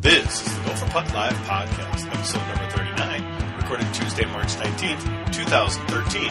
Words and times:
This 0.00 0.46
is 0.46 0.56
the 0.56 0.64
Gopher 0.64 0.86
Puck 0.86 1.12
Live 1.12 1.34
podcast, 1.44 2.06
episode 2.10 2.38
number 2.48 2.70
39, 2.70 3.56
recorded 3.58 3.92
Tuesday, 3.92 4.24
March 4.24 4.48
19th, 4.54 5.30
2013. 5.30 6.30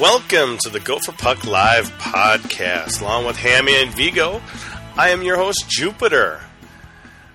Welcome 0.00 0.58
to 0.62 0.68
the 0.68 0.80
Gopher 0.80 1.12
Puck 1.12 1.44
Live 1.44 1.88
podcast, 1.98 3.00
along 3.00 3.26
with 3.26 3.36
Hammy 3.36 3.80
and 3.80 3.94
Vigo. 3.94 4.42
I 4.96 5.10
am 5.10 5.22
your 5.22 5.36
host, 5.36 5.66
Jupiter. 5.68 6.40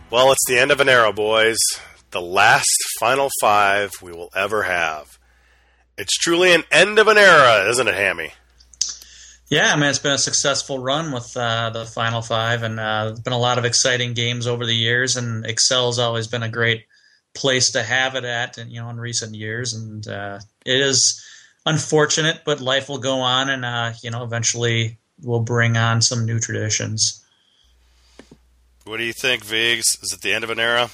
Well, 0.09 0.33
it's 0.33 0.45
the 0.45 0.59
end 0.59 0.71
of 0.71 0.81
an 0.81 0.89
era, 0.89 1.13
boys. 1.13 1.55
The 2.11 2.19
last 2.19 2.67
Final 2.99 3.29
Five 3.39 3.93
we 4.01 4.11
will 4.11 4.29
ever 4.35 4.63
have. 4.63 5.16
It's 5.97 6.13
truly 6.13 6.53
an 6.53 6.63
end 6.71 6.99
of 6.99 7.07
an 7.07 7.17
era, 7.17 7.69
isn't 7.69 7.87
it, 7.87 7.95
Hammy? 7.95 8.33
Yeah, 9.49 9.71
I 9.73 9.75
mean, 9.77 9.89
it's 9.89 9.99
been 9.99 10.11
a 10.11 10.17
successful 10.17 10.79
run 10.79 11.11
with 11.11 11.35
uh, 11.37 11.69
the 11.69 11.85
Final 11.85 12.21
Five, 12.21 12.63
and 12.63 12.79
uh, 12.79 13.05
there's 13.05 13.21
been 13.21 13.33
a 13.33 13.39
lot 13.39 13.57
of 13.57 13.65
exciting 13.65 14.13
games 14.13 14.45
over 14.45 14.65
the 14.65 14.75
years. 14.75 15.15
And 15.15 15.45
Xcel's 15.45 15.99
always 15.99 16.27
been 16.27 16.43
a 16.43 16.49
great 16.49 16.85
place 17.33 17.71
to 17.71 17.81
have 17.81 18.15
it 18.15 18.25
at, 18.25 18.57
and, 18.57 18.71
you 18.71 18.81
know, 18.81 18.89
in 18.89 18.99
recent 18.99 19.35
years. 19.35 19.73
And 19.73 20.05
uh, 20.07 20.39
it 20.65 20.81
is 20.81 21.23
unfortunate, 21.65 22.41
but 22.45 22.59
life 22.61 22.89
will 22.89 22.97
go 22.97 23.19
on, 23.19 23.49
and 23.49 23.63
uh, 23.63 23.93
you 24.03 24.11
know, 24.11 24.23
eventually 24.23 24.97
we'll 25.21 25.39
bring 25.39 25.77
on 25.77 26.01
some 26.01 26.25
new 26.25 26.39
traditions. 26.39 27.23
What 28.85 28.97
do 28.97 29.03
you 29.03 29.13
think, 29.13 29.43
Vigs? 29.43 29.97
Is 30.01 30.13
it 30.13 30.21
the 30.21 30.33
end 30.33 30.43
of 30.43 30.49
an 30.49 30.59
era? 30.59 30.89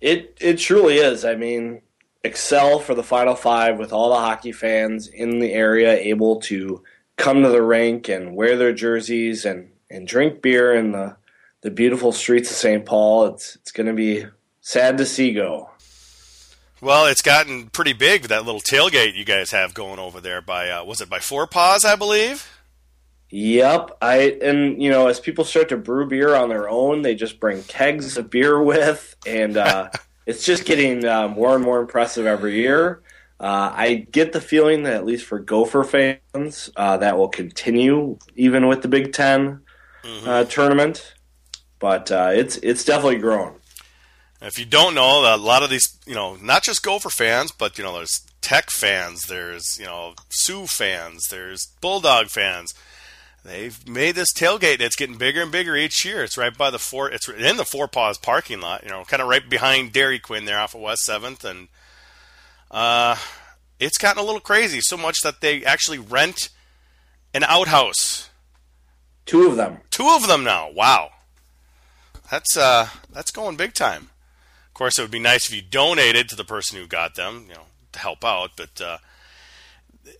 It 0.00 0.36
it 0.40 0.58
truly 0.58 0.96
is. 0.96 1.24
I 1.24 1.36
mean, 1.36 1.82
Xcel 2.24 2.80
for 2.80 2.94
the 2.94 3.02
Final 3.02 3.34
Five 3.34 3.78
with 3.78 3.92
all 3.92 4.10
the 4.10 4.16
hockey 4.16 4.52
fans 4.52 5.08
in 5.08 5.40
the 5.40 5.52
area 5.52 5.94
able 5.94 6.40
to 6.42 6.82
come 7.16 7.42
to 7.42 7.48
the 7.48 7.62
rink 7.62 8.08
and 8.08 8.36
wear 8.36 8.56
their 8.56 8.72
jerseys 8.72 9.44
and, 9.44 9.70
and 9.90 10.06
drink 10.06 10.40
beer 10.40 10.74
in 10.74 10.92
the, 10.92 11.16
the 11.62 11.70
beautiful 11.70 12.12
streets 12.12 12.50
of 12.50 12.56
St. 12.56 12.86
Paul. 12.86 13.26
It's 13.26 13.56
it's 13.56 13.72
going 13.72 13.88
to 13.88 13.92
be 13.92 14.26
sad 14.60 14.98
to 14.98 15.06
see 15.06 15.32
go. 15.32 15.70
Well, 16.80 17.06
it's 17.06 17.22
gotten 17.22 17.68
pretty 17.68 17.92
big 17.92 18.24
that 18.24 18.44
little 18.44 18.60
tailgate 18.60 19.14
you 19.14 19.24
guys 19.24 19.52
have 19.52 19.72
going 19.72 20.00
over 20.00 20.20
there 20.20 20.40
by 20.40 20.68
uh, 20.68 20.84
was 20.84 21.00
it 21.00 21.08
by 21.08 21.20
Four 21.20 21.46
Paws, 21.46 21.84
I 21.84 21.96
believe. 21.96 22.48
Yep, 23.30 23.96
I 24.02 24.36
and 24.42 24.82
you 24.82 24.90
know 24.90 25.06
as 25.06 25.18
people 25.18 25.44
start 25.44 25.68
to 25.70 25.76
brew 25.76 26.06
beer 26.06 26.34
on 26.34 26.48
their 26.48 26.68
own, 26.68 27.02
they 27.02 27.14
just 27.14 27.40
bring 27.40 27.62
kegs 27.62 28.16
of 28.16 28.30
beer 28.30 28.60
with, 28.62 29.16
and 29.26 29.56
uh, 29.56 29.90
it's 30.26 30.44
just 30.44 30.64
getting 30.64 31.04
uh, 31.04 31.28
more 31.28 31.54
and 31.54 31.64
more 31.64 31.80
impressive 31.80 32.26
every 32.26 32.56
year. 32.56 33.02
Uh, 33.40 33.72
I 33.74 34.06
get 34.10 34.32
the 34.32 34.40
feeling 34.40 34.84
that 34.84 34.94
at 34.94 35.04
least 35.04 35.24
for 35.26 35.40
Gopher 35.40 35.82
fans, 35.82 36.70
uh, 36.76 36.96
that 36.98 37.18
will 37.18 37.28
continue 37.28 38.18
even 38.36 38.68
with 38.68 38.82
the 38.82 38.88
Big 38.88 39.12
10 39.12 39.60
mm-hmm. 40.04 40.48
tournament. 40.48 41.14
But 41.80 42.12
uh, 42.12 42.30
it's 42.32 42.58
it's 42.58 42.84
definitely 42.84 43.18
growing. 43.18 43.54
If 44.40 44.58
you 44.58 44.64
don't 44.64 44.94
know, 44.94 45.34
a 45.34 45.36
lot 45.36 45.62
of 45.62 45.70
these, 45.70 45.98
you 46.06 46.14
know, 46.14 46.36
not 46.36 46.62
just 46.62 46.82
Gopher 46.82 47.10
fans, 47.10 47.52
but 47.52 47.78
you 47.78 47.84
know, 47.84 47.94
there's 47.94 48.24
Tech 48.40 48.70
fans, 48.70 49.26
there's 49.26 49.78
you 49.78 49.86
know, 49.86 50.14
Sioux 50.28 50.66
fans, 50.66 51.28
there's 51.30 51.66
Bulldog 51.80 52.28
fans. 52.28 52.74
They've 53.44 53.88
made 53.88 54.14
this 54.14 54.32
tailgate. 54.32 54.80
It's 54.80 54.94
getting 54.94 55.18
bigger 55.18 55.42
and 55.42 55.50
bigger 55.50 55.76
each 55.76 56.04
year. 56.04 56.22
It's 56.22 56.38
right 56.38 56.56
by 56.56 56.70
the 56.70 56.78
four. 56.78 57.10
It's 57.10 57.28
in 57.28 57.56
the 57.56 57.64
Four 57.64 57.88
Paws 57.88 58.18
parking 58.18 58.60
lot. 58.60 58.84
You 58.84 58.90
know, 58.90 59.04
kind 59.04 59.20
of 59.20 59.28
right 59.28 59.48
behind 59.48 59.92
Dairy 59.92 60.20
Queen 60.20 60.44
there 60.44 60.60
off 60.60 60.74
of 60.74 60.80
West 60.80 61.02
Seventh, 61.02 61.44
and 61.44 61.68
uh, 62.70 63.16
it's 63.80 63.98
gotten 63.98 64.22
a 64.22 64.24
little 64.24 64.40
crazy. 64.40 64.80
So 64.80 64.96
much 64.96 65.16
that 65.24 65.40
they 65.40 65.64
actually 65.64 65.98
rent 65.98 66.50
an 67.34 67.42
outhouse. 67.44 68.30
Two 69.26 69.48
of 69.48 69.56
them. 69.56 69.78
Two 69.90 70.08
of 70.08 70.28
them 70.28 70.44
now. 70.44 70.70
Wow. 70.70 71.10
That's 72.30 72.56
uh, 72.56 72.88
that's 73.12 73.30
going 73.30 73.56
big 73.56 73.74
time. 73.74 74.10
Of 74.68 74.74
course, 74.74 74.98
it 74.98 75.02
would 75.02 75.10
be 75.10 75.18
nice 75.18 75.48
if 75.48 75.54
you 75.54 75.62
donated 75.62 76.28
to 76.28 76.36
the 76.36 76.44
person 76.44 76.78
who 76.78 76.86
got 76.86 77.14
them, 77.14 77.46
you 77.48 77.54
know, 77.54 77.66
to 77.92 77.98
help 77.98 78.24
out. 78.24 78.52
But 78.56 78.80
uh, 78.80 78.98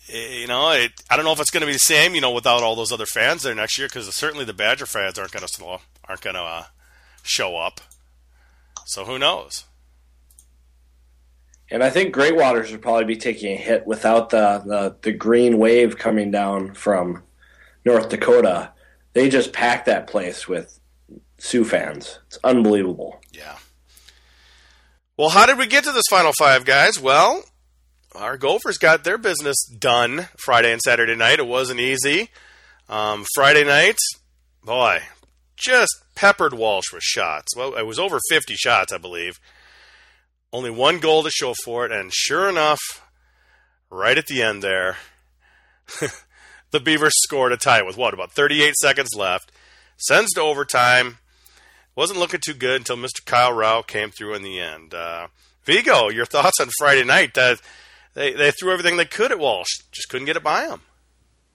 you 0.07 0.47
know, 0.47 0.71
it, 0.71 0.93
I 1.11 1.17
don't 1.17 1.25
know 1.25 1.33
if 1.33 1.41
it's 1.41 1.51
going 1.51 1.63
to 1.63 1.67
be 1.67 1.73
the 1.73 1.79
same, 1.79 2.15
you 2.15 2.21
know, 2.21 2.31
without 2.31 2.63
all 2.63 2.77
those 2.77 2.93
other 2.93 3.07
fans 3.07 3.43
there 3.43 3.55
next 3.55 3.79
year, 3.79 3.89
because 3.89 4.13
certainly 4.15 4.45
the 4.45 4.53
Badger 4.53 4.87
fans 4.87 5.19
aren't 5.19 5.33
going 5.33 5.47
to 5.47 5.79
aren't 6.09 6.21
going 6.21 6.37
to 6.37 6.43
uh, 6.43 6.65
show 7.23 7.57
up. 7.57 7.81
So 8.85 9.05
who 9.05 9.19
knows? 9.19 9.65
And 11.71 11.83
I 11.83 11.89
think 11.89 12.13
Great 12.13 12.37
Waters 12.37 12.71
would 12.71 12.83
probably 12.83 13.07
be 13.07 13.17
taking 13.17 13.55
a 13.55 13.57
hit 13.57 13.87
without 13.87 14.29
the, 14.29 14.63
the, 14.65 14.97
the 15.01 15.13
green 15.13 15.57
wave 15.57 15.97
coming 15.97 16.31
down 16.31 16.75
from 16.75 17.23
North 17.85 18.11
Dakota. 18.11 18.73
They 19.15 19.31
just 19.31 19.55
packed 19.55 19.87
that 19.87 20.07
place 20.07 20.47
with 20.47 20.79
Sioux 21.39 21.65
fans. 21.65 22.19
It's 22.27 22.39
unbelievable. 22.45 23.23
Yeah. 23.33 23.57
Well, 25.17 25.31
how 25.31 25.47
did 25.47 25.59
we 25.59 25.67
get 25.67 25.85
to 25.85 25.93
this 25.93 26.09
Final 26.11 26.33
Five, 26.39 26.67
guys? 26.67 27.01
Well, 27.01 27.43
our 28.15 28.37
Gophers 28.37 28.79
got 28.79 29.05
their 29.05 29.19
business 29.19 29.57
done 29.67 30.29
Friday 30.39 30.73
and 30.73 30.81
Saturday 30.81 31.17
night. 31.17 31.39
It 31.39 31.47
wasn't 31.47 31.81
easy. 31.81 32.31
Um, 32.89 33.25
Friday 33.35 33.65
night, 33.65 33.97
boy, 34.65 35.01
just 35.57 36.03
peppered 36.15 36.55
Walsh 36.55 36.93
with 36.93 37.03
shots. 37.03 37.57
Well, 37.57 37.75
it 37.75 37.87
was 37.87 37.99
over 37.99 38.19
50 38.29 38.55
shots, 38.55 38.93
I 38.93 38.99
believe. 38.99 39.39
Only 40.53 40.71
one 40.71 40.99
goal 40.99 41.23
to 41.23 41.31
show 41.31 41.55
for 41.65 41.87
it, 41.87 41.93
and 41.93 42.13
sure 42.13 42.49
enough, 42.49 42.81
right 43.91 44.19
at 44.19 44.27
the 44.27 44.43
end 44.43 44.63
there, 44.63 44.99
the 46.71 46.81
Beavers 46.81 47.15
scored 47.23 47.53
a 47.53 47.57
tie 47.57 47.83
with 47.83 47.97
what, 47.97 48.13
about 48.13 48.33
38 48.33 48.75
seconds 48.77 49.11
left. 49.17 49.51
Sends 49.97 50.33
to 50.35 50.41
overtime. 50.41 51.19
Wasn't 51.95 52.19
looking 52.19 52.41
too 52.45 52.55
good 52.55 52.81
until 52.81 52.97
Mr. 52.97 53.25
Kyle 53.25 53.53
Rau 53.53 53.83
came 53.83 54.11
through 54.11 54.35
in 54.35 54.43
the 54.43 54.61
end. 54.61 54.93
Uh, 54.93 55.29
Vigo, 55.65 56.09
your 56.09 56.27
thoughts 56.27 56.61
on 56.61 56.71
Friday 56.79 57.05
night? 57.05 57.39
Uh, 57.39 57.57
they 58.15 58.33
they 58.33 58.51
threw 58.51 58.73
everything 58.73 58.97
they 58.97 59.05
could 59.05 59.33
at 59.33 59.39
Walsh, 59.39 59.81
just 59.91 60.09
couldn't 60.09 60.27
get 60.27 60.37
it 60.37 60.43
by 60.43 60.67
him. 60.67 60.81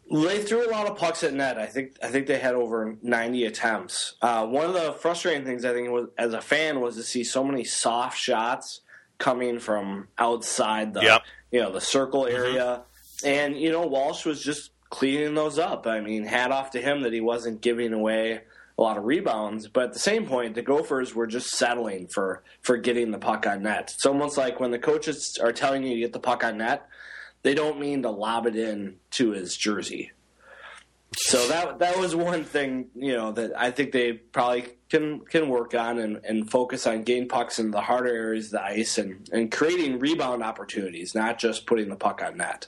They 0.09 0.41
threw 0.41 0.69
a 0.69 0.71
lot 0.71 0.87
of 0.87 0.97
pucks 0.97 1.23
at 1.23 1.33
net. 1.33 1.57
I 1.57 1.65
think 1.65 1.97
I 2.01 2.07
think 2.07 2.27
they 2.27 2.39
had 2.39 2.55
over 2.55 2.95
ninety 3.01 3.45
attempts. 3.45 4.15
Uh, 4.21 4.45
one 4.45 4.65
of 4.65 4.73
the 4.73 4.93
frustrating 4.93 5.43
things 5.43 5.65
I 5.65 5.73
think 5.73 5.89
was 5.89 6.07
as 6.17 6.33
a 6.33 6.41
fan 6.41 6.79
was 6.79 6.95
to 6.95 7.03
see 7.03 7.23
so 7.23 7.43
many 7.43 7.63
soft 7.63 8.17
shots 8.17 8.81
coming 9.17 9.59
from 9.59 10.07
outside 10.17 10.93
the 10.93 11.01
yep. 11.01 11.23
you 11.51 11.59
know 11.59 11.71
the 11.71 11.81
circle 11.81 12.23
mm-hmm. 12.23 12.35
area, 12.35 12.83
mm-hmm. 13.19 13.27
and 13.27 13.57
you 13.59 13.71
know 13.71 13.85
Walsh 13.85 14.25
was 14.25 14.41
just 14.41 14.71
cleaning 14.89 15.35
those 15.35 15.59
up. 15.59 15.85
I 15.85 15.99
mean, 15.99 16.23
hat 16.23 16.51
off 16.51 16.71
to 16.71 16.81
him 16.81 17.01
that 17.01 17.11
he 17.11 17.19
wasn't 17.19 17.61
giving 17.61 17.91
away 17.91 18.41
a 18.77 18.81
lot 18.81 18.97
of 18.97 19.05
rebounds. 19.05 19.67
But 19.67 19.85
at 19.85 19.93
the 19.93 19.99
same 19.99 20.25
point, 20.25 20.55
the 20.55 20.61
Gophers 20.61 21.15
were 21.15 21.27
just 21.27 21.49
settling 21.49 22.07
for 22.07 22.43
for 22.61 22.77
getting 22.77 23.11
the 23.11 23.17
puck 23.17 23.47
on 23.47 23.63
net. 23.63 23.93
It's 23.95 24.05
almost 24.05 24.37
like 24.37 24.59
when 24.59 24.71
the 24.71 24.79
coaches 24.79 25.37
are 25.41 25.51
telling 25.51 25.83
you 25.83 25.95
to 25.95 25.99
get 25.99 26.13
the 26.13 26.19
puck 26.19 26.43
on 26.43 26.57
net, 26.57 26.87
they 27.43 27.53
don't 27.53 27.79
mean 27.79 28.03
to 28.03 28.09
lob 28.09 28.45
it 28.45 28.55
in 28.55 28.97
to 29.11 29.31
his 29.31 29.55
jersey. 29.55 30.11
So 31.15 31.47
that 31.47 31.79
that 31.79 31.97
was 31.97 32.15
one 32.15 32.43
thing, 32.43 32.89
you 32.93 33.13
know, 33.13 33.31
that 33.31 33.57
I 33.57 33.71
think 33.71 33.91
they 33.91 34.13
probably 34.13 34.65
can 34.89 35.21
can 35.21 35.49
work 35.49 35.73
on 35.73 35.97
and, 35.97 36.19
and 36.23 36.49
focus 36.49 36.85
on 36.85 37.03
getting 37.03 37.27
pucks 37.27 37.59
in 37.59 37.71
the 37.71 37.81
harder 37.81 38.13
areas 38.13 38.47
of 38.47 38.51
the 38.51 38.63
ice 38.63 38.97
and, 38.97 39.27
and 39.31 39.51
creating 39.51 39.99
rebound 39.99 40.43
opportunities, 40.43 41.15
not 41.15 41.39
just 41.39 41.65
putting 41.65 41.89
the 41.89 41.95
puck 41.95 42.21
on 42.23 42.37
net. 42.37 42.67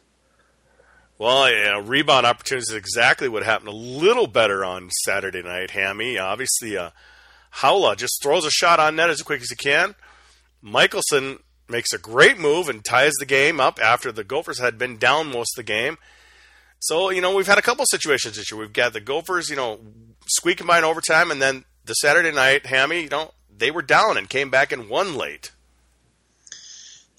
Well, 1.20 1.82
rebound 1.82 2.26
opportunities 2.26 2.70
is 2.70 2.76
exactly 2.76 3.28
what 3.28 3.44
happened. 3.44 3.68
A 3.68 3.74
little 3.74 4.26
better 4.26 4.64
on 4.64 4.90
Saturday 5.04 5.44
night, 5.44 5.72
Hammy. 5.72 6.18
Obviously, 6.18 6.78
uh, 6.78 6.92
Haula 7.56 7.98
just 7.98 8.24
throws 8.24 8.46
a 8.46 8.50
shot 8.50 8.80
on 8.80 8.96
net 8.96 9.10
as 9.10 9.22
quick 9.22 9.42
as 9.42 9.50
he 9.50 9.58
can. 9.58 9.96
Michelson 10.62 11.40
makes 11.68 11.92
a 11.92 11.98
great 11.98 12.40
move 12.40 12.70
and 12.70 12.86
ties 12.86 13.12
the 13.20 13.26
game 13.26 13.60
up 13.60 13.80
after 13.82 14.14
the 14.14 14.24
Gophers 14.24 14.60
had 14.60 14.78
been 14.78 14.98
down 14.98 15.28
most 15.28 15.58
of 15.58 15.66
the 15.66 15.72
game. 15.72 15.98
So, 16.80 17.10
you 17.10 17.20
know, 17.20 17.36
we've 17.36 17.48
had 17.48 17.58
a 17.58 17.64
couple 17.64 17.84
situations 17.86 18.38
this 18.38 18.50
year. 18.50 18.60
We've 18.60 18.72
got 18.72 18.94
the 18.94 19.02
Gophers, 19.02 19.50
you 19.50 19.58
know, 19.58 19.82
squeaking 20.26 20.68
by 20.68 20.78
in 20.78 20.86
overtime, 20.86 21.32
and 21.32 21.42
then 21.42 21.66
the 21.84 21.96
Saturday 21.96 22.32
night, 22.32 22.66
Hammy, 22.66 23.02
you 23.02 23.10
know, 23.10 23.34
they 23.54 23.72
were 23.72 23.82
down 23.82 24.18
and 24.18 24.30
came 24.30 24.50
back 24.50 24.72
and 24.72 24.88
won 24.88 25.16
late. 25.16 25.52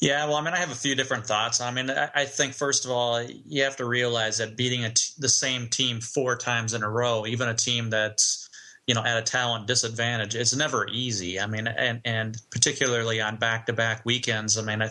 Yeah, 0.00 0.24
well, 0.24 0.36
I 0.36 0.40
mean, 0.40 0.54
I 0.54 0.58
have 0.58 0.70
a 0.70 0.74
few 0.74 0.94
different 0.94 1.26
thoughts. 1.26 1.60
I 1.60 1.70
mean, 1.70 1.90
I, 1.90 2.24
think 2.24 2.54
first 2.54 2.86
of 2.86 2.90
all, 2.90 3.22
you 3.22 3.64
have 3.64 3.76
to 3.76 3.84
realize 3.84 4.38
that 4.38 4.56
beating 4.56 4.90
the 5.18 5.28
same 5.28 5.68
team 5.68 6.00
four 6.00 6.36
times 6.36 6.72
in 6.72 6.82
a 6.82 6.88
row, 6.88 7.26
even 7.26 7.48
a 7.48 7.54
team 7.54 7.90
that's 7.90 8.48
you 8.86 8.94
know 8.94 9.04
at 9.04 9.18
a 9.18 9.22
talent 9.22 9.66
disadvantage, 9.66 10.34
it's 10.34 10.56
never 10.56 10.88
easy. 10.90 11.38
I 11.38 11.46
mean, 11.46 11.68
and 11.68 12.00
and 12.06 12.36
particularly 12.50 13.20
on 13.20 13.36
back 13.36 13.66
to 13.66 13.74
back 13.74 14.06
weekends. 14.06 14.56
I 14.56 14.62
mean, 14.62 14.80
I 14.80 14.88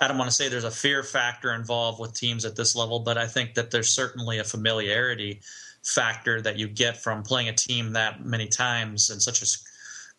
I 0.00 0.08
don't 0.08 0.18
want 0.18 0.28
to 0.28 0.34
say 0.34 0.48
there's 0.48 0.64
a 0.64 0.72
fear 0.72 1.04
factor 1.04 1.52
involved 1.52 2.00
with 2.00 2.14
teams 2.14 2.44
at 2.44 2.56
this 2.56 2.74
level, 2.74 2.98
but 2.98 3.16
I 3.16 3.28
think 3.28 3.54
that 3.54 3.70
there's 3.70 3.88
certainly 3.90 4.38
a 4.38 4.44
familiarity 4.44 5.40
factor 5.84 6.42
that 6.42 6.58
you 6.58 6.66
get 6.66 6.96
from 6.96 7.22
playing 7.22 7.48
a 7.48 7.54
team 7.54 7.92
that 7.92 8.24
many 8.24 8.48
times 8.48 9.08
in 9.08 9.20
such 9.20 9.40
a 9.40 9.46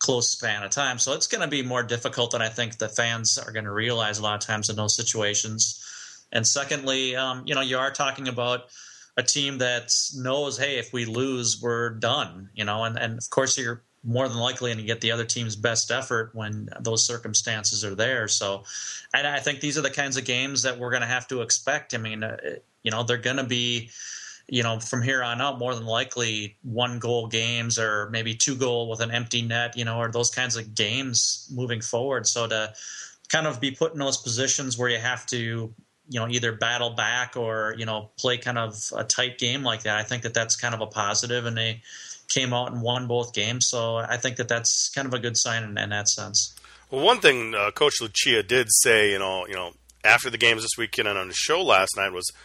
close 0.00 0.30
span 0.30 0.62
of 0.62 0.70
time. 0.70 0.98
So 0.98 1.12
it's 1.12 1.28
going 1.28 1.42
to 1.42 1.46
be 1.48 1.62
more 1.62 1.82
difficult 1.82 2.32
than 2.32 2.42
I 2.42 2.48
think 2.48 2.78
the 2.78 2.88
fans 2.88 3.38
are 3.38 3.52
going 3.52 3.66
to 3.66 3.72
realize 3.72 4.18
a 4.18 4.22
lot 4.22 4.34
of 4.34 4.40
times 4.40 4.68
in 4.68 4.76
those 4.76 4.96
situations. 4.96 5.86
And 6.32 6.46
secondly, 6.46 7.14
um, 7.14 7.42
you 7.46 7.54
know, 7.54 7.60
you 7.60 7.78
are 7.78 7.90
talking 7.90 8.26
about 8.26 8.64
a 9.16 9.22
team 9.22 9.58
that 9.58 9.92
knows, 10.16 10.58
hey, 10.58 10.78
if 10.78 10.92
we 10.92 11.04
lose, 11.04 11.60
we're 11.60 11.90
done. 11.90 12.48
You 12.54 12.64
know, 12.64 12.84
and 12.84 12.98
and 12.98 13.18
of 13.18 13.30
course 13.30 13.56
you're 13.58 13.82
more 14.02 14.28
than 14.28 14.38
likely 14.38 14.70
going 14.70 14.78
to 14.78 14.84
get 14.84 15.02
the 15.02 15.12
other 15.12 15.26
team's 15.26 15.56
best 15.56 15.90
effort 15.90 16.30
when 16.32 16.70
those 16.80 17.06
circumstances 17.06 17.84
are 17.84 17.94
there. 17.94 18.28
So, 18.28 18.64
and 19.12 19.26
I 19.26 19.40
think 19.40 19.60
these 19.60 19.76
are 19.76 19.82
the 19.82 19.90
kinds 19.90 20.16
of 20.16 20.24
games 20.24 20.62
that 20.62 20.78
we're 20.78 20.90
going 20.90 21.02
to 21.02 21.06
have 21.06 21.28
to 21.28 21.42
expect. 21.42 21.92
I 21.94 21.98
mean, 21.98 22.22
uh, 22.22 22.38
you 22.82 22.90
know, 22.90 23.02
they're 23.02 23.18
going 23.18 23.36
to 23.36 23.44
be 23.44 23.90
you 24.50 24.64
know, 24.64 24.80
from 24.80 25.00
here 25.00 25.22
on 25.22 25.40
out, 25.40 25.60
more 25.60 25.74
than 25.76 25.86
likely 25.86 26.56
one 26.62 26.98
goal 26.98 27.28
games 27.28 27.78
or 27.78 28.10
maybe 28.10 28.34
two 28.34 28.56
goal 28.56 28.90
with 28.90 29.00
an 29.00 29.12
empty 29.12 29.42
net, 29.42 29.76
you 29.76 29.84
know, 29.84 29.98
or 29.98 30.10
those 30.10 30.30
kinds 30.30 30.56
of 30.56 30.74
games 30.74 31.48
moving 31.54 31.80
forward. 31.80 32.26
So 32.26 32.48
to 32.48 32.74
kind 33.28 33.46
of 33.46 33.60
be 33.60 33.70
put 33.70 33.92
in 33.92 34.00
those 34.00 34.16
positions 34.16 34.76
where 34.76 34.88
you 34.88 34.98
have 34.98 35.24
to, 35.26 35.72
you 36.08 36.20
know, 36.20 36.26
either 36.28 36.50
battle 36.50 36.90
back 36.90 37.36
or, 37.36 37.76
you 37.78 37.86
know, 37.86 38.10
play 38.18 38.38
kind 38.38 38.58
of 38.58 38.74
a 38.96 39.04
tight 39.04 39.38
game 39.38 39.62
like 39.62 39.84
that, 39.84 39.96
I 39.96 40.02
think 40.02 40.24
that 40.24 40.34
that's 40.34 40.56
kind 40.56 40.74
of 40.74 40.80
a 40.80 40.86
positive 40.86 41.46
and 41.46 41.56
they 41.56 41.82
came 42.28 42.52
out 42.52 42.72
and 42.72 42.82
won 42.82 43.06
both 43.06 43.32
games. 43.32 43.66
So 43.68 43.96
I 43.96 44.16
think 44.16 44.36
that 44.36 44.48
that's 44.48 44.90
kind 44.92 45.06
of 45.06 45.14
a 45.14 45.20
good 45.20 45.36
sign 45.36 45.62
in, 45.62 45.78
in 45.78 45.90
that 45.90 46.08
sense. 46.08 46.56
Well, 46.90 47.04
one 47.04 47.20
thing 47.20 47.54
uh, 47.54 47.70
Coach 47.70 48.00
Lucia 48.00 48.42
did 48.42 48.66
say, 48.82 49.12
you 49.12 49.20
know, 49.20 49.46
you 49.46 49.54
know, 49.54 49.74
after 50.02 50.28
the 50.28 50.38
games 50.38 50.62
this 50.62 50.76
weekend 50.76 51.06
and 51.06 51.16
on 51.16 51.28
the 51.28 51.34
show 51.34 51.62
last 51.62 51.96
night 51.96 52.12
was– 52.12 52.28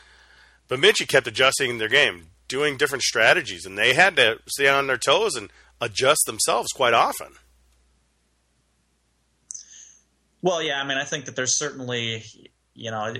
Bemidji 0.68 1.06
kept 1.06 1.28
adjusting 1.28 1.78
their 1.78 1.90
game, 1.90 2.28
doing 2.48 2.78
different 2.78 3.04
strategies, 3.04 3.66
and 3.66 3.78
they 3.78 3.94
had 3.94 4.16
to 4.16 4.40
stay 4.48 4.68
on 4.68 4.88
their 4.88 4.98
toes 4.98 5.36
and 5.36 5.52
adjust 5.80 6.22
themselves 6.26 6.72
quite 6.72 6.94
often. 6.94 7.34
Well, 10.42 10.62
yeah, 10.62 10.80
I 10.80 10.88
mean, 10.88 10.98
I 10.98 11.06
think 11.06 11.26
that 11.26 11.36
there's 11.36 11.58
certainly, 11.58 12.24
you 12.76 12.92
know, 12.92 13.14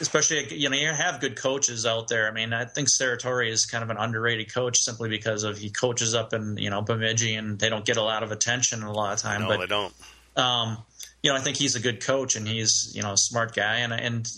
especially 0.00 0.52
you 0.52 0.68
know, 0.68 0.76
you 0.76 0.88
have 0.88 1.20
good 1.20 1.36
coaches 1.36 1.86
out 1.86 2.08
there. 2.08 2.28
I 2.28 2.32
mean, 2.32 2.52
I 2.52 2.64
think 2.64 2.88
Serratore 2.88 3.48
is 3.48 3.66
kind 3.66 3.84
of 3.84 3.90
an 3.90 3.98
underrated 3.98 4.52
coach 4.52 4.78
simply 4.78 5.08
because 5.08 5.44
of 5.44 5.58
he 5.58 5.70
coaches 5.70 6.14
up 6.14 6.32
in 6.32 6.56
you 6.56 6.70
know 6.70 6.82
Bemidji, 6.82 7.34
and 7.36 7.58
they 7.58 7.68
don't 7.68 7.84
get 7.84 7.98
a 7.98 8.02
lot 8.02 8.24
of 8.24 8.32
attention 8.32 8.82
a 8.82 8.92
lot 8.92 9.12
of 9.12 9.20
time. 9.20 9.42
No, 9.42 9.48
but, 9.48 9.60
they 9.60 9.66
don't. 9.66 9.94
Um, 10.36 10.78
you 11.22 11.30
know, 11.30 11.36
I 11.36 11.40
think 11.40 11.56
he's 11.56 11.76
a 11.76 11.80
good 11.80 12.04
coach, 12.04 12.34
and 12.34 12.48
he's 12.48 12.90
you 12.94 13.02
know 13.02 13.12
a 13.12 13.16
smart 13.16 13.54
guy, 13.54 13.76
and 13.76 13.92
and 13.92 14.28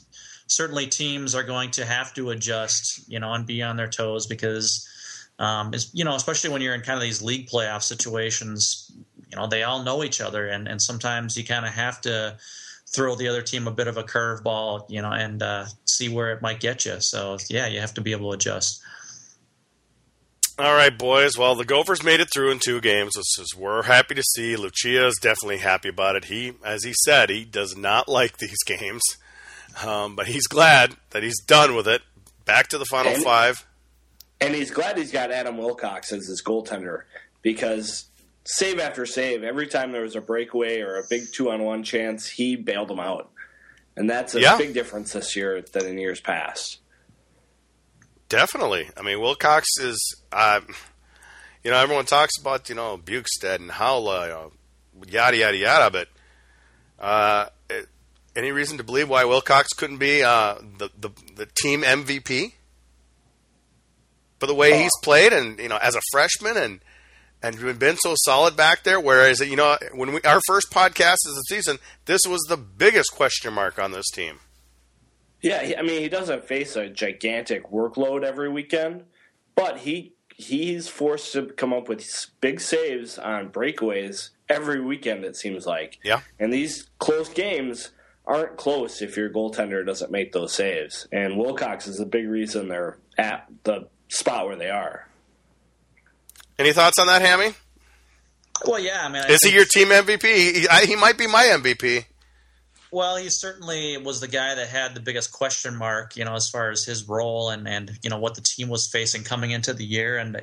certainly 0.46 0.86
teams 0.86 1.34
are 1.34 1.42
going 1.42 1.70
to 1.72 1.84
have 1.84 2.14
to 2.14 2.30
adjust, 2.30 3.08
you 3.08 3.18
know, 3.18 3.32
and 3.32 3.46
be 3.46 3.62
on 3.62 3.76
their 3.76 3.88
toes 3.88 4.26
because, 4.26 4.88
um, 5.38 5.72
you 5.92 6.04
know, 6.04 6.14
especially 6.14 6.50
when 6.50 6.62
you're 6.62 6.74
in 6.74 6.82
kind 6.82 6.96
of 6.96 7.02
these 7.02 7.22
league 7.22 7.48
playoff 7.48 7.82
situations, 7.82 8.92
you 9.30 9.36
know, 9.36 9.46
they 9.46 9.62
all 9.62 9.82
know 9.82 10.04
each 10.04 10.20
other, 10.20 10.46
and 10.48 10.68
and 10.68 10.80
sometimes 10.80 11.36
you 11.36 11.44
kind 11.44 11.66
of 11.66 11.72
have 11.72 12.00
to 12.02 12.36
throw 12.94 13.16
the 13.16 13.28
other 13.28 13.42
team 13.42 13.66
a 13.66 13.72
bit 13.72 13.88
of 13.88 13.96
a 13.96 14.04
curveball, 14.04 14.84
you 14.88 15.02
know, 15.02 15.10
and 15.10 15.42
uh, 15.42 15.66
see 15.84 16.08
where 16.08 16.32
it 16.32 16.42
might 16.42 16.60
get 16.60 16.84
you. 16.84 17.00
So 17.00 17.38
yeah, 17.48 17.66
you 17.66 17.80
have 17.80 17.94
to 17.94 18.00
be 18.00 18.12
able 18.12 18.30
to 18.30 18.36
adjust. 18.36 18.80
All 20.56 20.74
right, 20.74 20.96
boys. 20.96 21.36
Well, 21.36 21.56
the 21.56 21.64
Gophers 21.64 22.04
made 22.04 22.20
it 22.20 22.28
through 22.32 22.52
in 22.52 22.60
two 22.60 22.80
games. 22.80 23.14
This 23.16 23.38
is 23.40 23.56
we're 23.56 23.82
happy 23.82 24.14
to 24.14 24.22
see. 24.22 24.54
Lucia 24.54 25.08
is 25.08 25.18
definitely 25.20 25.58
happy 25.58 25.88
about 25.88 26.14
it. 26.14 26.26
He, 26.26 26.52
as 26.64 26.84
he 26.84 26.92
said, 27.04 27.28
he 27.28 27.44
does 27.44 27.76
not 27.76 28.08
like 28.08 28.38
these 28.38 28.62
games. 28.64 29.02
Um, 29.82 30.16
but 30.16 30.26
he's 30.26 30.46
glad 30.46 30.94
that 31.10 31.22
he's 31.22 31.40
done 31.42 31.74
with 31.74 31.88
it. 31.88 32.02
Back 32.44 32.68
to 32.68 32.78
the 32.78 32.84
final 32.84 33.12
and, 33.12 33.24
five. 33.24 33.66
And 34.40 34.54
he's 34.54 34.70
glad 34.70 34.98
he's 34.98 35.12
got 35.12 35.30
Adam 35.30 35.56
Wilcox 35.56 36.12
as 36.12 36.26
his 36.26 36.42
goaltender 36.42 37.02
because 37.42 38.06
save 38.44 38.78
after 38.78 39.06
save, 39.06 39.42
every 39.42 39.66
time 39.66 39.92
there 39.92 40.02
was 40.02 40.16
a 40.16 40.20
breakaway 40.20 40.80
or 40.80 40.96
a 40.96 41.02
big 41.08 41.32
two 41.32 41.50
on 41.50 41.62
one 41.62 41.82
chance, 41.82 42.28
he 42.28 42.56
bailed 42.56 42.88
them 42.88 43.00
out. 43.00 43.30
And 43.96 44.10
that's 44.10 44.34
a 44.34 44.40
yeah. 44.40 44.58
big 44.58 44.74
difference 44.74 45.12
this 45.12 45.36
year 45.36 45.62
than 45.72 45.86
in 45.86 45.98
years 45.98 46.20
past. 46.20 46.80
Definitely. 48.28 48.90
I 48.96 49.02
mean, 49.02 49.20
Wilcox 49.20 49.68
is, 49.80 49.98
uh, 50.32 50.60
you 51.62 51.70
know, 51.70 51.76
everyone 51.78 52.04
talks 52.04 52.32
about, 52.40 52.68
you 52.68 52.74
know, 52.74 52.98
Bjugstad 52.98 53.56
and 53.56 53.70
Haula, 53.70 54.24
you 54.24 54.32
know, 54.32 54.52
yada, 55.08 55.36
yada, 55.36 55.56
yada, 55.56 55.90
but 55.90 56.08
uh, 56.98 57.48
any 58.36 58.50
reason 58.52 58.78
to 58.78 58.84
believe 58.84 59.08
why 59.08 59.24
Wilcox 59.24 59.68
couldn't 59.76 59.98
be 59.98 60.22
uh, 60.22 60.56
the, 60.78 60.90
the, 60.98 61.10
the 61.36 61.46
team 61.46 61.82
MVP 61.82 62.52
for 64.40 64.46
the 64.46 64.54
way 64.54 64.74
oh. 64.74 64.78
he's 64.78 64.92
played 65.02 65.32
and 65.32 65.58
you 65.58 65.68
know 65.68 65.78
as 65.80 65.94
a 65.94 66.00
freshman 66.12 66.56
and 66.56 66.80
and 67.42 67.78
been 67.78 67.96
so 67.96 68.14
solid 68.16 68.56
back 68.56 68.84
there. 68.84 68.98
Whereas 68.98 69.40
you 69.40 69.56
know 69.56 69.76
when 69.94 70.12
we 70.12 70.20
our 70.22 70.40
first 70.46 70.70
podcast 70.70 71.18
of 71.26 71.34
the 71.34 71.44
season, 71.48 71.78
this 72.06 72.22
was 72.26 72.40
the 72.48 72.56
biggest 72.56 73.12
question 73.12 73.52
mark 73.52 73.78
on 73.78 73.92
this 73.92 74.10
team. 74.12 74.38
Yeah, 75.42 75.74
I 75.78 75.82
mean 75.82 76.00
he 76.00 76.08
doesn't 76.08 76.46
face 76.46 76.74
a 76.76 76.88
gigantic 76.88 77.70
workload 77.70 78.24
every 78.24 78.48
weekend, 78.48 79.04
but 79.54 79.78
he 79.78 80.14
he's 80.34 80.88
forced 80.88 81.32
to 81.32 81.46
come 81.46 81.72
up 81.72 81.88
with 81.88 82.04
big 82.40 82.60
saves 82.60 83.18
on 83.18 83.50
breakaways 83.50 84.30
every 84.48 84.80
weekend. 84.80 85.24
It 85.24 85.36
seems 85.36 85.66
like. 85.66 85.98
Yeah. 86.02 86.20
And 86.38 86.52
these 86.52 86.88
close 86.98 87.28
games 87.28 87.90
aren't 88.26 88.56
close 88.56 89.02
if 89.02 89.16
your 89.16 89.30
goaltender 89.30 89.84
doesn't 89.84 90.10
make 90.10 90.32
those 90.32 90.52
saves. 90.52 91.06
And 91.12 91.36
Wilcox 91.36 91.86
is 91.86 92.00
a 92.00 92.06
big 92.06 92.28
reason 92.28 92.68
they're 92.68 92.98
at 93.18 93.46
the 93.64 93.88
spot 94.08 94.46
where 94.46 94.56
they 94.56 94.70
are. 94.70 95.08
Any 96.58 96.72
thoughts 96.72 96.98
on 96.98 97.06
that, 97.08 97.20
Hammy? 97.20 97.54
Well, 98.66 98.78
yeah. 98.78 99.04
I 99.04 99.08
mean, 99.08 99.22
I 99.22 99.32
is 99.32 99.42
he 99.42 99.52
your 99.52 99.64
team 99.64 99.88
MVP? 99.88 100.22
He, 100.22 100.68
I, 100.68 100.86
he 100.86 100.96
might 100.96 101.18
be 101.18 101.26
my 101.26 101.44
MVP. 101.44 102.06
Well, 102.92 103.16
he 103.16 103.28
certainly 103.28 103.96
was 103.98 104.20
the 104.20 104.28
guy 104.28 104.54
that 104.54 104.68
had 104.68 104.94
the 104.94 105.00
biggest 105.00 105.32
question 105.32 105.76
mark, 105.76 106.16
you 106.16 106.24
know, 106.24 106.34
as 106.34 106.48
far 106.48 106.70
as 106.70 106.84
his 106.84 107.08
role 107.08 107.50
and 107.50 107.66
and 107.66 107.90
you 108.04 108.10
know 108.10 108.18
what 108.18 108.36
the 108.36 108.40
team 108.40 108.68
was 108.68 108.88
facing 108.88 109.24
coming 109.24 109.50
into 109.50 109.74
the 109.74 109.84
year. 109.84 110.16
And 110.16 110.40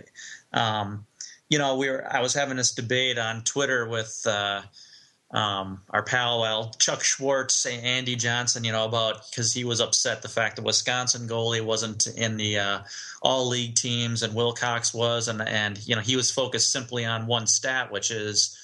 um, 0.52 1.06
you 1.50 1.58
know, 1.58 1.78
we 1.78 1.90
were 1.90 2.06
I 2.14 2.20
was 2.20 2.34
having 2.34 2.58
this 2.58 2.74
debate 2.74 3.18
on 3.18 3.44
Twitter 3.44 3.88
with. 3.88 4.22
Uh, 4.28 4.62
um, 5.34 5.82
our 5.90 6.04
pal 6.04 6.42
well, 6.42 6.72
Chuck 6.78 7.04
Schwartz, 7.04 7.66
Andy 7.66 8.16
Johnson, 8.16 8.64
you 8.64 8.72
know, 8.72 8.86
about 8.86 9.30
because 9.30 9.54
he 9.54 9.64
was 9.64 9.80
upset 9.80 10.22
the 10.22 10.28
fact 10.28 10.58
that 10.58 10.66
Wisconsin 10.66 11.28
goalie 11.28 11.64
wasn't 11.64 12.08
in 12.08 12.36
the 12.36 12.60
uh, 12.60 12.80
all 13.22 13.48
league 13.48 13.76
teams 13.76 14.24
and 14.24 14.36
Wilcox 14.36 14.94
was, 14.94 15.30
and 15.30 15.42
and 15.42 15.80
you 15.88 15.96
know 15.96 16.02
he 16.02 16.18
was 16.18 16.32
focused 16.32 16.72
simply 16.72 17.06
on 17.06 17.28
one 17.28 17.48
stat, 17.48 17.92
which 17.92 18.12
is 18.12 18.58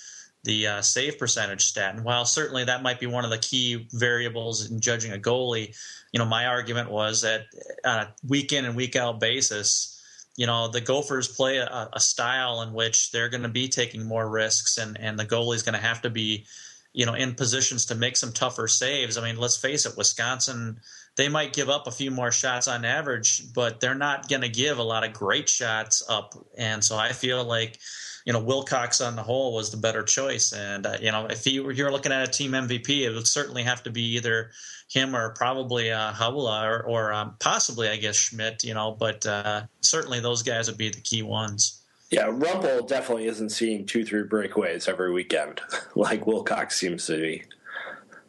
the 0.44 0.68
uh, 0.68 0.82
save 0.82 1.18
percentage 1.18 1.66
stat. 1.66 1.96
And 1.96 2.04
while 2.04 2.26
certainly 2.26 2.66
that 2.66 2.84
might 2.84 3.00
be 3.00 3.08
one 3.08 3.24
of 3.24 3.32
the 3.32 3.38
key 3.38 3.88
variables 3.94 4.70
in 4.70 4.82
judging 4.82 5.14
a 5.14 5.18
goalie, 5.18 5.76
you 6.12 6.20
know, 6.20 6.26
my 6.26 6.48
argument 6.48 6.90
was 6.90 7.22
that 7.22 7.46
on 7.86 8.00
a 8.00 8.14
week 8.28 8.52
in 8.52 8.66
and 8.66 8.76
week 8.76 8.96
out 8.96 9.20
basis 9.20 9.97
you 10.38 10.48
know 10.48 10.70
the 10.70 10.80
Gophers 10.80 11.28
play 11.28 11.58
a, 11.58 11.90
a 11.92 12.00
style 12.00 12.62
in 12.62 12.72
which 12.72 13.12
they're 13.12 13.30
going 13.30 13.44
to 13.44 13.50
be 13.50 13.68
taking 13.68 14.06
more 14.06 14.30
risks, 14.30 14.78
and 14.78 14.98
and 14.98 15.20
the 15.20 15.26
goalie's 15.26 15.64
going 15.64 15.76
to 15.76 15.86
have 15.86 16.02
to 16.04 16.10
be, 16.10 16.46
you 16.94 17.06
know, 17.06 17.14
in 17.14 17.36
positions 17.36 17.86
to 17.88 17.96
make 17.96 18.16
some 18.16 18.32
tougher 18.32 18.70
saves. 18.70 19.18
I 19.18 19.24
mean, 19.24 19.38
let's 19.38 19.58
face 19.58 19.86
it, 19.86 19.98
Wisconsin 19.98 20.80
they 21.18 21.28
might 21.28 21.52
give 21.52 21.68
up 21.68 21.88
a 21.88 21.92
few 21.92 22.12
more 22.12 22.32
shots 22.32 22.68
on 22.68 22.86
average, 22.86 23.52
but 23.54 23.80
they're 23.80 23.96
not 23.96 24.30
going 24.30 24.44
to 24.44 24.50
give 24.50 24.78
a 24.78 24.84
lot 24.84 25.04
of 25.04 25.14
great 25.14 25.50
shots 25.50 26.04
up, 26.08 26.36
and 26.58 26.84
so 26.84 26.96
I 26.96 27.12
feel 27.12 27.44
like 27.44 27.80
you 28.28 28.34
know 28.34 28.40
Wilcox 28.40 29.00
on 29.00 29.16
the 29.16 29.24
whole 29.24 29.54
was 29.54 29.72
the 29.72 29.78
better 29.78 30.04
choice. 30.04 30.52
And 30.52 30.86
uh, 30.86 30.98
you 31.02 31.14
know 31.14 31.28
if 31.28 31.46
he, 31.46 31.52
you're 31.52 31.92
looking 31.94 32.12
at 32.12 32.28
a 32.28 32.32
team 32.32 32.52
MVP, 32.52 32.90
it 33.06 33.12
would 33.12 33.26
certainly 33.26 33.64
have 33.64 33.82
to 33.84 33.90
be 33.90 34.18
either 34.18 34.52
him 34.90 35.16
or 35.16 35.30
probably 35.30 35.92
uh, 35.92 36.14
or, 36.30 36.84
or 36.84 37.14
um, 37.14 37.36
possibly 37.40 37.88
I 37.88 37.96
guess 37.96 38.18
Schmidt. 38.18 38.66
You 38.66 38.74
know, 38.74 38.92
but 38.92 39.26
uh, 39.26 39.64
certainly 39.80 40.20
those 40.20 40.44
guys 40.44 40.68
would 40.68 40.78
be 40.78 40.90
the 40.90 41.00
key 41.00 41.24
ones. 41.24 41.82
Yeah, 42.12 42.26
Rumpel 42.26 42.86
definitely 42.86 43.28
isn't 43.28 43.50
seeing 43.50 43.86
two, 43.86 44.04
three 44.04 44.24
breakaways 44.24 44.90
every 44.90 45.12
weekend 45.12 45.62
like 45.96 46.28
Wilcox 46.28 46.78
seems 46.78 47.06
to 47.08 47.18
be. 47.18 47.44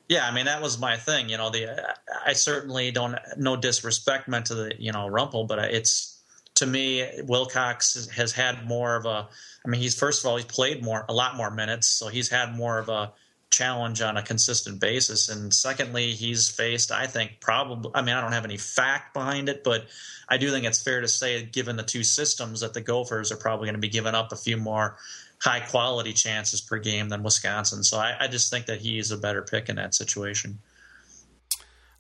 Yeah, 0.09 0.29
I 0.29 0.33
mean 0.33 0.47
that 0.47 0.63
was 0.63 0.79
my 0.79 0.97
thing. 0.97 1.29
You 1.29 1.39
know, 1.39 1.51
the 1.51 1.97
I 2.25 2.35
certainly 2.35 2.93
don't 2.93 3.17
no 3.37 3.57
disrespect 3.57 4.29
meant 4.29 4.47
to 4.47 4.55
the 4.55 4.75
you 4.79 4.93
know 4.93 5.09
Rumpel, 5.11 5.49
but 5.49 5.59
it's 5.59 6.18
to 6.59 6.67
me 6.67 7.09
Wilcox 7.25 8.09
has 8.11 8.33
had 8.33 8.67
more 8.67 8.97
of 8.97 9.07
a 9.07 9.29
I 9.65 9.69
mean, 9.69 9.81
he's 9.81 9.99
first 9.99 10.23
of 10.23 10.31
all 10.31 10.37
he's 10.37 10.47
played 10.47 10.83
more, 10.83 11.05
a 11.09 11.13
lot 11.13 11.37
more 11.37 11.51
minutes, 11.51 11.89
so 11.89 12.09
he's 12.09 12.29
had 12.29 12.57
more 12.57 12.79
of 12.79 12.89
a 12.89 13.13
challenge 13.51 14.01
on 14.01 14.17
a 14.17 14.23
consistent 14.23 14.81
basis. 14.81 15.29
And 15.29 15.53
secondly, 15.53 16.13
he's 16.13 16.49
faced, 16.49 16.93
I 16.93 17.07
think, 17.07 17.41
probably. 17.41 17.91
I 17.95 18.03
mean, 18.03 18.15
I 18.15 18.21
don't 18.21 18.33
have 18.33 18.45
any 18.45 18.57
fact 18.57 19.15
behind 19.15 19.49
it, 19.49 19.65
but 19.65 19.87
I 20.29 20.37
do 20.39 20.51
think 20.51 20.65
it's 20.65 20.83
fair 20.83 21.01
to 21.01 21.09
say, 21.09 21.45
given 21.45 21.77
the 21.77 21.83
two 21.83 22.03
systems, 22.03 22.61
that 22.61 22.75
the 22.75 22.81
Gophers 22.81 23.33
are 23.33 23.37
probably 23.37 23.67
going 23.67 23.75
to 23.75 23.81
be 23.81 23.89
giving 23.89 24.15
up 24.15 24.33
a 24.33 24.37
few 24.37 24.57
more 24.57 24.97
high 25.41 25.61
quality 25.61 26.13
chances 26.13 26.61
per 26.61 26.79
game 26.79 27.09
than 27.09 27.23
Wisconsin. 27.23 27.83
So 27.83 27.99
I, 27.99 28.17
I 28.21 28.29
just 28.29 28.51
think 28.51 28.67
that 28.67 28.81
he's 28.81 29.11
a 29.11 29.19
better 29.19 29.43
pick 29.43 29.69
in 29.69 29.77
that 29.77 29.95
situation. 29.95 30.59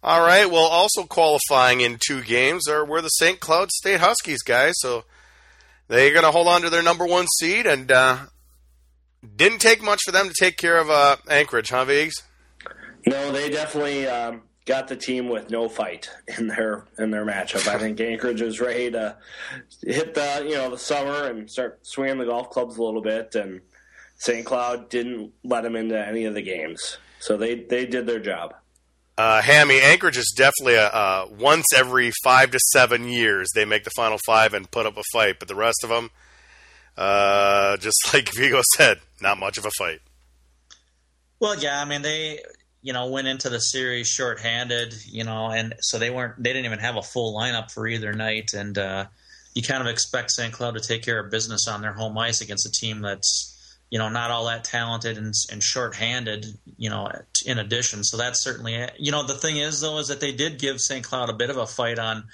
All 0.03 0.21
right. 0.21 0.49
Well, 0.49 0.65
also 0.65 1.05
qualifying 1.05 1.81
in 1.81 1.99
two 2.01 2.23
games 2.23 2.69
are 2.69 2.85
we're 2.85 3.01
the 3.01 3.09
St. 3.09 3.41
Cloud 3.41 3.71
State 3.71 4.01
Huskies 4.01 4.43
guys. 4.43 4.75
So 4.79 5.05
they're 5.89 6.13
going 6.13 6.25
to 6.25 6.31
hold 6.31 6.47
on 6.47 6.63
to 6.63 6.71
their 6.71 6.83
number 6.83 7.07
one 7.07 7.27
seed, 7.39 7.67
and 7.67 7.91
uh, 7.91 8.19
didn't 9.37 9.59
take 9.59 9.83
much 9.83 10.01
for 10.05 10.13
them 10.13 10.29
to 10.29 10.35
take 10.39 10.57
care 10.57 10.79
of 10.79 10.89
uh, 10.91 11.17
Anchorage, 11.29 11.71
huh, 11.71 11.85
Viggs? 11.85 12.23
No, 13.07 13.33
they 13.33 13.49
definitely 13.51 14.07
um, 14.07 14.43
got 14.67 14.87
the 14.87 14.97
team 14.97 15.29
with 15.29 15.51
no 15.51 15.69
fight 15.69 16.11
in 16.39 16.47
their 16.47 16.85
in 16.99 17.11
their 17.11 17.25
matchup. 17.25 17.67
I 17.67 17.79
think 17.79 18.01
Anchorage 18.01 18.43
was 18.43 18.61
ready 18.61 18.91
to 18.91 19.17
hit 19.83 20.15
the 20.15 20.45
you 20.47 20.55
know 20.55 20.71
the 20.71 20.79
summer 20.79 21.25
and 21.25 21.51
start 21.51 21.81
swinging 21.83 22.19
the 22.19 22.27
golf 22.27 22.51
clubs 22.51 22.77
a 22.77 22.83
little 22.83 23.03
bit, 23.03 23.35
and 23.35 23.63
St. 24.17 24.45
Cloud 24.45 24.91
didn't 24.91 25.33
let 25.43 25.63
them 25.63 25.75
into 25.75 25.99
any 25.99 26.27
of 26.27 26.35
the 26.35 26.43
games, 26.43 26.99
so 27.19 27.37
they 27.37 27.57
they 27.57 27.87
did 27.87 28.07
their 28.07 28.21
job. 28.21 28.55
Uh, 29.19 29.43
Hammy 29.43 29.81
Anchorage 29.81 30.17
is 30.17 30.33
definitely 30.37 30.77
a 30.77 31.27
once 31.29 31.67
every 31.75 32.13
five 32.23 32.53
to 32.53 32.61
seven 32.73 33.09
years 33.09 33.49
they 33.53 33.65
make 33.65 33.83
the 33.83 33.91
final 33.91 34.17
five 34.25 34.55
and 34.55 34.71
put 34.71 34.87
up 34.87 34.97
a 34.97 35.03
fight, 35.13 35.41
but 35.41 35.49
the 35.49 35.57
rest 35.57 35.83
of 35.83 35.91
them, 35.91 36.11
uh, 36.97 37.77
just 37.79 37.99
like 38.15 38.31
Vigo 38.33 38.63
said, 38.77 39.01
not 39.21 39.37
much 39.37 39.59
of 39.59 39.67
a 39.67 39.71
fight. 39.77 39.99
Well, 41.41 41.59
yeah, 41.59 41.83
I 41.83 41.85
mean 41.85 42.03
they 42.03 42.39
you 42.81 42.93
know 42.93 43.09
went 43.09 43.27
into 43.27 43.49
the 43.49 43.59
series 43.59 44.07
shorthanded, 44.07 44.95
you 45.05 45.25
know, 45.25 45.51
and 45.51 45.75
so 45.81 45.99
they 45.99 46.11
weren't 46.11 46.41
they 46.41 46.53
didn't 46.53 46.67
even 46.67 46.79
have 46.79 46.95
a 46.95 47.03
full 47.03 47.37
lineup 47.37 47.73
for 47.73 47.89
either 47.89 48.13
night, 48.13 48.53
and 48.55 48.79
uh, 48.79 49.07
you 49.53 49.63
kind 49.63 49.83
of 49.83 49.89
expect 49.89 50.31
St. 50.31 50.53
Cloud 50.53 50.75
to 50.75 50.81
take 50.81 51.03
care 51.03 51.19
of 51.19 51.29
business 51.33 51.67
on 51.67 51.83
their 51.83 51.93
home 51.93 52.17
ice 52.17 52.41
against 52.41 52.69
a 52.69 52.71
team 52.71 53.01
that's 53.01 53.58
you 53.91 53.99
know 53.99 54.09
not 54.09 54.31
all 54.31 54.47
that 54.47 54.65
talented 54.65 55.17
and, 55.17 55.33
and 55.51 55.63
shorthanded, 55.63 56.47
you 56.77 56.91
know, 56.91 57.11
in 57.47 57.59
addition. 57.59 58.05
So 58.05 58.17
that's 58.17 58.43
certainly 58.43 58.89
you 58.99 59.13
know 59.13 59.27
the 59.27 59.35
thing 59.35 59.57
is 59.57 59.81
though 59.81 59.99
is 59.99 60.09
that 60.09 60.21
they 60.21 60.33
did 60.33 60.59
give 60.59 60.81
St. 60.81 61.05
Cloud 61.05 61.31
a 61.31 61.35
bit 61.35 61.51
of 61.51 61.57
a 61.57 61.67
fight 61.67 61.99
on 61.99 62.25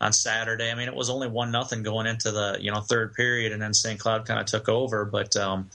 on 0.00 0.12
Saturday. 0.12 0.70
I 0.70 0.74
mean, 0.74 0.88
it 0.88 0.94
was 0.94 1.10
only 1.10 1.28
one 1.28 1.50
nothing 1.50 1.82
going 1.82 2.06
into 2.06 2.30
the 2.30 2.58
you 2.60 2.70
know 2.70 2.80
third 2.80 3.14
period, 3.14 3.52
and 3.52 3.60
then 3.60 3.74
St. 3.74 3.98
Cloud 3.98 4.26
kind 4.26 4.40
of 4.40 4.46
took 4.46 4.68
over, 4.68 5.04
but. 5.04 5.36
Um, 5.36 5.70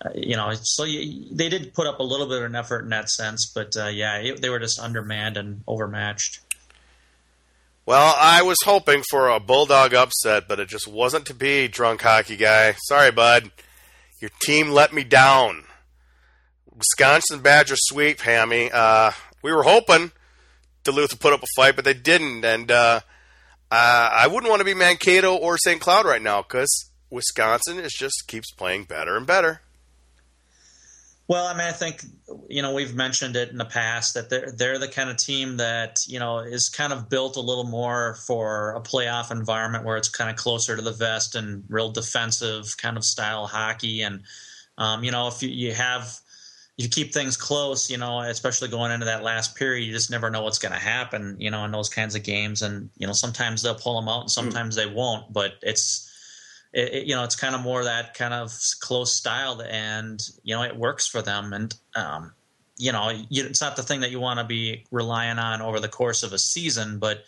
uh, 0.00 0.10
you 0.14 0.36
know, 0.36 0.52
so 0.62 0.84
you, 0.84 1.24
they 1.32 1.48
did 1.48 1.74
put 1.74 1.88
up 1.88 1.98
a 1.98 2.04
little 2.04 2.28
bit 2.28 2.38
of 2.38 2.44
an 2.44 2.54
effort 2.54 2.84
in 2.84 2.90
that 2.90 3.10
sense, 3.10 3.50
but 3.52 3.76
uh, 3.76 3.88
yeah, 3.88 4.18
it, 4.18 4.40
they 4.40 4.48
were 4.48 4.60
just 4.60 4.78
undermanned 4.78 5.36
and 5.36 5.62
overmatched. 5.66 6.38
Well, 7.84 8.14
I 8.16 8.42
was 8.42 8.58
hoping 8.64 9.02
for 9.10 9.28
a 9.28 9.40
bulldog 9.40 9.94
upset, 9.94 10.46
but 10.46 10.60
it 10.60 10.68
just 10.68 10.86
wasn't 10.86 11.26
to 11.26 11.34
be. 11.34 11.66
Drunk 11.66 12.02
hockey 12.02 12.36
guy, 12.36 12.76
sorry, 12.86 13.10
bud. 13.10 13.50
Your 14.20 14.30
team 14.40 14.70
let 14.70 14.92
me 14.92 15.04
down. 15.04 15.64
Wisconsin 16.76 17.40
Badger 17.40 17.76
sweep, 17.76 18.20
Hammy. 18.20 18.70
Uh, 18.72 19.12
we 19.42 19.52
were 19.52 19.62
hoping 19.62 20.12
Duluth 20.84 21.12
would 21.12 21.20
put 21.20 21.32
up 21.32 21.42
a 21.42 21.46
fight, 21.56 21.76
but 21.76 21.84
they 21.84 21.94
didn't, 21.94 22.44
and 22.44 22.70
uh, 22.70 23.00
I 23.70 24.26
wouldn't 24.26 24.48
want 24.48 24.60
to 24.60 24.64
be 24.64 24.74
Mankato 24.74 25.36
or 25.36 25.58
St. 25.58 25.80
Cloud 25.80 26.06
right 26.06 26.22
now 26.22 26.42
because 26.42 26.90
Wisconsin 27.10 27.78
is 27.78 27.92
just 27.92 28.26
keeps 28.26 28.50
playing 28.52 28.84
better 28.84 29.16
and 29.16 29.26
better. 29.26 29.60
Well, 31.28 31.46
I 31.46 31.52
mean, 31.52 31.66
I 31.66 31.72
think 31.72 32.02
you 32.48 32.62
know 32.62 32.72
we've 32.72 32.94
mentioned 32.94 33.36
it 33.36 33.50
in 33.50 33.58
the 33.58 33.66
past 33.66 34.14
that 34.14 34.30
they're 34.30 34.50
they're 34.50 34.78
the 34.78 34.88
kind 34.88 35.10
of 35.10 35.18
team 35.18 35.58
that 35.58 36.00
you 36.08 36.18
know 36.18 36.38
is 36.38 36.70
kind 36.70 36.90
of 36.90 37.10
built 37.10 37.36
a 37.36 37.40
little 37.40 37.64
more 37.64 38.14
for 38.26 38.72
a 38.72 38.80
playoff 38.80 39.30
environment 39.30 39.84
where 39.84 39.98
it's 39.98 40.08
kind 40.08 40.30
of 40.30 40.36
closer 40.36 40.74
to 40.74 40.80
the 40.80 40.92
vest 40.92 41.34
and 41.34 41.64
real 41.68 41.90
defensive 41.90 42.74
kind 42.78 42.96
of 42.96 43.04
style 43.04 43.46
hockey. 43.46 44.00
And 44.00 44.22
um, 44.78 45.04
you 45.04 45.12
know, 45.12 45.28
if 45.28 45.42
you, 45.42 45.50
you 45.50 45.74
have 45.74 46.18
you 46.78 46.88
keep 46.88 47.12
things 47.12 47.36
close, 47.36 47.90
you 47.90 47.98
know, 47.98 48.20
especially 48.20 48.68
going 48.68 48.92
into 48.92 49.06
that 49.06 49.22
last 49.22 49.54
period, 49.54 49.84
you 49.84 49.92
just 49.92 50.10
never 50.10 50.30
know 50.30 50.44
what's 50.44 50.60
going 50.60 50.72
to 50.72 50.78
happen, 50.78 51.36
you 51.38 51.50
know, 51.50 51.64
in 51.64 51.72
those 51.72 51.90
kinds 51.90 52.14
of 52.14 52.22
games. 52.22 52.62
And 52.62 52.88
you 52.96 53.06
know, 53.06 53.12
sometimes 53.12 53.62
they'll 53.62 53.74
pull 53.74 54.00
them 54.00 54.08
out, 54.08 54.22
and 54.22 54.30
sometimes 54.30 54.76
mm. 54.76 54.78
they 54.78 54.86
won't. 54.86 55.30
But 55.30 55.54
it's 55.60 56.07
it, 56.72 56.94
it, 56.94 57.06
you 57.06 57.14
know, 57.14 57.24
it's 57.24 57.36
kind 57.36 57.54
of 57.54 57.62
more 57.62 57.84
that 57.84 58.14
kind 58.14 58.34
of 58.34 58.52
close 58.80 59.12
style, 59.12 59.62
and 59.62 60.20
you 60.42 60.54
know, 60.54 60.62
it 60.62 60.76
works 60.76 61.06
for 61.06 61.22
them. 61.22 61.52
And 61.52 61.74
um, 61.96 62.32
you 62.76 62.92
know, 62.92 63.10
you, 63.28 63.44
it's 63.44 63.60
not 63.60 63.76
the 63.76 63.82
thing 63.82 64.00
that 64.00 64.10
you 64.10 64.20
want 64.20 64.38
to 64.38 64.44
be 64.44 64.84
relying 64.90 65.38
on 65.38 65.62
over 65.62 65.80
the 65.80 65.88
course 65.88 66.22
of 66.22 66.32
a 66.32 66.38
season, 66.38 66.98
but 66.98 67.24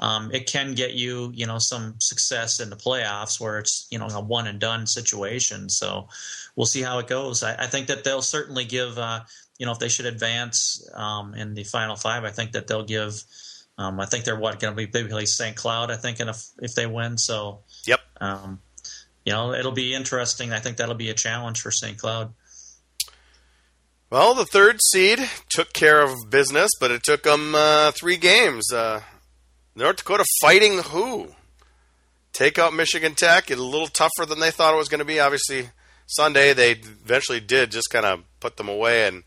um, 0.00 0.30
it 0.32 0.46
can 0.46 0.74
get 0.74 0.94
you, 0.94 1.30
you 1.34 1.46
know, 1.46 1.58
some 1.58 1.94
success 1.98 2.58
in 2.60 2.70
the 2.70 2.76
playoffs 2.76 3.40
where 3.40 3.58
it's 3.58 3.86
you 3.90 3.98
know 3.98 4.08
a 4.08 4.20
one 4.20 4.46
and 4.46 4.58
done 4.58 4.86
situation. 4.86 5.68
So 5.68 6.08
we'll 6.56 6.66
see 6.66 6.82
how 6.82 6.98
it 6.98 7.06
goes. 7.06 7.42
I, 7.42 7.54
I 7.54 7.66
think 7.66 7.88
that 7.88 8.04
they'll 8.04 8.22
certainly 8.22 8.64
give, 8.64 8.98
uh, 8.98 9.20
you 9.58 9.66
know, 9.66 9.72
if 9.72 9.78
they 9.78 9.88
should 9.88 10.06
advance 10.06 10.88
um, 10.94 11.34
in 11.34 11.54
the 11.54 11.64
final 11.64 11.96
five, 11.96 12.24
I 12.24 12.30
think 12.30 12.52
that 12.52 12.66
they'll 12.66 12.84
give. 12.84 13.22
Um, 13.76 13.98
I 13.98 14.06
think 14.06 14.24
they're 14.24 14.38
what 14.38 14.60
going 14.60 14.72
to 14.72 14.76
be 14.76 14.86
basically 14.86 15.26
St. 15.26 15.56
Cloud. 15.56 15.90
I 15.90 15.96
think, 15.96 16.20
and 16.20 16.30
if 16.30 16.44
if 16.60 16.74
they 16.74 16.86
win, 16.86 17.18
so 17.18 17.60
yep. 17.86 18.00
Um, 18.20 18.60
you 19.24 19.32
know, 19.32 19.52
it'll 19.52 19.72
be 19.72 19.94
interesting. 19.94 20.52
I 20.52 20.58
think 20.60 20.76
that'll 20.76 20.94
be 20.94 21.10
a 21.10 21.14
challenge 21.14 21.60
for 21.60 21.70
St. 21.70 21.98
Cloud. 21.98 22.34
Well, 24.10 24.34
the 24.34 24.44
third 24.44 24.80
seed 24.90 25.18
took 25.48 25.72
care 25.72 26.02
of 26.02 26.30
business, 26.30 26.70
but 26.78 26.90
it 26.90 27.02
took 27.02 27.24
them 27.24 27.54
uh, 27.54 27.90
three 27.92 28.16
games. 28.16 28.72
Uh, 28.72 29.00
North 29.74 29.96
Dakota 29.96 30.24
fighting 30.40 30.78
who? 30.78 31.28
Take 32.32 32.58
out 32.58 32.74
Michigan 32.74 33.14
Tech. 33.14 33.50
A 33.50 33.56
little 33.56 33.88
tougher 33.88 34.26
than 34.26 34.40
they 34.40 34.50
thought 34.50 34.74
it 34.74 34.76
was 34.78 34.88
going 34.88 35.00
to 35.00 35.04
be. 35.04 35.18
Obviously, 35.18 35.70
Sunday 36.06 36.52
they 36.52 36.72
eventually 36.72 37.40
did 37.40 37.70
just 37.70 37.90
kind 37.90 38.04
of 38.04 38.22
put 38.40 38.56
them 38.56 38.68
away, 38.68 39.08
and 39.08 39.24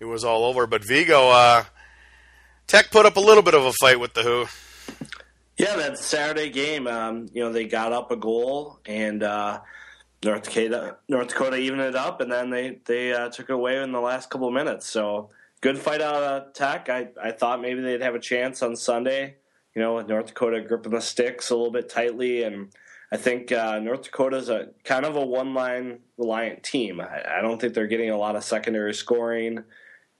it 0.00 0.06
was 0.06 0.24
all 0.24 0.44
over. 0.44 0.66
But 0.66 0.84
Vigo, 0.84 1.28
uh, 1.28 1.64
Tech 2.66 2.90
put 2.90 3.06
up 3.06 3.16
a 3.16 3.20
little 3.20 3.42
bit 3.42 3.54
of 3.54 3.64
a 3.64 3.72
fight 3.80 4.00
with 4.00 4.14
the 4.14 4.22
Who. 4.22 4.46
Yeah, 5.58 5.74
that 5.74 5.98
Saturday 5.98 6.50
game, 6.50 6.86
um, 6.86 7.26
you 7.32 7.42
know, 7.42 7.50
they 7.50 7.66
got 7.66 7.92
up 7.92 8.12
a 8.12 8.16
goal 8.16 8.78
and 8.86 9.24
uh, 9.24 9.60
North 10.24 10.44
Dakota 10.44 10.98
North 11.08 11.28
Dakota 11.28 11.56
evened 11.56 11.82
it 11.82 11.96
up, 11.96 12.20
and 12.20 12.30
then 12.30 12.50
they 12.50 12.78
they 12.84 13.12
uh, 13.12 13.28
took 13.28 13.50
it 13.50 13.54
away 13.54 13.82
in 13.82 13.90
the 13.90 14.00
last 14.00 14.30
couple 14.30 14.46
of 14.46 14.54
minutes. 14.54 14.88
So 14.88 15.30
good 15.60 15.76
fight 15.76 16.00
out 16.00 16.14
of 16.14 16.52
Tech. 16.52 16.88
I 16.88 17.08
I 17.20 17.32
thought 17.32 17.60
maybe 17.60 17.80
they'd 17.80 18.02
have 18.02 18.14
a 18.14 18.20
chance 18.20 18.62
on 18.62 18.76
Sunday. 18.76 19.36
You 19.74 19.82
know, 19.82 19.96
with 19.96 20.08
North 20.08 20.26
Dakota 20.26 20.60
gripping 20.60 20.92
the 20.92 21.00
sticks 21.00 21.50
a 21.50 21.56
little 21.56 21.72
bit 21.72 21.88
tightly, 21.88 22.44
and 22.44 22.68
I 23.10 23.16
think 23.16 23.50
uh, 23.50 23.80
North 23.80 24.02
Dakota's 24.02 24.48
a 24.48 24.68
kind 24.84 25.04
of 25.04 25.16
a 25.16 25.24
one 25.24 25.54
line 25.54 26.00
reliant 26.16 26.62
team. 26.62 27.00
I, 27.00 27.38
I, 27.38 27.42
don't 27.42 27.60
think 27.60 27.74
they're 27.74 27.86
getting 27.86 28.10
a 28.10 28.16
lot 28.16 28.34
of 28.34 28.42
secondary 28.44 28.94
scoring, 28.94 29.64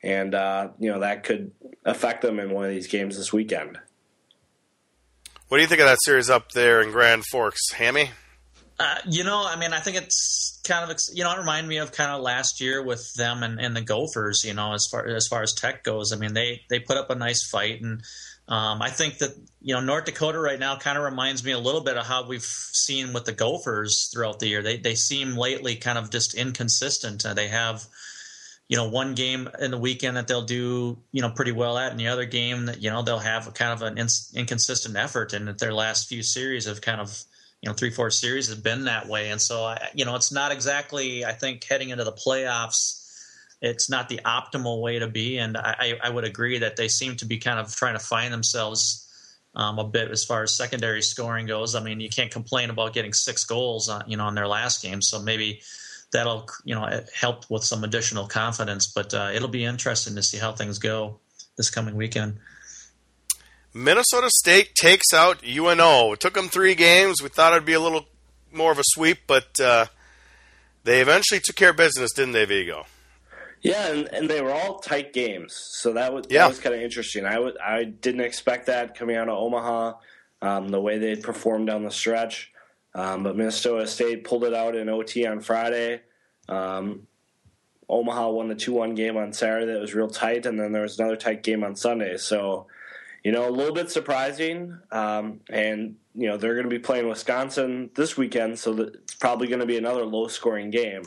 and 0.02 0.34
uh, 0.34 0.70
you 0.78 0.92
know 0.92 1.00
that 1.00 1.24
could 1.24 1.52
affect 1.84 2.22
them 2.22 2.40
in 2.40 2.50
one 2.50 2.64
of 2.64 2.70
these 2.70 2.88
games 2.88 3.16
this 3.16 3.32
weekend. 3.32 3.78
What 5.48 5.56
do 5.56 5.62
you 5.62 5.66
think 5.66 5.80
of 5.80 5.86
that 5.86 5.98
series 6.02 6.28
up 6.28 6.52
there 6.52 6.82
in 6.82 6.90
Grand 6.90 7.24
Forks, 7.24 7.72
Hammy? 7.72 8.10
Uh, 8.78 8.96
you 9.08 9.24
know, 9.24 9.46
I 9.46 9.56
mean, 9.56 9.72
I 9.72 9.80
think 9.80 9.96
it's 9.96 10.60
kind 10.66 10.88
of 10.88 10.96
you 11.14 11.24
know, 11.24 11.32
it 11.32 11.38
reminded 11.38 11.68
me 11.70 11.78
of 11.78 11.90
kind 11.90 12.10
of 12.12 12.20
last 12.20 12.60
year 12.60 12.84
with 12.84 13.02
them 13.16 13.42
and, 13.42 13.58
and 13.58 13.74
the 13.74 13.80
Gophers. 13.80 14.42
You 14.44 14.52
know, 14.52 14.74
as 14.74 14.86
far 14.90 15.06
as 15.06 15.26
far 15.26 15.42
as 15.42 15.54
Tech 15.54 15.84
goes, 15.84 16.12
I 16.12 16.16
mean, 16.16 16.34
they 16.34 16.60
they 16.68 16.80
put 16.80 16.98
up 16.98 17.08
a 17.08 17.14
nice 17.14 17.48
fight, 17.48 17.80
and 17.80 18.02
um, 18.46 18.82
I 18.82 18.90
think 18.90 19.18
that 19.18 19.30
you 19.62 19.74
know 19.74 19.80
North 19.80 20.04
Dakota 20.04 20.38
right 20.38 20.58
now 20.58 20.76
kind 20.76 20.98
of 20.98 21.04
reminds 21.04 21.42
me 21.42 21.52
a 21.52 21.58
little 21.58 21.82
bit 21.82 21.96
of 21.96 22.04
how 22.04 22.28
we've 22.28 22.42
seen 22.42 23.14
with 23.14 23.24
the 23.24 23.32
Gophers 23.32 24.10
throughout 24.12 24.40
the 24.40 24.48
year. 24.48 24.62
They 24.62 24.76
they 24.76 24.96
seem 24.96 25.34
lately 25.34 25.76
kind 25.76 25.96
of 25.96 26.10
just 26.10 26.34
inconsistent. 26.34 27.24
Uh, 27.24 27.32
they 27.32 27.48
have 27.48 27.86
you 28.68 28.76
know 28.76 28.88
one 28.88 29.14
game 29.14 29.48
in 29.60 29.70
the 29.70 29.78
weekend 29.78 30.16
that 30.16 30.28
they'll 30.28 30.42
do 30.42 30.98
you 31.10 31.22
know 31.22 31.30
pretty 31.30 31.52
well 31.52 31.78
at 31.78 31.90
and 31.90 31.98
the 31.98 32.08
other 32.08 32.26
game 32.26 32.66
that 32.66 32.82
you 32.82 32.90
know 32.90 33.02
they'll 33.02 33.18
have 33.18 33.48
a 33.48 33.50
kind 33.50 33.72
of 33.72 33.82
an 33.82 33.98
inconsistent 34.34 34.96
effort 34.96 35.32
and 35.32 35.48
their 35.58 35.72
last 35.72 36.08
few 36.08 36.22
series 36.22 36.66
have 36.66 36.80
kind 36.80 37.00
of 37.00 37.24
you 37.62 37.68
know 37.68 37.74
three 37.74 37.90
four 37.90 38.10
series 38.10 38.48
have 38.48 38.62
been 38.62 38.84
that 38.84 39.08
way. 39.08 39.30
And 39.30 39.40
so 39.40 39.64
I, 39.64 39.88
you 39.94 40.04
know 40.04 40.14
it's 40.14 40.30
not 40.30 40.52
exactly 40.52 41.24
i 41.24 41.32
think 41.32 41.64
heading 41.64 41.90
into 41.90 42.04
the 42.04 42.12
playoffs 42.12 42.96
it's 43.60 43.90
not 43.90 44.08
the 44.08 44.20
optimal 44.24 44.80
way 44.80 45.00
to 45.00 45.08
be. 45.08 45.38
And 45.38 45.56
i, 45.56 45.98
I 46.02 46.10
would 46.10 46.24
agree 46.24 46.58
that 46.58 46.76
they 46.76 46.88
seem 46.88 47.16
to 47.16 47.24
be 47.24 47.38
kind 47.38 47.58
of 47.58 47.74
trying 47.74 47.94
to 47.94 48.04
find 48.04 48.32
themselves 48.32 49.04
um, 49.56 49.80
a 49.80 49.84
bit 49.84 50.12
as 50.12 50.24
far 50.24 50.44
as 50.44 50.54
secondary 50.54 51.02
scoring 51.02 51.46
goes. 51.46 51.74
I 51.74 51.82
mean 51.82 52.00
you 52.00 52.10
can't 52.10 52.30
complain 52.30 52.70
about 52.70 52.92
getting 52.92 53.12
six 53.12 53.44
goals 53.44 53.88
on 53.88 54.04
you 54.06 54.16
know 54.16 54.24
on 54.24 54.34
their 54.34 54.46
last 54.46 54.82
game. 54.82 55.02
So 55.02 55.20
maybe 55.20 55.62
that'll 56.12 56.48
you 56.64 56.74
know 56.74 56.88
help 57.14 57.50
with 57.50 57.64
some 57.64 57.84
additional 57.84 58.26
confidence. 58.26 58.90
But 58.94 59.14
uh, 59.14 59.30
it'll 59.34 59.48
be 59.48 59.64
interesting 59.64 60.14
to 60.16 60.22
see 60.22 60.38
how 60.38 60.52
things 60.52 60.78
go 60.78 61.20
this 61.56 61.70
coming 61.70 61.96
weekend. 61.96 62.38
Minnesota 63.74 64.30
State 64.30 64.74
takes 64.74 65.12
out 65.14 65.44
UNO. 65.46 66.12
It 66.12 66.20
took 66.20 66.34
them 66.34 66.48
three 66.48 66.74
games. 66.74 67.22
We 67.22 67.28
thought 67.28 67.52
it'd 67.52 67.64
be 67.64 67.74
a 67.74 67.80
little 67.80 68.06
more 68.52 68.72
of 68.72 68.78
a 68.78 68.84
sweep, 68.84 69.18
but 69.26 69.48
uh, 69.62 69.86
they 70.84 71.00
eventually 71.00 71.40
took 71.40 71.56
care 71.56 71.70
of 71.70 71.76
business, 71.76 72.12
didn't 72.12 72.32
they, 72.32 72.44
Vigo? 72.44 72.86
Yeah, 73.60 73.88
and, 73.88 74.08
and 74.12 74.30
they 74.30 74.40
were 74.40 74.52
all 74.52 74.78
tight 74.78 75.12
games, 75.12 75.52
so 75.72 75.92
that 75.94 76.12
was 76.12 76.26
yeah. 76.30 76.42
that 76.42 76.48
was 76.48 76.60
kind 76.60 76.74
of 76.74 76.80
interesting. 76.80 77.24
I 77.24 77.34
w- 77.34 77.56
I 77.62 77.84
didn't 77.84 78.20
expect 78.20 78.66
that 78.66 78.96
coming 78.96 79.16
out 79.16 79.28
of 79.28 79.36
Omaha, 79.36 79.94
um, 80.42 80.68
the 80.68 80.80
way 80.80 80.98
they 80.98 81.16
performed 81.16 81.66
down 81.66 81.82
the 81.82 81.90
stretch. 81.90 82.52
Um, 82.94 83.22
but 83.22 83.36
Minnesota 83.36 83.86
State 83.86 84.24
pulled 84.24 84.44
it 84.44 84.54
out 84.54 84.74
in 84.74 84.88
OT 84.88 85.26
on 85.26 85.40
Friday. 85.40 86.00
Um, 86.48 87.06
Omaha 87.88 88.30
won 88.30 88.48
the 88.48 88.54
2 88.54 88.72
1 88.72 88.94
game 88.94 89.16
on 89.16 89.32
Saturday 89.32 89.72
that 89.72 89.80
was 89.80 89.94
real 89.94 90.08
tight, 90.08 90.46
and 90.46 90.58
then 90.58 90.72
there 90.72 90.82
was 90.82 90.98
another 90.98 91.16
tight 91.16 91.42
game 91.42 91.64
on 91.64 91.76
Sunday. 91.76 92.16
So, 92.16 92.66
you 93.24 93.32
know, 93.32 93.48
a 93.48 93.50
little 93.50 93.74
bit 93.74 93.90
surprising. 93.90 94.78
Um, 94.90 95.40
and, 95.48 95.96
you 96.14 96.28
know, 96.28 96.36
they're 96.36 96.54
going 96.54 96.68
to 96.68 96.70
be 96.70 96.78
playing 96.78 97.08
Wisconsin 97.08 97.90
this 97.94 98.16
weekend, 98.16 98.58
so 98.58 98.78
it's 98.78 99.14
probably 99.14 99.48
going 99.48 99.60
to 99.60 99.66
be 99.66 99.78
another 99.78 100.04
low 100.04 100.28
scoring 100.28 100.70
game. 100.70 101.02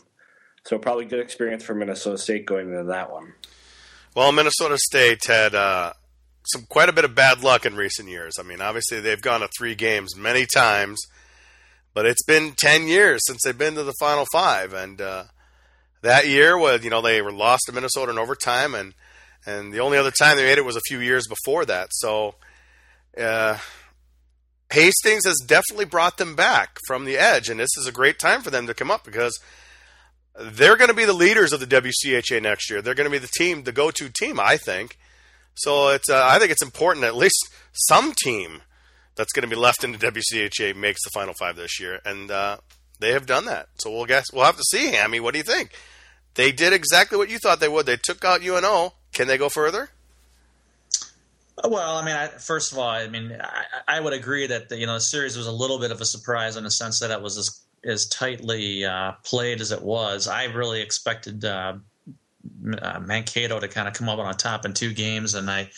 So, 0.64 0.78
probably 0.78 1.06
good 1.06 1.20
experience 1.20 1.64
for 1.64 1.76
Minnesota 1.76 2.18
State 2.18 2.46
going 2.46 2.70
into 2.70 2.86
that 2.86 3.12
one. 3.12 3.34
Well, 4.16 4.32
Minnesota 4.32 4.78
State 4.78 5.26
had 5.28 5.56
uh, 5.56 5.94
some 6.46 6.66
quite 6.68 6.90
a 6.90 6.94
bit 6.94 7.06
of 7.06 7.16
bad 7.16 7.44
luck 7.44 7.66
in 7.66 7.76
recent 7.76 8.10
years. 8.10 8.34
I 8.40 8.44
mean, 8.44 8.62
obviously 8.62 9.00
they've 9.00 9.22
gone 9.22 9.42
to 9.42 9.50
three 9.58 9.76
games 9.76 10.16
many 10.16 10.46
times, 10.46 11.00
but 11.94 12.06
it's 12.06 12.24
been 12.24 12.54
ten 12.54 12.88
years 12.88 13.22
since 13.26 13.42
they've 13.44 13.58
been 13.58 13.76
to 13.76 13.84
the 13.84 13.94
Final 14.00 14.26
Five, 14.32 14.74
and 14.74 15.02
uh, 15.02 15.24
that 16.02 16.28
year 16.28 16.58
was 16.58 16.84
you 16.84 16.90
know 16.90 17.02
they 17.02 17.22
were 17.22 17.32
lost 17.32 17.64
to 17.68 17.74
Minnesota 17.74 18.12
in 18.12 18.18
overtime, 18.18 18.76
and 18.76 18.94
and 19.46 19.74
the 19.74 19.80
only 19.80 19.98
other 19.98 20.12
time 20.12 20.38
they 20.38 20.46
made 20.46 20.58
it 20.58 20.66
was 20.66 20.76
a 20.76 20.82
few 20.88 21.00
years 21.00 21.28
before 21.28 21.66
that. 21.66 21.90
So. 21.92 22.36
Uh, 23.18 23.58
Hastings 24.72 25.26
has 25.26 25.36
definitely 25.46 25.84
brought 25.84 26.16
them 26.16 26.34
back 26.34 26.78
from 26.88 27.04
the 27.04 27.18
edge, 27.18 27.50
and 27.50 27.60
this 27.60 27.76
is 27.78 27.88
a 27.88 27.92
great 27.92 28.20
time 28.20 28.42
for 28.42 28.52
them 28.52 28.68
to 28.68 28.74
come 28.74 28.90
up 28.90 29.04
because 29.04 29.38
they're 30.40 30.78
going 30.78 30.90
to 30.90 30.96
be 30.96 31.06
the 31.06 31.14
leaders 31.14 31.52
of 31.52 31.60
the 31.60 31.68
WCHA 31.68 32.42
next 32.42 32.70
year. 32.70 32.82
They're 32.82 32.96
going 32.96 33.10
to 33.10 33.12
be 33.12 33.18
the 33.18 33.28
team, 33.28 33.64
the 33.64 33.72
go-to 33.72 34.10
team, 34.10 34.40
I 34.40 34.58
think. 34.58 34.98
So 35.56 35.90
it's, 35.90 36.10
uh, 36.10 36.26
I 36.26 36.40
think 36.40 36.52
it's 36.52 36.64
important 36.64 37.06
at 37.06 37.16
least 37.16 37.50
some 37.74 38.14
team 38.24 38.62
that's 39.16 39.34
going 39.34 39.48
to 39.48 39.54
be 39.54 39.60
left 39.60 39.84
in 39.84 39.92
the 39.92 39.98
WCHA 39.98 40.76
makes 40.76 41.04
the 41.04 41.10
Final 41.14 41.34
Five 41.34 41.56
this 41.56 41.80
year, 41.80 42.00
and 42.06 42.32
uh, 42.32 42.58
they 43.00 43.12
have 43.12 43.26
done 43.26 43.46
that. 43.46 43.68
So 43.76 43.92
we'll 43.92 44.06
guess 44.06 44.32
we'll 44.32 44.46
have 44.46 44.58
to 44.58 44.64
see, 44.64 44.92
Hammy. 44.92 45.20
What 45.20 45.34
do 45.34 45.40
you 45.40 45.44
think? 45.44 45.72
They 46.36 46.52
did 46.52 46.74
exactly 46.74 47.18
what 47.18 47.30
you 47.30 47.38
thought 47.38 47.60
they 47.60 47.68
would. 47.68 47.86
They 47.86 47.98
took 47.98 48.24
out 48.24 48.42
UNO. 48.42 48.94
Can 49.14 49.28
they 49.28 49.38
go 49.38 49.50
further? 49.50 49.90
Well, 51.64 51.98
I 51.98 52.06
mean, 52.06 52.16
I, 52.16 52.28
first 52.28 52.72
of 52.72 52.78
all, 52.78 52.90
I 52.90 53.08
mean, 53.08 53.38
I, 53.40 53.98
I, 53.98 54.00
would 54.00 54.14
agree 54.14 54.48
that 54.48 54.70
the, 54.70 54.78
you 54.78 54.88
know 54.88 54.96
the 54.96 55.02
series 55.02 55.38
was 55.38 55.48
a 55.48 55.52
little 55.52 55.80
bit 55.80 55.92
of 55.92 56.02
a 56.02 56.06
surprise 56.06 56.56
in 56.56 56.64
the 56.64 56.72
sense 56.72 57.00
that 57.02 57.12
it 57.12 57.22
was 57.22 57.38
as 57.38 57.62
as 57.84 58.08
tightly 58.08 58.86
uh, 58.86 59.14
played 59.24 59.62
as 59.62 59.72
it 59.72 59.82
was. 59.82 60.28
I 60.28 60.46
really 60.46 60.82
expected 60.82 61.44
uh, 61.44 61.76
uh, 62.82 63.00
Mankato 63.00 63.60
to 63.60 63.68
kind 63.68 63.88
of 63.88 63.94
come 63.94 64.10
up 64.10 64.20
on 64.20 64.34
top 64.36 64.66
in 64.66 64.74
two 64.74 64.94
games, 64.94 65.36
and 65.36 65.50
I 65.50 65.70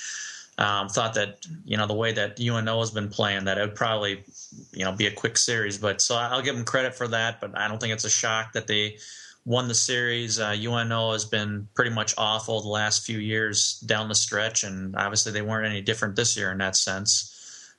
um, 0.58 0.88
thought 0.90 1.16
that 1.16 1.46
you 1.66 1.78
know 1.78 1.88
the 1.88 1.94
way 1.94 2.14
that 2.14 2.40
UNO 2.40 2.80
has 2.80 2.92
been 2.92 3.10
playing, 3.10 3.46
that 3.46 3.58
it 3.58 3.62
would 3.62 3.76
probably 3.76 4.24
you 4.72 4.86
know 4.86 4.92
be 4.92 5.08
a 5.08 5.12
quick 5.12 5.38
series. 5.38 5.78
But 5.78 6.02
so 6.02 6.16
I'll 6.16 6.42
give 6.42 6.56
them 6.56 6.66
credit 6.66 6.96
for 6.96 7.08
that, 7.10 7.42
but 7.42 7.58
I 7.58 7.68
don't 7.68 7.80
think 7.80 7.94
it's 7.94 8.06
a 8.06 8.10
shock 8.10 8.54
that 8.54 8.68
they 8.68 8.98
won 9.46 9.68
the 9.68 9.76
series. 9.76 10.40
Uh, 10.40 10.56
UNO 10.58 11.12
has 11.12 11.26
been 11.26 11.68
pretty 11.74 11.92
much 11.92 12.14
awful 12.18 12.62
the 12.62 12.70
last 12.70 13.06
few 13.06 13.18
years 13.18 13.80
down 13.86 14.08
the 14.08 14.16
stretch, 14.16 14.64
and 14.64 14.96
obviously 14.96 15.32
they 15.32 15.42
weren't 15.42 15.66
any 15.66 15.82
different 15.82 16.16
this 16.16 16.38
year 16.38 16.52
in 16.52 16.60
that 16.60 16.76
sense. 16.76 17.30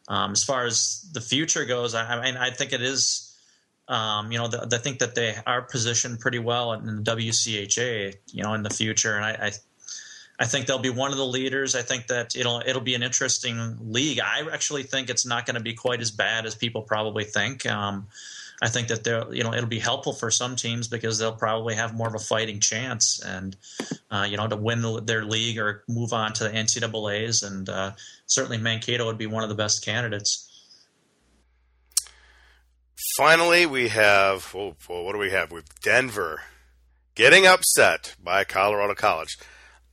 Um, 0.09 0.33
as 0.33 0.45
far 0.45 0.66
as 0.66 1.09
the 1.12 1.21
future 1.21 1.64
goes, 1.64 1.95
I, 1.95 2.04
I 2.04 2.23
mean, 2.23 2.37
I 2.37 2.50
think 2.50 2.73
it 2.73 2.83
is. 2.83 3.31
Um, 3.87 4.33
you 4.33 4.38
know, 4.38 4.49
the, 4.49 4.66
I 4.73 4.78
think 4.78 5.00
that 5.00 5.14
they 5.14 5.37
are 5.47 5.61
positioned 5.61 6.19
pretty 6.19 6.38
well 6.38 6.73
in 6.73 6.87
the 6.87 7.02
WCHA. 7.02 8.14
You 8.33 8.43
know, 8.43 8.54
in 8.54 8.62
the 8.62 8.71
future, 8.71 9.14
and 9.14 9.25
I, 9.25 9.49
I, 9.49 9.52
I 10.38 10.46
think 10.46 10.66
they'll 10.66 10.78
be 10.78 10.90
one 10.90 11.12
of 11.12 11.16
the 11.16 11.26
leaders. 11.26 11.76
I 11.76 11.82
think 11.82 12.08
that 12.08 12.34
it'll 12.34 12.60
it'll 12.66 12.82
be 12.82 12.94
an 12.94 13.02
interesting 13.02 13.76
league. 13.80 14.18
I 14.20 14.42
actually 14.52 14.82
think 14.82 15.08
it's 15.08 15.26
not 15.26 15.46
going 15.46 15.54
to 15.54 15.62
be 15.62 15.74
quite 15.74 16.00
as 16.00 16.10
bad 16.10 16.44
as 16.44 16.54
people 16.54 16.82
probably 16.82 17.24
think. 17.24 17.64
Um, 17.66 18.08
I 18.60 18.68
think 18.68 18.88
that 18.88 19.04
they're 19.04 19.32
you 19.32 19.44
know 19.44 19.52
it'll 19.54 19.68
be 19.68 19.78
helpful 19.78 20.12
for 20.12 20.30
some 20.30 20.56
teams 20.56 20.88
because 20.88 21.18
they'll 21.18 21.32
probably 21.32 21.74
have 21.74 21.94
more 21.94 22.08
of 22.08 22.14
a 22.14 22.18
fighting 22.18 22.60
chance 22.60 23.22
and 23.24 23.56
uh, 24.10 24.26
you 24.28 24.36
know 24.36 24.48
to 24.48 24.56
win 24.56 24.82
the, 24.82 25.00
their 25.00 25.24
league 25.24 25.58
or 25.58 25.84
move 25.88 26.12
on 26.12 26.32
to 26.34 26.44
the 26.44 26.50
NCAA's 26.50 27.42
and 27.42 27.68
uh, 27.68 27.92
certainly 28.26 28.58
Mankato 28.58 29.06
would 29.06 29.18
be 29.18 29.26
one 29.26 29.42
of 29.42 29.48
the 29.48 29.54
best 29.54 29.84
candidates. 29.84 30.50
Finally, 33.16 33.66
we 33.66 33.88
have 33.88 34.52
oh, 34.56 34.74
what 34.88 35.12
do 35.12 35.18
we 35.18 35.30
have? 35.30 35.52
With 35.52 35.80
Denver 35.80 36.42
getting 37.14 37.46
upset 37.46 38.16
by 38.22 38.42
Colorado 38.44 38.94
College. 38.94 39.36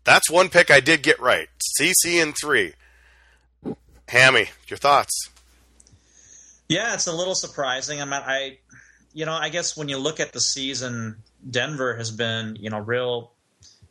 That's 0.04 0.30
one 0.30 0.50
pick 0.50 0.72
I 0.72 0.80
did 0.80 1.04
get 1.04 1.20
right. 1.20 1.50
CC 1.80 2.22
in 2.22 2.34
three. 2.34 2.74
Hammy, 4.08 4.50
your 4.68 4.78
thoughts? 4.78 5.30
Yeah, 6.68 6.94
it's 6.94 7.08
a 7.08 7.14
little 7.14 7.36
surprising. 7.36 8.02
I 8.02 8.06
mean, 8.06 8.14
I, 8.14 8.58
you 9.14 9.26
know, 9.26 9.34
I 9.34 9.50
guess 9.50 9.78
when 9.78 9.90
you 9.90 9.98
look 9.98 10.20
at 10.20 10.34
the 10.34 10.42
season, 10.42 11.18
Denver 11.50 11.96
has 11.96 12.12
been, 12.12 12.58
you 12.60 12.70
know, 12.70 12.80
real 12.80 13.32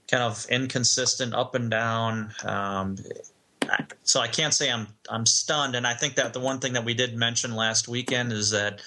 kind 0.08 0.22
of 0.22 0.44
inconsistent, 0.50 1.34
up 1.34 1.54
and 1.54 1.70
down. 1.70 2.34
Um, 2.44 2.96
so 4.02 4.20
I 4.20 4.26
can't 4.26 4.52
say 4.52 4.70
I'm 4.70 4.88
I'm 5.08 5.26
stunned. 5.26 5.76
And 5.76 5.86
I 5.86 5.94
think 5.94 6.16
that 6.16 6.32
the 6.32 6.40
one 6.40 6.58
thing 6.58 6.72
that 6.72 6.84
we 6.84 6.94
did 6.94 7.16
mention 7.16 7.54
last 7.54 7.88
weekend 7.88 8.32
is 8.32 8.50
that. 8.50 8.82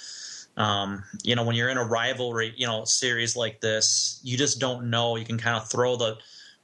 Um, 0.55 1.03
you 1.23 1.35
know, 1.35 1.43
when 1.45 1.55
you're 1.55 1.69
in 1.69 1.79
a 1.79 1.83
rivalry, 1.83 2.53
you 2.55 2.67
know, 2.67 2.83
series 2.85 3.35
like 3.35 3.59
this, 3.59 4.19
you 4.21 4.37
just 4.37 4.59
don't 4.59 4.91
know. 4.91 5.15
You 5.15 5.25
can 5.25 5.39
kind 5.39 5.57
of 5.57 5.67
throw 5.67 5.95
the 5.95 6.17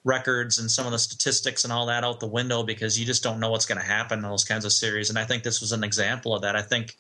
records 0.03 0.59
and 0.59 0.71
some 0.71 0.85
of 0.85 0.91
the 0.91 0.99
statistics 0.99 1.63
and 1.63 1.73
all 1.73 1.85
that 1.87 2.03
out 2.03 2.19
the 2.19 2.27
window 2.27 2.63
because 2.63 2.99
you 2.99 3.05
just 3.05 3.23
don't 3.23 3.39
know 3.39 3.51
what's 3.51 3.65
going 3.65 3.79
to 3.79 3.85
happen 3.85 4.19
in 4.19 4.29
those 4.29 4.45
kinds 4.45 4.65
of 4.65 4.71
series. 4.71 5.09
And 5.09 5.19
I 5.19 5.25
think 5.25 5.43
this 5.43 5.61
was 5.61 5.71
an 5.71 5.83
example 5.83 6.33
of 6.33 6.41
that. 6.43 6.55
I 6.55 6.61
think 6.61 6.95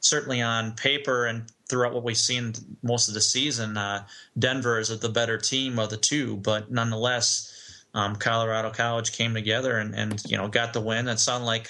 certainly 0.00 0.42
on 0.42 0.72
paper 0.72 1.26
and 1.26 1.44
throughout 1.68 1.94
what 1.94 2.02
we've 2.02 2.16
seen 2.16 2.52
most 2.82 3.08
of 3.08 3.14
the 3.14 3.20
season, 3.20 3.76
uh, 3.76 4.04
Denver 4.38 4.78
is 4.78 4.88
the 4.98 5.08
better 5.08 5.38
team 5.38 5.78
of 5.78 5.90
the 5.90 5.96
two. 5.96 6.36
But 6.36 6.70
nonetheless, 6.70 7.48
um, 7.94 8.16
Colorado 8.16 8.70
College 8.70 9.12
came 9.12 9.34
together 9.34 9.78
and, 9.78 9.94
and 9.94 10.22
you 10.26 10.36
know 10.36 10.48
got 10.48 10.72
the 10.72 10.80
win. 10.80 11.08
It 11.08 11.18
sounded 11.18 11.46
like 11.46 11.68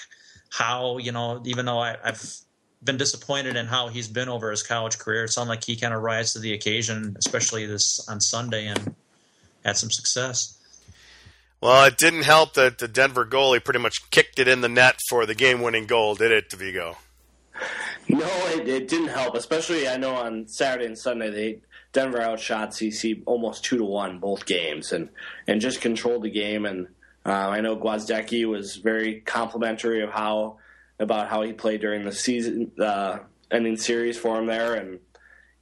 Howe 0.49 0.97
you 0.97 1.11
know 1.11 1.41
even 1.45 1.65
though 1.65 1.79
I, 1.79 1.97
have 2.03 2.23
been 2.83 2.97
disappointed 2.97 3.55
in 3.55 3.65
how 3.65 3.87
he's 3.87 4.07
been 4.07 4.29
over 4.29 4.51
his 4.51 4.63
college 4.63 4.97
career, 4.97 5.25
it 5.25 5.29
sounded 5.29 5.49
like 5.49 5.63
he 5.63 5.75
kind 5.75 5.93
of 5.93 6.01
rise 6.01 6.33
to 6.33 6.39
the 6.39 6.53
occasion, 6.53 7.15
especially 7.17 7.65
this 7.65 8.05
on 8.09 8.19
Sunday, 8.19 8.67
and 8.67 8.95
had 9.63 9.77
some 9.77 9.89
success. 9.89 10.57
Well, 11.63 11.85
it 11.85 11.97
didn't 11.97 12.23
help 12.23 12.55
that 12.55 12.79
the 12.79 12.89
Denver 12.89 13.25
goalie 13.25 13.63
pretty 13.63 13.79
much 13.79 14.09
kicked 14.11 14.37
it 14.37 14.49
in 14.49 14.59
the 14.59 14.67
net 14.67 14.99
for 15.07 15.25
the 15.25 15.33
game-winning 15.33 15.85
goal, 15.85 16.13
did 16.13 16.29
it, 16.29 16.51
Vigo? 16.51 16.97
No, 18.09 18.27
it, 18.47 18.67
it, 18.67 18.89
didn't 18.89 19.07
help. 19.07 19.33
Especially, 19.35 19.87
I 19.87 19.95
know 19.95 20.13
on 20.13 20.45
Saturday 20.49 20.87
and 20.87 20.97
Sunday 20.99 21.29
they 21.29 21.61
Denver 21.93 22.19
outshot 22.19 22.71
CC 22.71 23.23
almost 23.25 23.63
two 23.63 23.77
to 23.77 23.85
one 23.85 24.19
both 24.19 24.45
games, 24.45 24.91
and 24.91 25.07
and 25.47 25.61
just 25.61 25.79
controlled 25.79 26.23
the 26.23 26.29
game. 26.29 26.65
And 26.65 26.87
uh, 27.25 27.31
I 27.31 27.61
know 27.61 27.77
Gwozdecki 27.77 28.45
was 28.45 28.75
very 28.75 29.21
complimentary 29.21 30.03
of 30.03 30.09
how 30.09 30.57
about 30.99 31.29
how 31.29 31.43
he 31.43 31.53
played 31.53 31.79
during 31.79 32.03
the 32.03 32.11
season 32.11 32.73
uh, 32.77 33.19
ending 33.49 33.77
series 33.77 34.17
for 34.17 34.37
him 34.37 34.47
there. 34.47 34.73
And 34.73 34.99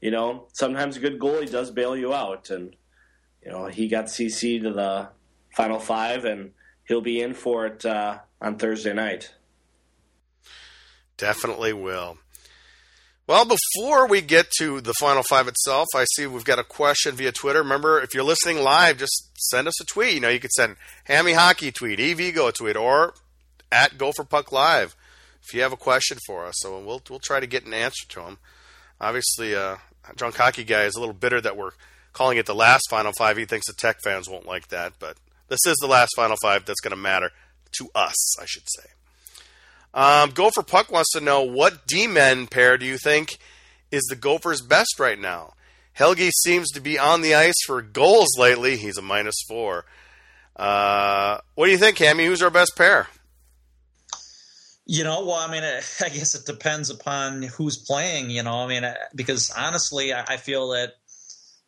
you 0.02 0.10
know, 0.10 0.48
sometimes 0.52 0.98
a 0.98 1.00
good 1.00 1.20
goalie 1.20 1.52
does 1.52 1.70
bail 1.70 1.96
you 1.96 2.12
out, 2.12 2.50
and 2.50 2.76
you 3.46 3.52
know 3.52 3.68
he 3.68 3.88
got 3.88 4.06
CC 4.06 4.60
to 4.64 4.74
the 4.74 5.10
final 5.54 5.80
five, 5.80 6.26
and 6.26 6.52
he'll 6.86 7.02
be 7.02 7.22
in 7.22 7.34
for 7.34 7.66
it 7.66 7.86
uh, 7.86 8.20
on 8.42 8.58
Thursday 8.58 8.94
night. 8.94 9.32
Definitely 11.18 11.74
will. 11.74 12.18
Well, 13.28 13.46
before 13.46 14.08
we 14.08 14.22
get 14.22 14.52
to 14.60 14.82
the 14.82 14.94
Final 15.00 15.24
Five 15.24 15.48
itself, 15.48 15.88
I 15.96 16.06
see 16.16 16.26
we've 16.26 16.44
got 16.44 16.60
a 16.60 16.64
question 16.64 17.16
via 17.16 17.32
Twitter. 17.32 17.62
Remember, 17.62 18.02
if 18.02 18.14
you're 18.14 18.24
listening 18.24 18.62
live, 18.62 18.98
just 18.98 19.30
send 19.50 19.68
us 19.68 19.80
a 19.80 19.86
tweet. 19.86 20.16
You 20.16 20.20
know, 20.20 20.30
you 20.30 20.40
could 20.40 20.52
send 20.52 20.76
Hammy 21.06 21.34
Hockey 21.34 21.72
tweet, 21.72 22.00
EVGO 22.00 22.54
tweet, 22.54 22.76
or 22.76 23.14
at 23.72 23.98
Gopher 23.98 24.24
Puck 24.24 24.52
Live 24.52 24.96
if 25.42 25.54
you 25.54 25.62
have 25.62 25.72
a 25.72 25.78
question 25.78 26.18
for 26.26 26.46
us. 26.46 26.56
So 26.58 26.80
we'll 26.80 27.02
we'll 27.10 27.20
try 27.20 27.40
to 27.40 27.48
get 27.48 27.66
an 27.66 27.74
answer 27.74 28.08
to 28.10 28.20
them. 28.22 28.40
Obviously, 29.00 29.56
uh, 29.56 29.78
John 30.16 30.32
Cocky 30.32 30.64
guy 30.64 30.84
is 30.84 30.96
a 30.96 31.00
little 31.00 31.14
bitter 31.14 31.40
that 31.42 31.56
we're 31.56 31.72
calling 32.14 32.38
it 32.38 32.46
the 32.46 32.56
last 32.56 32.84
Final 32.90 33.14
Five. 33.18 33.38
He 33.38 33.46
thinks 33.46 33.68
the 33.68 33.74
Tech 33.74 33.98
fans 34.04 34.30
won't 34.30 34.46
like 34.46 34.68
that, 34.70 34.94
but 35.00 35.18
this 35.52 35.66
is 35.68 35.76
the 35.82 35.88
last 35.88 36.12
Final 36.16 36.38
Five 36.42 36.66
that's 36.66 36.80
going 36.80 36.92
to 36.92 36.98
matter 36.98 37.32
to 37.74 37.90
us, 37.94 38.40
I 38.40 38.46
should 38.46 38.64
say. 38.68 38.88
Um, 39.94 40.30
Gopher 40.32 40.64
Puck 40.64 40.92
wants 40.92 41.12
to 41.12 41.20
know 41.20 41.44
what 41.44 41.86
D-men 41.86 42.48
pair 42.48 42.78
do 42.78 42.86
you 42.86 42.98
think 42.98 43.38
is 43.92 44.04
the 44.10 44.16
Gophers' 44.16 44.62
best 44.62 44.98
right 44.98 45.20
now? 45.20 45.54
Helgi 45.92 46.32
seems 46.32 46.72
to 46.72 46.80
be 46.80 46.98
on 46.98 47.22
the 47.22 47.36
ice 47.36 47.62
for 47.66 47.82
goals 47.82 48.30
lately. 48.38 48.78
He's 48.78 48.98
a 48.98 49.02
minus 49.02 49.36
four. 49.50 49.84
Uh, 50.56 51.40
what 51.56 51.66
do 51.66 51.72
you 51.74 51.78
think, 51.78 51.98
Hammy? 51.98 52.26
Who's 52.26 52.42
our 52.42 52.50
best 52.50 52.72
pair? 52.78 53.10
You 54.86 55.04
know, 55.04 55.26
well, 55.26 55.36
I 55.36 55.52
mean, 55.52 55.64
I 56.02 56.10
guess 56.10 56.34
it 56.34 56.46
depends 56.46 56.90
upon 56.90 57.42
who's 57.42 57.76
playing. 57.76 58.30
You 58.30 58.44
know, 58.44 58.54
I 58.54 58.68
mean, 58.68 58.86
because 59.14 59.52
honestly, 59.52 60.14
I 60.14 60.38
feel 60.38 60.70
that 60.70 60.94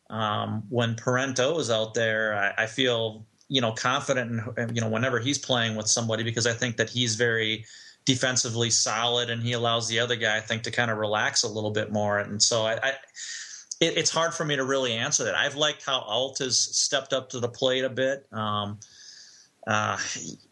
um, 0.08 0.64
when 0.70 0.94
Parenteau 0.94 1.58
is 1.58 1.70
out 1.70 1.92
there, 1.94 2.54
I, 2.56 2.66
feel 2.66 3.26
you 3.48 3.60
know 3.60 3.72
confident 3.72 4.42
in 4.56 4.74
you 4.74 4.80
know 4.80 4.88
whenever 4.88 5.18
he's 5.18 5.38
playing 5.38 5.76
with 5.76 5.86
somebody 5.86 6.22
because 6.22 6.46
I 6.46 6.52
think 6.52 6.76
that 6.76 6.90
he's 6.90 7.14
very 7.14 7.64
defensively 8.04 8.70
solid, 8.70 9.30
and 9.30 9.42
he 9.42 9.52
allows 9.52 9.88
the 9.88 9.98
other 9.98 10.16
guy, 10.16 10.36
I 10.36 10.40
think, 10.40 10.62
to 10.64 10.70
kind 10.70 10.90
of 10.90 10.98
relax 10.98 11.42
a 11.42 11.48
little 11.48 11.70
bit 11.70 11.92
more. 11.92 12.18
And 12.18 12.42
so 12.42 12.62
I, 12.62 12.74
I 12.74 12.88
it, 13.80 13.96
it's 13.96 14.10
hard 14.10 14.34
for 14.34 14.44
me 14.44 14.56
to 14.56 14.64
really 14.64 14.92
answer 14.92 15.24
that. 15.24 15.34
I've 15.34 15.56
liked 15.56 15.84
how 15.84 16.00
Alt 16.00 16.38
has 16.38 16.60
stepped 16.60 17.12
up 17.12 17.30
to 17.30 17.40
the 17.40 17.48
plate 17.48 17.84
a 17.84 17.90
bit. 17.90 18.26
Um, 18.32 18.78
uh, 19.66 19.98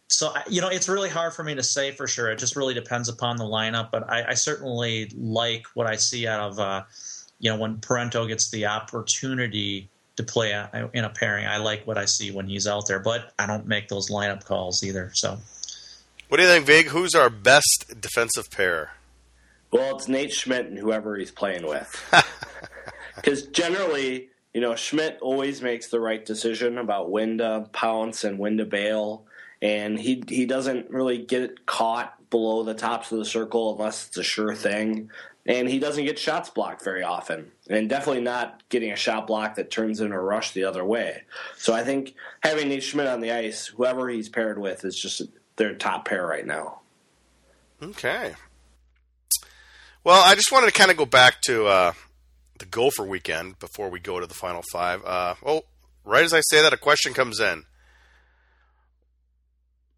so 0.08 0.32
you 0.48 0.60
know, 0.60 0.68
it's 0.68 0.88
really 0.88 1.08
hard 1.08 1.34
for 1.34 1.44
me 1.44 1.54
to 1.54 1.62
say 1.62 1.90
for 1.90 2.06
sure. 2.06 2.30
It 2.30 2.38
just 2.38 2.56
really 2.56 2.74
depends 2.74 3.08
upon 3.08 3.36
the 3.36 3.44
lineup. 3.44 3.90
But 3.90 4.10
I, 4.10 4.30
I 4.30 4.34
certainly 4.34 5.10
like 5.14 5.66
what 5.74 5.86
I 5.86 5.96
see 5.96 6.26
out 6.26 6.40
of 6.40 6.58
uh, 6.58 6.82
you 7.38 7.50
know 7.50 7.58
when 7.58 7.76
Parenteau 7.78 8.26
gets 8.28 8.50
the 8.50 8.66
opportunity 8.66 9.90
to 10.16 10.22
play 10.22 10.52
in 10.92 11.04
a 11.04 11.10
pairing. 11.10 11.46
I 11.46 11.56
like 11.58 11.86
what 11.86 11.98
I 11.98 12.04
see 12.04 12.30
when 12.30 12.46
he's 12.46 12.66
out 12.66 12.86
there, 12.86 12.98
but 13.00 13.32
I 13.38 13.46
don't 13.46 13.66
make 13.66 13.88
those 13.88 14.10
lineup 14.10 14.44
calls 14.44 14.82
either. 14.82 15.10
So 15.14 15.38
What 16.28 16.36
do 16.36 16.42
you 16.42 16.48
think, 16.48 16.66
Vig? 16.66 16.86
Who's 16.86 17.14
our 17.14 17.30
best 17.30 17.94
defensive 18.00 18.50
pair? 18.50 18.90
Well, 19.70 19.96
it's 19.96 20.08
Nate 20.08 20.32
Schmidt 20.32 20.66
and 20.66 20.78
whoever 20.78 21.16
he's 21.16 21.30
playing 21.30 21.66
with. 21.66 22.12
Because 23.14 23.46
generally, 23.48 24.30
you 24.54 24.60
know, 24.60 24.74
Schmidt 24.74 25.18
always 25.20 25.62
makes 25.62 25.88
the 25.88 26.00
right 26.00 26.24
decision 26.24 26.78
about 26.78 27.10
when 27.10 27.38
to 27.38 27.68
pounce 27.72 28.24
and 28.24 28.38
when 28.38 28.56
to 28.56 28.64
bail, 28.64 29.26
and 29.60 29.98
he 29.98 30.24
he 30.28 30.46
doesn't 30.46 30.90
really 30.90 31.18
get 31.18 31.66
caught 31.66 32.14
below 32.30 32.62
the 32.62 32.74
tops 32.74 33.12
of 33.12 33.18
the 33.18 33.24
circle 33.24 33.74
unless 33.74 34.08
it's 34.08 34.16
a 34.16 34.22
sure 34.22 34.54
thing. 34.54 35.10
And 35.44 35.68
he 35.68 35.80
doesn't 35.80 36.04
get 36.04 36.20
shots 36.20 36.50
blocked 36.50 36.84
very 36.84 37.02
often, 37.02 37.50
and 37.68 37.88
definitely 37.88 38.22
not 38.22 38.62
getting 38.68 38.92
a 38.92 38.96
shot 38.96 39.26
block 39.26 39.56
that 39.56 39.72
turns 39.72 40.00
into 40.00 40.14
a 40.14 40.20
rush 40.20 40.52
the 40.52 40.64
other 40.64 40.84
way. 40.84 41.24
So 41.56 41.74
I 41.74 41.82
think 41.82 42.14
having 42.44 42.68
Nate 42.68 42.94
on 42.94 43.20
the 43.20 43.32
ice, 43.32 43.66
whoever 43.66 44.08
he's 44.08 44.28
paired 44.28 44.58
with, 44.58 44.84
is 44.84 44.94
just 44.94 45.22
their 45.56 45.74
top 45.74 46.04
pair 46.04 46.24
right 46.24 46.46
now. 46.46 46.82
Okay. 47.82 48.34
Well, 50.04 50.22
I 50.24 50.36
just 50.36 50.52
wanted 50.52 50.66
to 50.66 50.72
kind 50.72 50.92
of 50.92 50.96
go 50.96 51.06
back 51.06 51.40
to 51.42 51.66
uh, 51.66 51.92
the 52.58 52.66
Gopher 52.66 53.04
weekend 53.04 53.58
before 53.58 53.88
we 53.88 53.98
go 53.98 54.20
to 54.20 54.26
the 54.26 54.34
final 54.34 54.62
five. 54.72 55.04
Uh, 55.04 55.34
oh, 55.44 55.62
right 56.04 56.24
as 56.24 56.32
I 56.32 56.40
say 56.40 56.62
that, 56.62 56.72
a 56.72 56.76
question 56.76 57.14
comes 57.14 57.40
in. 57.40 57.64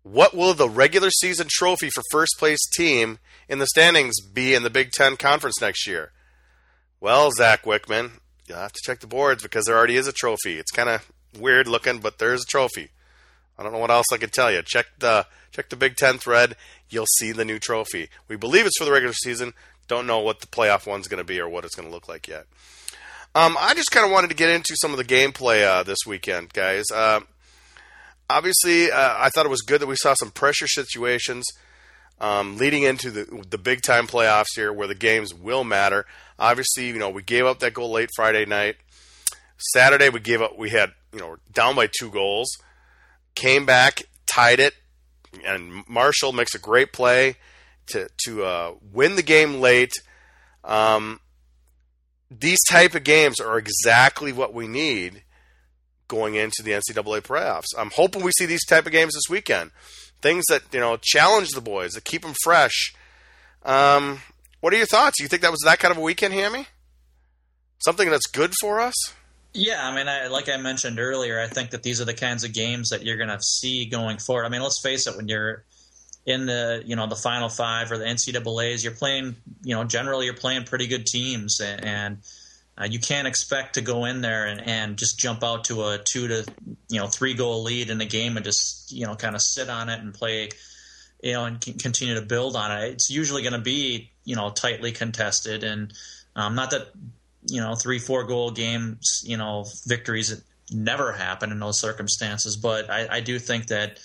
What 0.03 0.35
will 0.35 0.55
the 0.55 0.69
regular 0.69 1.11
season 1.11 1.49
trophy 1.51 1.91
for 1.91 2.03
first 2.11 2.37
place 2.39 2.61
team 2.75 3.19
in 3.49 3.59
the 3.59 3.67
standings 3.67 4.21
be 4.21 4.55
in 4.55 4.63
the 4.63 4.71
Big 4.71 4.93
Ten 4.93 5.17
Conference 5.17 5.61
next 5.61 5.87
year? 5.87 6.13
Well, 7.01 7.31
Zach 7.33 7.65
Wickman, 7.65 8.13
you'll 8.49 8.59
have 8.59 8.73
to 8.73 8.81
check 8.85 9.01
the 9.01 9.07
boards 9.07 9.43
because 9.43 9.65
there 9.65 9.77
already 9.77 9.97
is 9.97 10.07
a 10.07 10.13
trophy. 10.13 10.59
It's 10.59 10.71
kind 10.71 10.89
of 10.89 11.11
weird 11.39 11.69
looking, 11.69 11.99
but 11.99 12.19
there's 12.19 12.43
a 12.43 12.47
trophy. 12.47 12.91
I 13.59 13.63
don't 13.63 13.73
know 13.73 13.79
what 13.79 13.91
else 13.91 14.07
I 14.13 14.17
can 14.17 14.31
tell 14.31 14.51
you. 14.51 14.63
Check 14.63 14.87
the 14.99 15.27
check 15.53 15.69
the 15.69 15.77
Big 15.77 15.97
Ten 15.97 16.19
thread. 16.19 16.57
You'll 16.91 17.07
see 17.19 17.33
the 17.33 17.45
new 17.45 17.59
trophy. 17.59 18.09
We 18.29 18.37
believe 18.37 18.67
it's 18.67 18.79
for 18.79 18.85
the 18.85 18.93
regular 18.93 19.15
season. 19.15 19.53
Don't 19.87 20.07
know 20.07 20.21
what 20.21 20.41
the 20.41 20.47
playoff 20.47 20.87
one's 20.87 21.09
going 21.09 21.19
to 21.19 21.25
be 21.25 21.39
or 21.39 21.49
what 21.49 21.65
it's 21.65 21.75
going 21.75 21.89
to 21.89 21.95
look 21.95 22.09
like 22.09 22.27
yet. 22.27 22.47
Um, 23.35 23.57
I 23.59 23.75
just 23.75 23.91
kind 23.91 24.07
of 24.07 24.13
wanted 24.13 24.29
to 24.29 24.37
get 24.37 24.51
into 24.51 24.77
some 24.81 24.93
of 24.93 24.97
the 24.97 25.05
gameplay 25.05 25.65
uh, 25.65 25.83
this 25.83 25.99
weekend, 26.07 26.53
guys. 26.53 26.85
Uh, 26.93 27.21
obviously, 28.31 28.91
uh, 28.91 29.15
I 29.19 29.29
thought 29.29 29.45
it 29.45 29.51
was 29.51 29.63
good 29.63 29.81
that 29.81 29.89
we 29.89 29.97
saw 29.97 30.15
some 30.15 30.31
pressure 30.31 30.69
situations 30.69 31.45
um, 32.21 32.57
leading 32.57 32.83
into 32.83 33.11
the 33.11 33.45
the 33.49 33.59
big 33.59 33.83
time 33.83 34.07
playoffs 34.07 34.55
here, 34.55 34.73
where 34.73 34.89
the 34.89 34.95
games 34.95 35.35
will 35.35 35.65
matter. 35.65 36.07
Obviously, 36.39 36.89
you 36.89 36.99
know 36.99 37.11
we 37.11 37.23
gave 37.23 37.47
up 37.47 37.61
that 37.61 37.75
goal 37.75 37.91
late 37.91 38.11
Friday 38.15 38.47
night. 38.47 38.77
Saturday 39.73 40.09
we 40.09 40.21
gave 40.21 40.43
up. 40.43 40.59
We 40.59 40.71
had 40.71 40.93
you 41.13 41.21
know 41.21 41.37
down 41.53 41.77
by 41.77 41.89
two 41.89 42.11
goals, 42.11 42.57
came 43.35 43.67
back, 43.67 44.03
tied 44.27 44.61
it, 44.61 44.75
and 45.47 45.85
Marshall 45.89 46.33
makes 46.33 46.55
a 46.55 46.59
great 46.59 46.93
play 46.93 47.37
to 47.89 48.09
to 48.25 48.45
uh, 48.45 48.75
win 48.93 49.17
the 49.17 49.23
game 49.23 49.61
late. 49.61 49.93
Um, 50.63 51.21
these 52.31 52.61
type 52.69 52.95
of 52.95 53.05
games 53.05 53.41
are 53.41 53.59
exactly 53.59 54.33
what 54.33 54.55
we 54.55 54.67
need 54.67 55.23
going 56.09 56.35
into 56.35 56.63
the 56.63 56.73
NCAA 56.73 57.23
playoffs. 57.23 57.67
I'm 57.79 57.91
hoping 57.91 58.23
we 58.23 58.33
see 58.33 58.47
these 58.47 58.65
type 58.65 58.87
of 58.87 58.93
games 58.93 59.15
this 59.15 59.31
weekend. 59.31 59.71
Things 60.25 60.45
that 60.49 60.63
you 60.73 60.81
know 60.81 60.97
challenge 61.03 61.51
the 61.51 61.61
boys, 61.61 61.93
that 61.93 62.05
keep 62.05 62.23
them 62.23 62.35
fresh. 62.43 62.95
Um, 63.63 64.21
what 64.61 64.73
are 64.73 64.77
your 64.79 64.87
thoughts? 64.87 65.21
You 65.21 65.29
think 65.29 65.43
that 65.43 65.51
was 65.51 65.61
that 65.67 65.79
kind 65.81 65.93
of 65.93 65.99
a 65.99 66.01
weekend, 66.01 66.33
Hammy? 66.33 66.67
Something 67.85 68.09
that's 68.09 68.27
good 68.27 68.55
for 68.59 68.81
us? 68.81 68.95
Yeah, 69.53 69.87
I 69.87 69.95
mean, 69.95 70.09
I, 70.09 70.29
like 70.29 70.49
I 70.49 70.57
mentioned 70.57 70.99
earlier, 70.99 71.39
I 71.39 71.47
think 71.49 71.73
that 71.73 71.83
these 71.83 72.01
are 72.01 72.07
the 72.07 72.15
kinds 72.15 72.43
of 72.43 72.55
games 72.55 72.89
that 72.89 73.05
you're 73.05 73.19
going 73.19 73.29
to 73.29 73.39
see 73.43 73.85
going 73.85 74.17
forward. 74.17 74.47
I 74.47 74.49
mean, 74.49 74.63
let's 74.63 74.81
face 74.81 75.07
it, 75.07 75.15
when 75.15 75.29
you're 75.29 75.65
in 76.25 76.47
the 76.47 76.83
you 76.87 76.97
know 76.97 77.07
the 77.07 77.17
Final 77.17 77.51
Five 77.51 77.93
or 77.93 77.99
the 77.99 78.07
NCAA's, 78.07 78.83
you're 78.83 78.95
playing 78.95 79.37
you 79.63 79.75
know 79.75 79.85
generally 79.85 80.25
you're 80.25 80.35
playing 80.35 80.65
pretty 80.65 80.87
good 80.87 81.05
teams, 81.05 81.61
and, 81.61 81.85
and 81.85 82.19
uh, 82.77 82.87
you 82.91 82.99
can't 82.99 83.29
expect 83.29 83.75
to 83.75 83.81
go 83.81 84.05
in 84.05 84.21
there 84.21 84.47
and, 84.47 84.61
and 84.61 84.97
just 84.97 85.19
jump 85.19 85.45
out 85.45 85.65
to 85.65 85.85
a 85.85 85.99
two 85.99 86.29
to 86.29 86.45
you 86.89 86.99
know 86.99 87.07
three 87.07 87.35
goal 87.35 87.63
lead 87.63 87.91
in 87.91 87.99
the 87.99 88.07
game 88.07 88.37
and 88.37 88.45
just 88.45 88.91
you 88.93 89.07
know 89.07 89.15
kind 89.15 89.35
of 89.35 89.43
sit 89.43 89.69
on 89.69 89.89
it 89.89 90.01
and 90.01 90.13
play 90.13 90.49
you 91.23 91.33
know 91.33 91.45
and 91.45 91.61
continue 91.61 92.15
to 92.15 92.23
build 92.23 92.57
on 92.57 92.71
it. 92.73 92.93
It's 92.93 93.11
usually 93.11 93.43
going 93.43 93.53
to 93.53 93.61
be 93.61 94.11
you 94.25 94.37
know 94.37 94.51
tightly 94.51 94.93
contested, 94.93 95.63
and 95.63 95.93
um, 96.35 96.55
not 96.55 96.71
that 96.71 96.89
you 97.47 97.61
know 97.61 97.75
three 97.75 97.99
four 97.99 98.25
goal 98.25 98.51
games 98.51 99.23
you 99.25 99.37
know 99.37 99.67
victories 99.87 100.43
never 100.73 101.13
happen 101.13 101.53
in 101.53 101.61
those 101.61 101.79
circumstances, 101.79 102.57
but 102.57 102.91
I, 102.91 103.07
I 103.17 103.21
do 103.21 103.39
think 103.39 103.69
that 103.69 103.99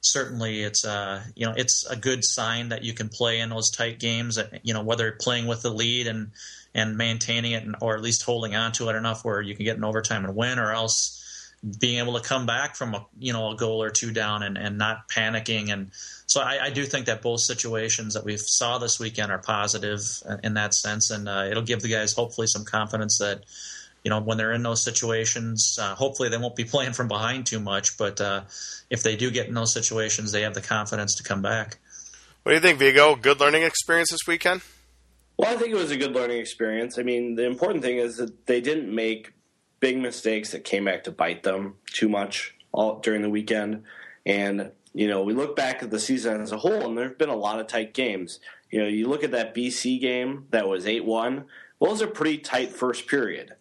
certainly 0.00 0.62
it's 0.62 0.84
uh 0.84 1.20
you 1.34 1.44
know 1.44 1.52
it's 1.56 1.84
a 1.90 1.96
good 1.96 2.20
sign 2.22 2.68
that 2.68 2.84
you 2.84 2.94
can 2.94 3.08
play 3.08 3.40
in 3.40 3.50
those 3.50 3.68
tight 3.68 3.98
games 3.98 4.38
you 4.62 4.72
know 4.72 4.80
whether 4.80 5.10
playing 5.20 5.48
with 5.48 5.60
the 5.62 5.70
lead 5.70 6.06
and 6.06 6.30
and 6.74 6.96
maintaining 6.96 7.52
it 7.52 7.64
or 7.80 7.96
at 7.96 8.02
least 8.02 8.22
holding 8.22 8.54
on 8.54 8.72
to 8.72 8.88
it 8.88 8.96
enough 8.96 9.24
where 9.24 9.40
you 9.40 9.54
can 9.54 9.64
get 9.64 9.76
an 9.76 9.84
overtime 9.84 10.24
and 10.24 10.36
win 10.36 10.58
or 10.58 10.72
else 10.72 11.14
being 11.80 11.98
able 11.98 12.14
to 12.14 12.20
come 12.20 12.46
back 12.46 12.76
from 12.76 12.94
a 12.94 13.06
you 13.18 13.32
know 13.32 13.50
a 13.50 13.56
goal 13.56 13.82
or 13.82 13.90
two 13.90 14.12
down 14.12 14.42
and, 14.42 14.56
and 14.56 14.78
not 14.78 15.08
panicking 15.08 15.72
and 15.72 15.90
so 16.26 16.40
I, 16.40 16.66
I 16.66 16.70
do 16.70 16.84
think 16.84 17.06
that 17.06 17.22
both 17.22 17.40
situations 17.40 18.14
that 18.14 18.24
we 18.24 18.36
saw 18.36 18.78
this 18.78 19.00
weekend 19.00 19.32
are 19.32 19.38
positive 19.38 20.00
in 20.44 20.54
that 20.54 20.74
sense 20.74 21.10
and 21.10 21.28
uh, 21.28 21.46
it'll 21.50 21.62
give 21.62 21.80
the 21.80 21.88
guys 21.88 22.12
hopefully 22.12 22.46
some 22.46 22.64
confidence 22.64 23.18
that 23.18 23.44
you 24.04 24.10
know, 24.10 24.20
when 24.20 24.38
they're 24.38 24.52
in 24.52 24.62
those 24.62 24.82
situations, 24.82 25.78
uh, 25.80 25.94
hopefully 25.94 26.28
they 26.28 26.38
won't 26.38 26.56
be 26.56 26.64
playing 26.72 26.92
from 26.92 27.08
behind 27.08 27.46
too 27.46 27.60
much. 27.60 27.98
But 27.98 28.20
uh, 28.20 28.42
if 28.90 29.02
they 29.02 29.16
do 29.16 29.30
get 29.30 29.48
in 29.48 29.54
those 29.54 29.72
situations, 29.72 30.32
they 30.32 30.42
have 30.42 30.54
the 30.54 30.62
confidence 30.62 31.16
to 31.16 31.22
come 31.22 31.42
back. 31.42 31.78
What 32.42 32.52
do 32.52 32.54
you 32.56 32.60
think, 32.60 32.78
Vigo? 32.78 33.16
Good 33.16 33.40
learning 33.40 33.62
experience 33.62 34.10
this 34.10 34.26
weekend? 34.26 34.62
Well, 35.38 35.54
I 35.54 35.56
think 35.56 35.70
it 35.70 35.76
was 35.76 35.92
a 35.92 35.96
good 35.96 36.14
learning 36.14 36.38
experience. 36.38 36.98
I 36.98 37.02
mean, 37.02 37.36
the 37.36 37.46
important 37.46 37.82
thing 37.82 37.98
is 37.98 38.16
that 38.16 38.46
they 38.46 38.60
didn't 38.60 38.92
make 38.92 39.32
big 39.80 39.98
mistakes 39.98 40.50
that 40.50 40.64
came 40.64 40.84
back 40.84 41.04
to 41.04 41.12
bite 41.12 41.44
them 41.44 41.76
too 41.86 42.08
much 42.08 42.56
all 42.72 42.98
during 42.98 43.22
the 43.22 43.30
weekend. 43.30 43.84
And 44.26 44.72
you 44.94 45.06
know, 45.06 45.22
we 45.22 45.32
look 45.32 45.54
back 45.54 45.82
at 45.82 45.90
the 45.90 46.00
season 46.00 46.40
as 46.40 46.50
a 46.50 46.58
whole, 46.58 46.86
and 46.86 46.98
there 46.98 47.08
have 47.08 47.18
been 47.18 47.28
a 47.28 47.36
lot 47.36 47.60
of 47.60 47.68
tight 47.68 47.94
games. 47.94 48.40
You 48.70 48.80
know, 48.80 48.88
you 48.88 49.08
look 49.08 49.22
at 49.22 49.30
that 49.30 49.54
BC 49.54 50.00
game 50.00 50.46
that 50.50 50.68
was 50.68 50.86
eight 50.86 51.04
one. 51.04 51.44
Well, 51.78 51.90
it 51.90 51.94
was 51.94 52.02
a 52.02 52.08
pretty 52.08 52.38
tight 52.38 52.70
first 52.70 53.06
period. 53.06 53.54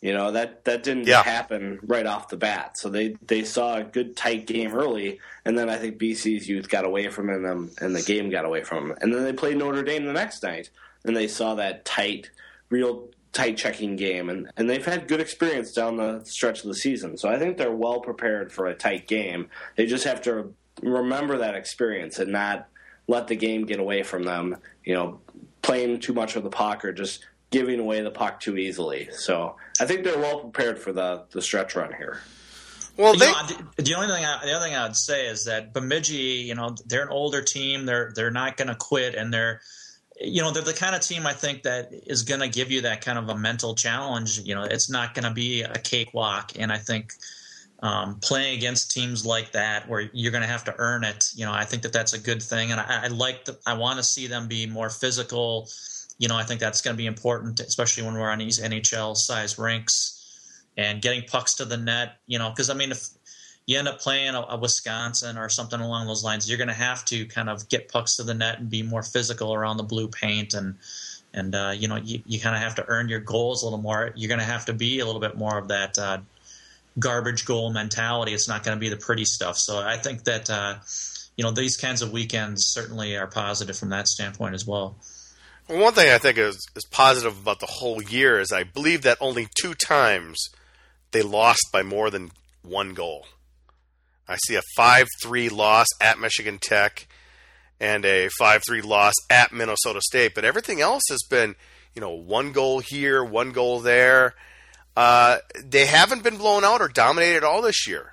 You 0.00 0.12
know 0.12 0.30
that 0.30 0.64
that 0.66 0.84
didn't 0.84 1.08
yeah. 1.08 1.24
happen 1.24 1.80
right 1.82 2.06
off 2.06 2.28
the 2.28 2.36
bat. 2.36 2.78
So 2.78 2.88
they 2.88 3.16
they 3.26 3.42
saw 3.42 3.78
a 3.78 3.84
good 3.84 4.16
tight 4.16 4.46
game 4.46 4.72
early, 4.72 5.18
and 5.44 5.58
then 5.58 5.68
I 5.68 5.76
think 5.76 5.98
BC's 5.98 6.48
youth 6.48 6.68
got 6.68 6.84
away 6.84 7.08
from 7.08 7.26
them, 7.26 7.72
and 7.80 7.96
the 7.96 8.02
game 8.02 8.30
got 8.30 8.44
away 8.44 8.62
from 8.62 8.88
them. 8.88 8.98
And 9.00 9.12
then 9.12 9.24
they 9.24 9.32
played 9.32 9.56
Notre 9.56 9.82
Dame 9.82 10.06
the 10.06 10.12
next 10.12 10.44
night, 10.44 10.70
and 11.08 11.16
they 11.16 11.28
saw 11.28 11.54
that 11.54 11.84
tight, 11.84 12.30
real 12.70 13.08
tight 13.32 13.56
checking 13.56 13.96
game, 13.96 14.28
and 14.28 14.50
and 14.56 14.68
they've 14.68 14.84
had 14.84 15.08
good 15.08 15.20
experience 15.20 15.72
down 15.72 15.96
the 15.96 16.22
stretch 16.24 16.60
of 16.60 16.68
the 16.68 16.74
season. 16.74 17.16
So 17.16 17.28
I 17.28 17.38
think 17.38 17.56
they're 17.56 17.72
well 17.72 18.00
prepared 18.00 18.52
for 18.52 18.66
a 18.66 18.74
tight 18.74 19.06
game. 19.08 19.48
They 19.76 19.86
just 19.86 20.04
have 20.04 20.22
to 20.22 20.54
remember 20.82 21.38
that 21.38 21.54
experience 21.54 22.18
and 22.18 22.32
not 22.32 22.68
let 23.06 23.26
the 23.26 23.36
game 23.36 23.64
get 23.66 23.80
away 23.80 24.02
from 24.02 24.24
them. 24.24 24.56
You 24.84 24.94
know, 24.94 25.20
playing 25.62 26.00
too 26.00 26.12
much 26.12 26.36
of 26.36 26.44
the 26.44 26.50
puck 26.50 26.84
or 26.84 26.92
just 26.92 27.24
giving 27.50 27.80
away 27.80 28.02
the 28.02 28.10
puck 28.10 28.40
too 28.40 28.56
easily. 28.56 29.08
So 29.12 29.56
I 29.80 29.86
think 29.86 30.04
they're 30.04 30.18
well 30.18 30.40
prepared 30.40 30.78
for 30.78 30.92
the 30.92 31.24
the 31.30 31.42
stretch 31.42 31.74
run 31.74 31.92
here. 31.94 32.20
Well, 32.96 33.14
they, 33.14 33.26
you 33.26 33.32
know, 33.32 33.48
the 33.76 33.94
only 33.94 34.08
thing 34.08 34.24
I, 34.24 34.44
the 34.44 34.52
other 34.52 34.66
thing 34.66 34.74
I 34.74 34.84
would 34.84 34.96
say 34.96 35.26
is 35.26 35.44
that 35.44 35.72
Bemidji, 35.72 36.14
you 36.48 36.56
know, 36.56 36.74
they're 36.86 37.04
an 37.04 37.10
older 37.10 37.42
team. 37.42 37.86
They're 37.86 38.12
they're 38.14 38.32
not 38.32 38.56
going 38.56 38.68
to 38.68 38.74
quit, 38.74 39.14
and 39.14 39.32
they're 39.32 39.60
you 40.20 40.42
know 40.42 40.50
they're 40.50 40.62
the 40.62 40.72
kind 40.72 40.94
of 40.94 41.00
team 41.00 41.26
I 41.26 41.32
think 41.32 41.62
that 41.62 41.90
is 41.92 42.22
going 42.22 42.40
to 42.40 42.48
give 42.48 42.70
you 42.70 42.82
that 42.82 43.04
kind 43.04 43.18
of 43.18 43.28
a 43.28 43.36
mental 43.36 43.74
challenge. 43.74 44.40
You 44.40 44.54
know, 44.54 44.64
it's 44.64 44.90
not 44.90 45.14
going 45.14 45.24
to 45.24 45.32
be 45.32 45.62
a 45.62 45.78
cakewalk, 45.78 46.52
and 46.58 46.72
I 46.72 46.78
think. 46.78 47.12
Um, 47.80 48.18
playing 48.18 48.56
against 48.56 48.90
teams 48.90 49.24
like 49.24 49.52
that 49.52 49.88
where 49.88 50.10
you're 50.12 50.32
going 50.32 50.42
to 50.42 50.48
have 50.48 50.64
to 50.64 50.74
earn 50.78 51.04
it, 51.04 51.26
you 51.36 51.44
know, 51.44 51.52
I 51.52 51.64
think 51.64 51.84
that 51.84 51.92
that's 51.92 52.12
a 52.12 52.18
good 52.18 52.42
thing, 52.42 52.72
and 52.72 52.80
I, 52.80 53.04
I 53.04 53.06
like 53.06 53.44
the, 53.44 53.56
I 53.68 53.74
want 53.74 53.98
to 53.98 54.02
see 54.02 54.26
them 54.26 54.48
be 54.48 54.66
more 54.66 54.90
physical, 54.90 55.68
you 56.18 56.26
know, 56.26 56.36
I 56.36 56.42
think 56.42 56.60
that's 56.60 56.80
going 56.80 56.96
to 56.96 56.98
be 56.98 57.06
important, 57.06 57.60
especially 57.60 58.02
when 58.02 58.14
we're 58.14 58.30
on 58.30 58.38
these 58.38 58.60
NHL 58.60 59.16
size 59.16 59.58
rinks 59.58 60.18
and 60.76 61.00
getting 61.00 61.22
pucks 61.22 61.54
to 61.54 61.64
the 61.64 61.76
net. 61.76 62.16
You 62.26 62.38
know, 62.38 62.50
because 62.50 62.68
I 62.70 62.74
mean, 62.74 62.90
if 62.90 63.08
you 63.68 63.78
end 63.78 63.86
up 63.86 64.00
playing 64.00 64.34
a, 64.34 64.40
a, 64.40 64.56
Wisconsin 64.56 65.36
or 65.36 65.50
something 65.50 65.78
along 65.78 66.06
those 66.06 66.24
lines, 66.24 66.48
you're 66.48 66.56
going 66.56 66.68
to 66.68 66.74
have 66.74 67.04
to 67.04 67.26
kind 67.26 67.50
of 67.50 67.68
get 67.68 67.90
pucks 67.90 68.16
to 68.16 68.22
the 68.22 68.32
net 68.32 68.58
and 68.58 68.70
be 68.70 68.82
more 68.82 69.02
physical 69.02 69.52
around 69.52 69.76
the 69.76 69.82
blue 69.82 70.08
paint 70.08 70.54
and 70.54 70.76
and 71.34 71.54
uh, 71.54 71.74
you 71.76 71.86
know 71.86 71.96
you, 71.96 72.22
you 72.26 72.40
kind 72.40 72.56
of 72.56 72.62
have 72.62 72.76
to 72.76 72.84
earn 72.88 73.10
your 73.10 73.20
goals 73.20 73.62
a 73.62 73.66
little 73.66 73.78
more. 73.78 74.10
You're 74.16 74.28
going 74.28 74.40
to 74.40 74.46
have 74.46 74.64
to 74.64 74.72
be 74.72 75.00
a 75.00 75.04
little 75.06 75.20
bit 75.20 75.36
more 75.36 75.58
of 75.58 75.68
that 75.68 75.98
uh, 75.98 76.18
garbage 76.98 77.44
goal 77.44 77.70
mentality. 77.70 78.32
It's 78.32 78.48
not 78.48 78.64
going 78.64 78.74
to 78.74 78.80
be 78.80 78.88
the 78.88 78.96
pretty 78.96 79.26
stuff. 79.26 79.58
So 79.58 79.78
I 79.78 79.98
think 79.98 80.24
that 80.24 80.48
uh, 80.48 80.76
you 81.36 81.44
know 81.44 81.50
these 81.50 81.76
kinds 81.76 82.00
of 82.00 82.10
weekends 82.10 82.62
certainly 82.68 83.18
are 83.18 83.26
positive 83.26 83.76
from 83.76 83.90
that 83.90 84.08
standpoint 84.08 84.54
as 84.54 84.66
well. 84.66 84.96
Well, 85.68 85.82
one 85.82 85.92
thing 85.92 86.10
I 86.10 86.16
think 86.16 86.38
is, 86.38 86.66
is 86.74 86.86
positive 86.86 87.38
about 87.38 87.60
the 87.60 87.66
whole 87.66 88.02
year 88.02 88.40
is 88.40 88.50
I 88.50 88.64
believe 88.64 89.02
that 89.02 89.18
only 89.20 89.48
two 89.60 89.74
times 89.74 90.48
they 91.10 91.20
lost 91.20 91.68
by 91.70 91.82
more 91.82 92.08
than 92.08 92.30
one 92.62 92.94
goal. 92.94 93.26
I 94.28 94.36
see 94.36 94.54
a 94.56 94.62
5 94.76 95.06
3 95.22 95.48
loss 95.48 95.86
at 96.00 96.18
Michigan 96.18 96.58
Tech. 96.60 97.06
and 97.80 98.04
a 98.04 98.28
5 98.28 98.62
3 98.66 98.82
loss 98.82 99.14
at 99.30 99.52
Minnesota 99.52 100.00
State. 100.02 100.34
But 100.34 100.44
everything 100.44 100.80
else 100.80 101.02
has 101.10 101.22
been, 101.30 101.54
you 101.94 102.00
know, 102.00 102.10
one 102.10 102.52
goal 102.52 102.80
here, 102.80 103.24
one 103.24 103.52
goal 103.52 103.80
there. 103.80 104.34
Uh, 104.96 105.38
they 105.64 105.86
haven't 105.86 106.24
been 106.24 106.36
blown 106.38 106.64
out 106.64 106.80
or 106.80 106.88
dominated 106.88 107.44
all 107.44 107.62
this 107.62 107.86
year. 107.86 108.12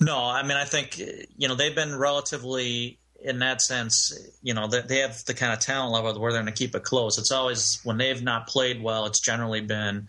No, 0.00 0.18
I 0.18 0.42
mean, 0.42 0.56
I 0.56 0.64
think, 0.64 0.98
you 0.98 1.48
know, 1.48 1.54
they've 1.54 1.74
been 1.74 1.96
relatively, 1.96 2.98
in 3.22 3.38
that 3.38 3.62
sense, 3.62 4.12
you 4.42 4.52
know, 4.52 4.66
they 4.66 4.98
have 4.98 5.24
the 5.24 5.34
kind 5.34 5.52
of 5.52 5.60
talent 5.60 5.92
level 5.92 6.20
where 6.20 6.32
they're 6.32 6.42
going 6.42 6.52
to 6.52 6.58
keep 6.58 6.74
it 6.74 6.82
close. 6.82 7.16
It's 7.16 7.30
always, 7.30 7.80
when 7.84 7.96
they've 7.96 8.22
not 8.22 8.48
played 8.48 8.82
well, 8.82 9.06
it's 9.06 9.20
generally 9.20 9.60
been, 9.60 10.08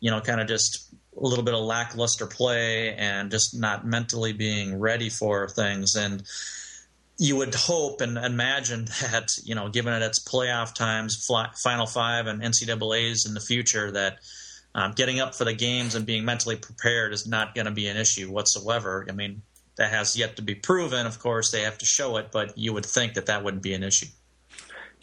you 0.00 0.10
know, 0.10 0.20
kind 0.20 0.40
of 0.40 0.48
just 0.48 0.92
a 1.16 1.26
little 1.26 1.44
bit 1.44 1.54
of 1.54 1.60
lackluster 1.60 2.26
play 2.26 2.94
and 2.94 3.30
just 3.30 3.58
not 3.58 3.86
mentally 3.86 4.32
being 4.32 4.78
ready 4.78 5.08
for 5.08 5.48
things. 5.48 5.96
And 5.96 6.22
you 7.18 7.36
would 7.36 7.54
hope 7.54 8.00
and 8.00 8.18
imagine 8.18 8.84
that, 9.00 9.36
you 9.44 9.54
know, 9.54 9.68
given 9.68 9.94
it 9.94 10.02
its 10.02 10.22
playoff 10.22 10.74
times, 10.74 11.26
Final 11.62 11.86
Five, 11.86 12.26
and 12.26 12.42
NCAA's 12.42 13.26
in 13.26 13.34
the 13.34 13.40
future, 13.40 13.90
that 13.92 14.18
um, 14.74 14.92
getting 14.92 15.20
up 15.20 15.34
for 15.34 15.44
the 15.44 15.54
games 15.54 15.94
and 15.94 16.04
being 16.04 16.24
mentally 16.24 16.56
prepared 16.56 17.12
is 17.12 17.26
not 17.26 17.54
going 17.54 17.64
to 17.64 17.72
be 17.72 17.88
an 17.88 17.96
issue 17.96 18.30
whatsoever. 18.30 19.06
I 19.08 19.12
mean, 19.12 19.42
that 19.76 19.90
has 19.90 20.16
yet 20.16 20.36
to 20.36 20.42
be 20.42 20.54
proven. 20.54 21.06
Of 21.06 21.18
course, 21.18 21.50
they 21.50 21.62
have 21.62 21.78
to 21.78 21.86
show 21.86 22.16
it, 22.18 22.28
but 22.30 22.56
you 22.58 22.72
would 22.72 22.84
think 22.84 23.14
that 23.14 23.26
that 23.26 23.42
wouldn't 23.42 23.62
be 23.62 23.74
an 23.74 23.82
issue. 23.82 24.06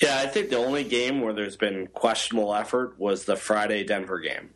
Yeah, 0.01 0.19
I 0.19 0.27
think 0.27 0.49
the 0.49 0.57
only 0.57 0.83
game 0.83 1.21
where 1.21 1.33
there's 1.33 1.55
been 1.55 1.87
questionable 1.87 2.53
effort 2.53 2.99
was 2.99 3.25
the 3.25 3.35
Friday 3.35 3.83
Denver 3.83 4.19
game. 4.19 4.49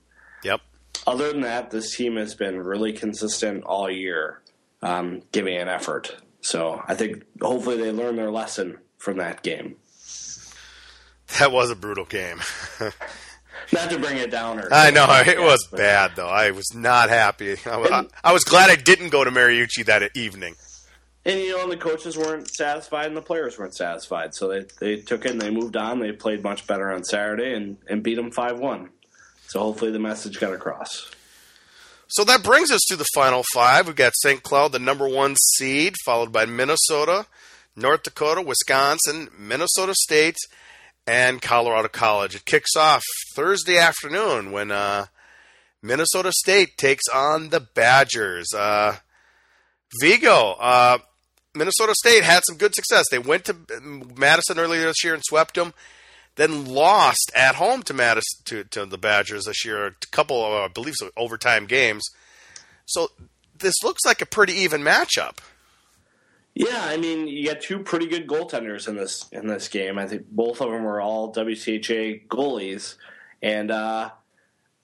Other 1.08 1.32
than 1.32 1.42
that, 1.42 1.72
this 1.72 1.96
team 1.96 2.18
has 2.18 2.36
been 2.36 2.60
really 2.60 2.92
consistent 2.92 3.64
all 3.64 3.90
year, 3.90 4.42
um, 4.82 5.22
giving 5.32 5.56
an 5.56 5.70
effort. 5.70 6.18
So 6.42 6.84
I 6.86 6.96
think 6.96 7.24
hopefully 7.42 7.78
they 7.78 7.94
learn 7.94 8.18
their 8.18 8.30
lesson 8.30 8.80
from 8.98 9.18
that 9.18 9.42
game. 9.42 9.78
That 11.40 11.54
was 11.54 11.70
a 11.70 11.76
brutal 11.76 12.04
game. 12.04 12.42
not 13.72 13.90
to 13.90 14.00
bring 14.00 14.18
it 14.18 14.32
down. 14.32 14.60
Or 14.60 14.68
I 14.72 14.92
know 14.92 15.08
it 15.26 15.40
was 15.40 15.66
bad 15.72 16.12
though. 16.18 16.28
I 16.28 16.52
was 16.52 16.74
not 16.76 17.10
happy. 17.10 17.56
I 17.66 17.78
was, 17.78 17.90
and, 17.90 18.10
I 18.24 18.34
was 18.34 18.44
glad 18.44 18.70
I 18.70 18.76
didn't 18.76 19.10
go 19.10 19.24
to 19.24 19.32
Mariucci 19.32 19.86
that 19.86 20.12
evening. 20.16 20.56
And 21.26 21.40
you 21.40 21.58
know, 21.58 21.64
and 21.64 21.72
the 21.72 21.78
coaches 21.78 22.18
weren't 22.18 22.48
satisfied, 22.48 23.08
and 23.08 23.18
the 23.18 23.22
players 23.22 23.58
weren't 23.58 23.76
satisfied. 23.76 24.34
So 24.34 24.48
they 24.48 24.66
they 24.80 25.02
took 25.02 25.26
it 25.26 25.32
and 25.32 25.42
they 25.42 25.52
moved 25.52 25.76
on. 25.76 26.00
They 26.00 26.14
played 26.14 26.44
much 26.44 26.68
better 26.68 26.92
on 26.92 27.04
Saturday 27.04 27.54
and 27.54 27.78
and 27.90 28.04
beat 28.04 28.16
them 28.16 28.32
five 28.32 28.60
one. 28.60 28.90
So 29.48 29.62
hopefully 29.62 29.92
the 29.92 30.00
message 30.00 30.40
got 30.40 30.54
across. 30.54 31.10
So 32.10 32.24
that 32.24 32.44
brings 32.44 32.72
us 32.72 32.82
to 32.88 32.96
the 32.96 33.06
final 33.14 33.44
five. 33.54 33.88
We've 33.88 33.96
got 33.96 34.14
St. 34.16 34.44
Cloud, 34.44 34.72
the 34.72 34.80
number 34.80 35.08
one 35.08 35.36
seed, 35.56 35.96
followed 36.06 36.32
by 36.32 36.46
Minnesota, 36.46 37.26
North 37.76 38.04
Dakota, 38.04 38.42
Wisconsin, 38.42 39.30
Minnesota 39.38 39.94
State, 39.96 40.38
and 41.06 41.42
Colorado 41.42 41.88
College. 41.88 42.36
It 42.36 42.46
kicks 42.46 42.76
off 42.78 43.04
Thursday 43.36 43.78
afternoon 43.78 44.52
when 44.52 44.72
uh, 44.72 45.08
Minnesota 45.82 46.32
State 46.34 46.78
takes 46.78 47.08
on 47.14 47.50
the 47.50 47.62
Badgers. 47.62 48.54
Uh, 48.54 48.98
Vigo, 50.02 50.56
uh, 50.60 50.98
Minnesota 51.56 51.94
State 51.98 52.24
had 52.24 52.44
some 52.48 52.58
good 52.58 52.76
success. 52.76 53.06
They 53.10 53.20
went 53.20 53.46
to 53.46 53.56
Madison 54.18 54.60
earlier 54.60 54.86
this 54.86 55.04
year 55.04 55.14
and 55.14 55.24
swept 55.26 55.56
them 55.56 55.74
then 56.38 56.66
lost 56.66 57.32
at 57.36 57.56
home 57.56 57.84
to 57.84 57.94
Madison 57.94 58.42
to, 58.46 58.64
to 58.64 58.86
the 58.86 58.98
Badgers 58.98 59.46
this 59.46 59.66
year. 59.66 59.88
A 59.88 59.92
couple, 60.12 60.44
of, 60.44 60.54
I 60.54 60.68
believe, 60.74 60.96
overtime 61.18 61.66
games. 61.66 62.04
So 62.86 63.10
this 63.60 63.84
looks 63.84 64.06
like 64.06 64.22
a 64.22 64.26
pretty 64.26 64.54
even 64.54 64.82
matchup. 64.82 65.40
Yeah, 66.54 66.86
I 66.86 66.98
mean, 66.98 67.28
you 67.28 67.46
got 67.46 67.62
two 67.62 67.80
pretty 67.80 68.08
good 68.08 68.26
goaltenders 68.26 68.88
in 68.88 68.96
this 68.96 69.28
in 69.32 69.46
this 69.46 69.68
game. 69.68 70.00
I 70.00 70.08
think 70.08 70.26
both 70.32 70.60
of 70.60 70.72
them 70.72 70.88
are 70.88 71.00
all 71.00 71.32
WCHA 71.32 72.28
goalies, 72.28 72.96
and 73.44 73.70
uh, 73.70 74.10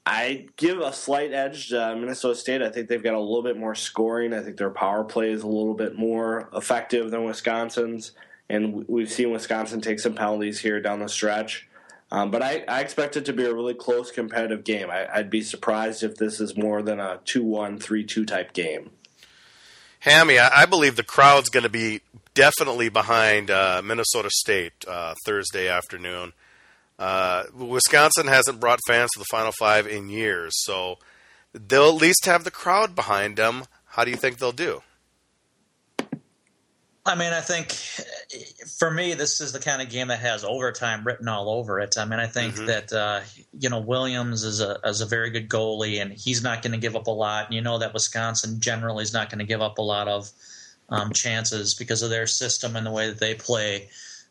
I 0.05 0.45
give 0.55 0.79
a 0.79 0.93
slight 0.93 1.33
edge 1.33 1.69
to 1.69 1.95
Minnesota 1.95 2.35
State. 2.35 2.61
I 2.61 2.69
think 2.69 2.89
they've 2.89 3.01
got 3.01 3.15
a 3.15 3.19
little 3.19 3.41
bit 3.41 3.57
more 3.57 3.73
scoring. 3.73 4.33
I 4.33 4.41
think 4.41 4.57
their 4.57 4.69
power 4.69 5.03
play 5.03 5.31
is 5.31 5.41
a 5.41 5.47
little 5.47 5.73
bit 5.73 5.95
more 5.95 6.47
effective 6.53 7.09
than 7.09 7.23
Wisconsin's 7.23 8.11
and 8.53 8.87
we've 8.87 9.11
seen 9.11 9.31
Wisconsin 9.31 9.81
take 9.81 9.99
some 9.99 10.13
penalties 10.13 10.59
here 10.59 10.79
down 10.79 10.99
the 10.99 11.09
stretch. 11.09 11.67
Um, 12.11 12.29
but 12.29 12.43
I, 12.43 12.63
I, 12.67 12.81
expect 12.81 13.17
it 13.17 13.25
to 13.25 13.33
be 13.33 13.43
a 13.43 13.53
really 13.53 13.73
close 13.73 14.11
competitive 14.11 14.63
game. 14.63 14.91
I, 14.91 15.07
would 15.17 15.31
be 15.31 15.41
surprised 15.41 16.03
if 16.03 16.15
this 16.17 16.39
is 16.39 16.55
more 16.55 16.83
than 16.83 16.99
a 16.99 17.19
2 17.25 17.43
1, 17.43 17.79
3 17.79 18.03
2 18.03 18.25
type 18.25 18.53
game. 18.53 18.91
Hammy, 20.01 20.37
I, 20.37 20.61
I 20.61 20.65
believe 20.67 20.95
the 20.95 21.03
crowd's 21.03 21.49
going 21.49 21.63
to 21.63 21.69
be 21.69 22.01
definitely 22.35 22.89
behind 22.89 23.49
uh, 23.49 23.81
Minnesota 23.83 24.29
State 24.31 24.73
uh, 24.87 25.15
Thursday 25.25 25.67
afternoon. 25.67 26.33
Uh, 26.99 27.45
Wisconsin 27.51 28.27
hasn't 28.27 28.59
brought 28.59 28.79
fans 28.87 29.09
to 29.13 29.19
the 29.19 29.25
Final 29.31 29.51
Five 29.57 29.87
in 29.87 30.09
years, 30.09 30.51
so 30.57 30.99
they'll 31.51 31.89
at 31.89 31.95
least 31.95 32.25
have 32.25 32.43
the 32.43 32.51
crowd 32.51 32.93
behind 32.93 33.37
them. 33.37 33.63
How 33.85 34.05
do 34.05 34.11
you 34.11 34.17
think 34.17 34.37
they'll 34.37 34.51
do? 34.51 34.83
I 37.05 37.15
mean, 37.15 37.33
I 37.33 37.41
think 37.41 37.73
for 38.77 38.89
me, 38.89 39.13
this 39.13 39.41
is 39.41 39.51
the 39.51 39.59
kind 39.59 39.81
of 39.81 39.89
game 39.89 40.07
that 40.07 40.19
has 40.19 40.45
overtime 40.45 41.03
written 41.03 41.27
all 41.27 41.49
over 41.49 41.81
it. 41.81 41.97
I 41.97 42.05
mean, 42.05 42.19
I 42.19 42.27
think 42.27 42.55
mm-hmm. 42.55 42.65
that 42.67 42.93
uh, 42.93 43.21
you 43.59 43.69
know 43.69 43.79
Williams 43.79 44.45
is 44.45 44.61
a 44.61 44.79
is 44.85 45.01
a 45.01 45.05
very 45.05 45.29
good 45.29 45.49
goalie, 45.49 46.01
and 46.01 46.13
he's 46.13 46.41
not 46.41 46.61
going 46.61 46.71
to 46.71 46.77
give 46.77 46.95
up 46.95 47.07
a 47.07 47.11
lot. 47.11 47.47
And 47.47 47.55
you 47.55 47.61
know 47.61 47.79
that 47.79 47.93
Wisconsin 47.93 48.61
generally 48.61 49.03
is 49.03 49.13
not 49.13 49.29
going 49.29 49.39
to 49.39 49.45
give 49.45 49.61
up 49.61 49.79
a 49.79 49.81
lot 49.81 50.07
of 50.07 50.31
um, 50.87 51.11
chances 51.11 51.73
because 51.73 52.03
of 52.03 52.09
their 52.09 52.25
system 52.25 52.77
and 52.77 52.85
the 52.85 52.91
way 52.91 53.09
that 53.09 53.19
they 53.19 53.35
play. 53.35 53.89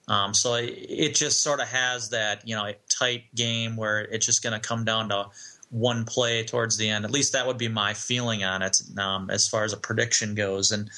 Um, 0.08 0.32
so 0.32 0.54
it, 0.54 0.70
it 0.88 1.14
just 1.14 1.42
sort 1.42 1.60
of 1.60 1.68
has 1.68 2.08
that 2.08 2.48
you 2.48 2.56
know 2.56 2.72
tight 2.88 3.24
game 3.34 3.76
where 3.76 4.00
it's 4.00 4.24
just 4.24 4.42
going 4.42 4.58
to 4.58 4.66
come 4.66 4.86
down 4.86 5.10
to 5.10 5.26
one 5.68 6.06
play 6.06 6.42
towards 6.44 6.78
the 6.78 6.88
end. 6.88 7.04
At 7.04 7.10
least 7.10 7.34
that 7.34 7.46
would 7.46 7.58
be 7.58 7.68
my 7.68 7.92
feeling 7.92 8.44
on 8.44 8.62
it 8.62 8.80
um, 8.96 9.28
as 9.28 9.46
far 9.46 9.64
as 9.64 9.74
a 9.74 9.76
prediction 9.76 10.34
goes, 10.34 10.72
and. 10.72 10.88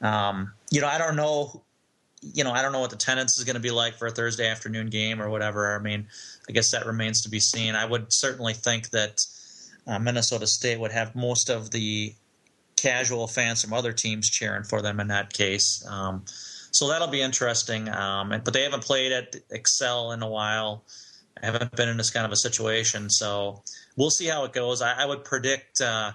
Um, 0.00 0.52
you 0.70 0.80
know, 0.80 0.88
I 0.88 0.98
don't 0.98 1.16
know. 1.16 1.62
You 2.22 2.44
know, 2.44 2.52
I 2.52 2.60
don't 2.60 2.72
know 2.72 2.80
what 2.80 2.90
the 2.90 2.96
attendance 2.96 3.38
is 3.38 3.44
going 3.44 3.54
to 3.54 3.60
be 3.60 3.70
like 3.70 3.96
for 3.96 4.06
a 4.06 4.10
Thursday 4.10 4.46
afternoon 4.46 4.88
game 4.90 5.22
or 5.22 5.30
whatever. 5.30 5.74
I 5.74 5.78
mean, 5.78 6.06
I 6.48 6.52
guess 6.52 6.70
that 6.72 6.84
remains 6.84 7.22
to 7.22 7.30
be 7.30 7.40
seen. 7.40 7.74
I 7.74 7.86
would 7.86 8.12
certainly 8.12 8.52
think 8.52 8.90
that 8.90 9.24
uh, 9.86 9.98
Minnesota 9.98 10.46
State 10.46 10.78
would 10.78 10.92
have 10.92 11.16
most 11.16 11.48
of 11.48 11.70
the 11.70 12.14
casual 12.76 13.26
fans 13.26 13.62
from 13.62 13.72
other 13.72 13.92
teams 13.92 14.28
cheering 14.28 14.64
for 14.64 14.82
them 14.82 15.00
in 15.00 15.08
that 15.08 15.32
case. 15.32 15.84
Um, 15.88 16.24
so 16.72 16.88
that'll 16.88 17.08
be 17.08 17.22
interesting. 17.22 17.88
Um, 17.88 18.28
but 18.44 18.52
they 18.52 18.62
haven't 18.62 18.84
played 18.84 19.12
at 19.12 19.36
Xcel 19.48 20.14
in 20.14 20.22
a 20.22 20.28
while. 20.28 20.84
I 21.42 21.46
haven't 21.46 21.74
been 21.74 21.88
in 21.88 21.96
this 21.96 22.10
kind 22.10 22.26
of 22.26 22.32
a 22.32 22.36
situation, 22.36 23.08
so 23.08 23.62
we'll 23.96 24.10
see 24.10 24.26
how 24.26 24.44
it 24.44 24.52
goes. 24.52 24.82
I, 24.82 25.02
I 25.02 25.06
would 25.06 25.24
predict. 25.24 25.80
Uh, 25.80 26.12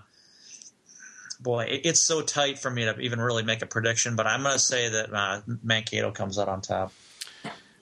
boy, 1.46 1.68
it's 1.70 2.06
so 2.06 2.22
tight 2.22 2.60
for 2.60 2.70
me 2.70 2.84
to 2.84 3.00
even 3.00 3.22
really 3.22 3.44
make 3.44 3.62
a 3.62 3.66
prediction. 3.66 4.18
But 4.18 4.28
I'm 4.28 4.42
going 4.42 4.54
to 4.54 4.60
say 4.60 4.90
that 4.90 5.14
uh, 5.14 5.42
Mankato 5.64 6.12
comes 6.12 6.38
out 6.38 6.50
on 6.50 6.60
top. 6.60 6.92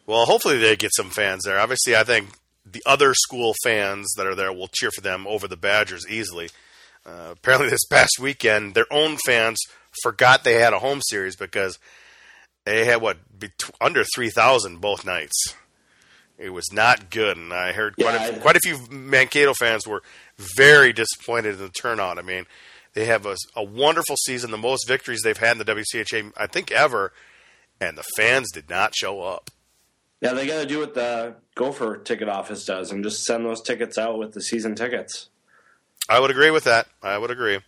Well, 0.06 0.26
hopefully 0.26 0.58
they 0.58 0.76
get 0.76 0.92
some 0.94 1.10
fans 1.10 1.46
there. 1.46 1.58
Obviously, 1.58 1.96
I 1.96 2.04
think 2.04 2.28
the 2.64 2.84
other 2.86 3.14
school 3.16 3.56
fans 3.64 4.14
that 4.18 4.28
are 4.28 4.36
there 4.36 4.54
will 4.54 4.68
cheer 4.68 4.92
for 4.92 5.02
them 5.02 5.26
over 5.26 5.48
the 5.48 5.58
Badgers 5.58 6.06
easily. 6.08 6.50
Uh, 7.06 7.30
apparently, 7.32 7.70
this 7.70 7.86
past 7.86 8.20
weekend, 8.20 8.76
their 8.76 8.92
own 8.92 9.18
fans 9.26 9.58
forgot 10.04 10.44
they 10.44 10.56
had 10.56 10.74
a 10.74 10.80
home 10.80 11.00
series 11.02 11.36
because 11.36 11.80
they 12.66 12.86
had 12.86 13.02
what 13.02 13.18
under 13.82 14.04
three 14.14 14.30
thousand 14.30 14.82
both 14.82 15.06
nights. 15.06 15.56
It 16.38 16.50
was 16.50 16.72
not 16.74 17.10
good, 17.10 17.38
and 17.38 17.54
I 17.54 17.72
heard 17.74 17.96
quite, 17.96 18.16
yeah, 18.16 18.28
a, 18.28 18.40
quite 18.40 18.58
a 18.58 18.60
few 18.60 18.78
Mankato 18.90 19.54
fans 19.54 19.88
were 19.88 20.02
very 20.58 20.92
disappointed 20.92 21.56
in 21.56 21.62
the 21.62 21.70
turnout. 21.70 22.18
I 22.18 22.24
mean, 22.24 22.46
they 22.94 23.06
have 23.06 23.26
a, 23.26 23.36
a 23.56 23.64
wonderful 23.64 24.16
season, 24.18 24.52
the 24.52 24.58
most 24.58 24.88
victories 24.88 25.22
they've 25.24 25.38
had 25.38 25.54
in 25.54 25.58
the 25.58 25.66
WCHA, 25.66 26.34
I 26.38 26.48
think, 26.48 26.72
ever, 26.72 27.14
and 27.82 27.98
the 27.98 28.04
fans 28.16 28.52
did 28.52 28.70
not 28.70 28.96
show 28.96 29.22
up. 29.22 29.50
Yeah, 30.22 30.34
they 30.34 30.48
got 30.48 30.62
to 30.62 30.66
do 30.66 30.80
what 30.80 30.94
the 30.94 31.36
Gopher 31.56 31.98
ticket 31.98 32.30
office 32.30 32.66
does 32.66 32.92
and 32.92 33.04
just 33.04 33.26
send 33.26 33.46
those 33.46 33.62
tickets 33.62 33.98
out 33.98 34.18
with 34.18 34.34
the 34.34 34.42
season 34.42 34.76
tickets. 34.76 35.28
I 36.08 36.20
would 36.20 36.32
agree 36.32 36.52
with 36.52 36.64
that. 36.64 36.88
I 37.02 37.18
would 37.18 37.32
agree. 37.32 37.60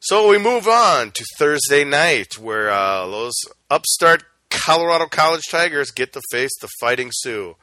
So 0.00 0.28
we 0.28 0.38
move 0.38 0.66
on 0.66 1.10
to 1.10 1.24
Thursday 1.38 1.84
night, 1.84 2.38
where 2.38 2.70
uh, 2.70 3.06
those 3.06 3.34
upstart 3.68 4.24
Colorado 4.48 5.06
College 5.06 5.42
Tigers 5.50 5.90
get 5.90 6.12
to 6.12 6.22
face 6.30 6.52
the 6.60 6.68
Fighting 6.80 7.10
Sioux. 7.12 7.56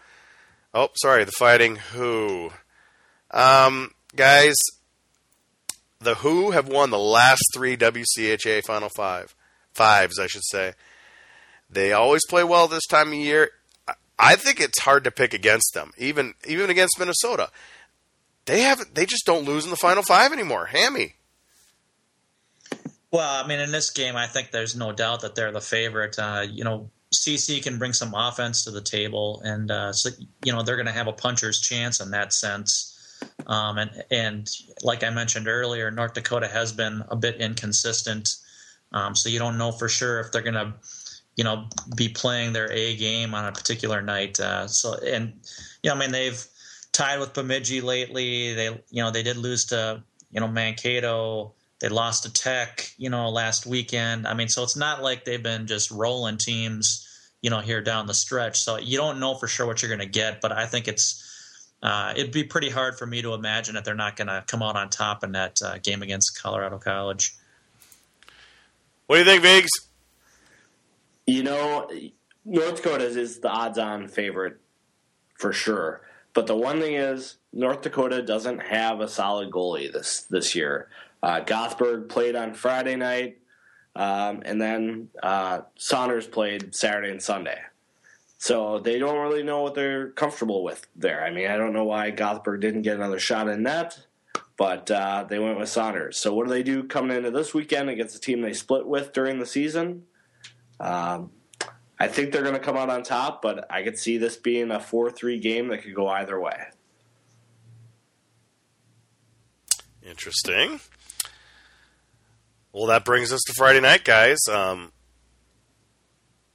Oh, 0.74 0.90
sorry, 0.96 1.24
the 1.24 1.32
Fighting 1.32 1.78
Who. 1.94 2.52
Um, 3.32 3.92
guys, 4.16 4.56
the 6.00 6.16
Who 6.16 6.52
have 6.52 6.68
won 6.68 6.90
the 6.90 7.00
last 7.00 7.44
three 7.54 7.76
WCHA 7.76 8.64
Final 8.64 8.90
Five, 8.90 9.36
fives, 9.74 10.20
I 10.20 10.28
should 10.28 10.46
say. 10.46 10.74
They 11.70 11.92
always 11.92 12.22
play 12.30 12.44
well 12.44 12.68
this 12.68 12.86
time 12.86 13.10
of 13.10 13.16
year. 13.16 13.52
I 14.20 14.36
think 14.36 14.60
it's 14.60 14.82
hard 14.82 15.04
to 15.04 15.12
pick 15.12 15.34
against 15.34 15.74
them, 15.74 15.92
even 15.98 16.34
even 16.48 16.70
against 16.70 16.98
Minnesota. 16.98 17.50
They 18.46 18.62
have 18.62 18.94
they 18.94 19.06
just 19.06 19.26
don't 19.26 19.46
lose 19.46 19.66
in 19.66 19.70
the 19.70 19.78
Final 19.78 20.04
Five 20.04 20.32
anymore. 20.32 20.68
Hammy. 20.68 21.16
Well, 23.12 23.44
I 23.44 23.48
mean, 23.48 23.60
in 23.60 23.72
this 23.72 23.90
game, 23.92 24.16
I 24.16 24.28
think 24.28 24.52
there's 24.52 24.76
no 24.76 24.92
doubt 24.92 25.22
that 25.22 25.36
they're 25.36 25.52
the 25.52 25.62
favorite. 25.62 26.18
Uh, 26.20 26.46
you 26.50 26.64
know, 26.64 26.90
CC 27.14 27.64
can 27.64 27.78
bring 27.78 27.94
some 27.94 28.14
offense 28.14 28.64
to 28.66 28.72
the 28.72 28.82
table, 28.82 29.42
and 29.44 29.72
uh, 29.72 29.94
so 29.94 30.10
you 30.44 30.52
know 30.52 30.64
they're 30.64 30.76
going 30.76 30.88
to 30.88 30.92
have 30.92 31.08
a 31.08 31.14
puncher's 31.14 31.60
chance 31.60 32.02
in 32.02 32.12
that 32.12 32.34
sense. 32.34 32.94
Um, 33.48 33.78
and 33.78 34.04
and 34.12 34.50
like 34.84 35.04
I 35.04 35.10
mentioned 35.10 35.48
earlier, 35.48 35.90
North 35.90 36.14
Dakota 36.14 36.48
has 36.48 36.74
been 36.74 37.04
a 37.10 37.16
bit 37.16 37.38
inconsistent, 37.38 38.36
um, 38.92 39.16
so 39.16 39.30
you 39.30 39.40
don't 39.40 39.58
know 39.58 39.72
for 39.72 39.88
sure 39.88 40.20
if 40.20 40.32
they're 40.32 40.42
going 40.42 40.54
to, 40.54 40.74
you 41.36 41.44
know, 41.44 41.66
be 41.96 42.10
playing 42.10 42.54
their 42.54 42.72
A 42.72 42.96
game 42.98 43.34
on 43.34 43.46
a 43.46 43.52
particular 43.52 44.02
night. 44.02 44.40
Uh, 44.40 44.68
so 44.68 44.96
and 44.96 45.34
you 45.82 45.90
know, 45.90 45.96
I 45.96 46.00
mean, 46.00 46.12
they've 46.12 46.46
tied 46.92 47.20
with 47.20 47.34
Bemidji 47.34 47.82
lately. 47.82 48.54
They 48.54 48.66
you 48.90 49.04
know 49.04 49.12
they 49.12 49.24
did 49.24 49.38
lose 49.38 49.66
to 49.66 50.04
you 50.32 50.42
know 50.42 50.48
Mankato. 50.48 51.54
They 51.80 51.90
lost 51.90 52.24
to 52.24 52.34
Tech, 52.34 52.92
you 52.98 53.10
know, 53.10 53.30
last 53.30 53.68
weekend. 53.68 54.28
I 54.28 54.34
mean, 54.34 54.50
so 54.50 54.64
it's 54.64 54.76
not 54.76 55.04
like 55.04 55.26
they've 55.26 55.42
been 55.42 55.68
just 55.68 55.92
rolling 55.92 56.38
teams, 56.38 57.08
you 57.44 57.52
know, 57.52 57.60
here 57.60 57.84
down 57.84 58.08
the 58.08 58.16
stretch. 58.16 58.60
So 58.60 58.78
you 58.78 58.98
don't 58.98 59.20
know 59.20 59.36
for 59.36 59.48
sure 59.48 59.68
what 59.68 59.82
you're 59.82 59.96
going 59.96 60.00
to 60.00 60.08
get, 60.08 60.42
but 60.42 60.52
I 60.52 60.66
think 60.66 60.88
it's 60.88 61.27
uh, 61.84 62.14
it'd 62.16 62.32
be 62.32 62.44
pretty 62.44 62.70
hard 62.70 62.98
for 62.98 63.06
me 63.06 63.22
to 63.22 63.34
imagine 63.34 63.76
that 63.76 63.86
they're 63.86 63.96
not 63.96 64.16
going 64.16 64.28
to 64.28 64.44
come 64.48 64.64
out 64.64 64.76
on 64.76 64.90
top 64.90 65.24
in 65.24 65.32
that 65.34 65.60
uh, 65.64 65.78
game 65.78 66.02
against 66.02 66.42
Colorado 66.42 66.78
College. 66.78 67.36
What 69.06 69.18
do 69.18 69.20
you 69.20 69.26
think, 69.26 69.44
Viggs? 69.44 69.70
You 71.26 71.44
know, 71.44 71.90
North 72.46 72.78
Dakota 72.78 73.06
is 73.06 73.40
the 73.40 73.50
odds-on 73.50 74.08
favorite 74.08 74.60
for 75.36 75.54
sure. 75.54 76.02
But 76.34 76.48
the 76.48 76.56
one 76.56 76.80
thing 76.80 76.96
is, 76.96 77.38
North 77.54 77.82
Dakota 77.82 78.22
doesn't 78.22 78.60
have 78.60 79.02
a 79.02 79.08
solid 79.08 79.52
goalie 79.52 79.92
this 79.92 80.22
this 80.30 80.56
year. 80.56 80.90
Uh, 81.24 81.42
Gothberg 81.42 82.10
played 82.10 82.36
on 82.36 82.54
Friday 82.54 82.96
night, 82.96 83.40
um, 83.96 84.44
and 84.46 84.62
then 84.62 85.10
uh, 85.24 85.62
Saunders 85.76 86.28
played 86.28 86.76
Saturday 86.76 87.10
and 87.10 87.22
Sunday. 87.22 87.58
So 88.38 88.80
they 88.80 89.00
don't 89.00 89.20
really 89.20 89.44
know 89.44 89.62
what 89.64 89.74
they're 89.74 90.12
comfortable 90.12 90.64
with 90.64 90.88
there. 90.96 91.24
I 91.24 91.32
mean, 91.32 91.48
I 91.48 91.58
don't 91.58 91.74
know 91.74 91.86
why 91.86 92.12
Gothberg 92.12 92.62
didn't 92.62 92.84
get 92.84 92.96
another 92.96 93.20
shot 93.20 93.48
in 93.48 93.64
net, 93.64 94.00
but 94.58 94.92
uh, 94.92 95.26
they 95.28 95.40
went 95.40 95.58
with 95.58 95.70
Saunders. 95.70 96.18
So 96.18 96.34
what 96.34 96.46
do 96.46 96.54
they 96.54 96.64
do 96.64 96.84
coming 96.84 97.18
into 97.18 97.32
this 97.32 97.54
weekend 97.54 97.90
against 97.90 98.16
a 98.16 98.20
team 98.20 98.42
they 98.42 98.54
split 98.54 98.86
with 98.86 99.12
during 99.12 99.40
the 99.40 99.46
season? 99.46 100.04
Um, 100.80 101.32
I 102.00 102.08
think 102.08 102.32
they're 102.32 102.44
going 102.44 102.54
to 102.54 102.60
come 102.60 102.78
out 102.78 102.92
on 102.92 103.02
top, 103.02 103.42
but 103.42 103.66
I 103.72 103.82
could 103.82 103.98
see 103.98 104.20
this 104.20 104.36
being 104.36 104.70
a 104.70 104.80
4 104.80 105.10
3 105.10 105.40
game 105.40 105.70
that 105.70 105.82
could 105.82 105.96
go 105.96 106.08
either 106.08 106.40
way. 106.40 106.58
Interesting. 110.04 110.80
Well, 112.72 112.86
that 112.88 113.04
brings 113.04 113.34
us 113.34 113.42
to 113.48 113.54
Friday 113.54 113.80
night, 113.80 114.04
guys. 114.04 114.38
Um, 114.50 114.92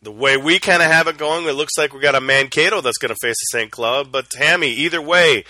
the 0.02 0.12
way 0.12 0.36
we 0.36 0.58
kind 0.58 0.82
of 0.82 0.90
have 0.90 1.06
it 1.06 1.16
going, 1.16 1.46
it 1.46 1.52
looks 1.52 1.78
like 1.78 1.94
we 1.94 2.00
got 2.00 2.16
a 2.16 2.20
Mankato 2.20 2.80
that's 2.80 2.98
going 2.98 3.14
to 3.14 3.18
face 3.22 3.36
the 3.38 3.58
St. 3.58 3.70
Cloud. 3.70 4.10
But 4.10 4.28
Tammy, 4.30 4.70
either 4.70 5.00
way, 5.00 5.44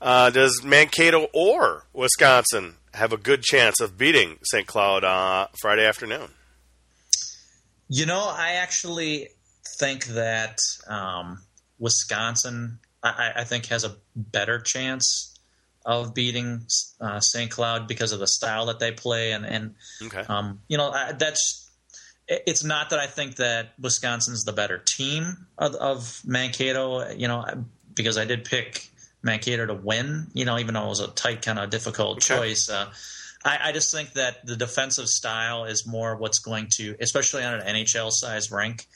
uh, 0.00 0.30
does 0.30 0.62
Mankato 0.64 1.28
or 1.34 1.84
Wisconsin 1.92 2.76
have 2.94 3.12
a 3.12 3.18
good 3.18 3.42
chance 3.42 3.80
of 3.80 3.98
beating 3.98 4.38
St. 4.44 4.66
Cloud 4.66 5.04
uh, 5.04 5.48
Friday 5.60 5.86
afternoon? 5.86 6.30
You 7.88 8.06
know, 8.06 8.20
I 8.20 8.52
actually 8.52 9.28
think 9.78 10.06
that 10.06 10.58
um, 10.88 11.42
Wisconsin, 11.78 12.78
I, 13.02 13.32
I, 13.36 13.44
think, 13.44 13.66
has 13.66 13.84
a 13.84 13.96
better 14.14 14.58
chance 14.58 15.34
of 15.84 16.14
beating 16.14 16.66
uh, 17.00 17.20
St. 17.20 17.50
Cloud 17.50 17.88
because 17.88 18.12
of 18.12 18.20
the 18.20 18.26
style 18.26 18.66
that 18.66 18.78
they 18.78 18.92
play, 18.92 19.32
and 19.32 19.46
and 19.46 19.74
okay. 20.02 20.24
um, 20.28 20.60
you 20.68 20.76
know 20.76 20.90
I, 20.90 21.12
that's. 21.12 21.67
It's 22.28 22.62
not 22.62 22.90
that 22.90 22.98
I 22.98 23.06
think 23.06 23.36
that 23.36 23.72
Wisconsin's 23.80 24.44
the 24.44 24.52
better 24.52 24.78
team 24.78 25.46
of, 25.56 25.74
of 25.76 26.20
Mankato, 26.26 27.10
you 27.10 27.26
know, 27.26 27.64
because 27.94 28.18
I 28.18 28.26
did 28.26 28.44
pick 28.44 28.90
Mankato 29.22 29.66
to 29.66 29.74
win, 29.74 30.28
you 30.34 30.44
know, 30.44 30.58
even 30.58 30.74
though 30.74 30.84
it 30.84 30.88
was 30.88 31.00
a 31.00 31.08
tight, 31.08 31.42
kind 31.42 31.58
of 31.58 31.70
difficult 31.70 32.18
okay. 32.18 32.36
choice. 32.36 32.68
Uh, 32.68 32.90
I, 33.44 33.58
I, 33.64 33.72
just 33.72 33.92
think 33.92 34.12
that 34.12 34.44
the 34.44 34.56
defensive 34.56 35.06
style 35.06 35.64
is 35.64 35.86
more 35.86 36.16
what's 36.16 36.38
going 36.38 36.68
to, 36.76 36.96
especially 37.00 37.44
on 37.44 37.54
an 37.54 37.76
NHL 37.76 38.10
size 38.12 38.50
rink, 38.50 38.86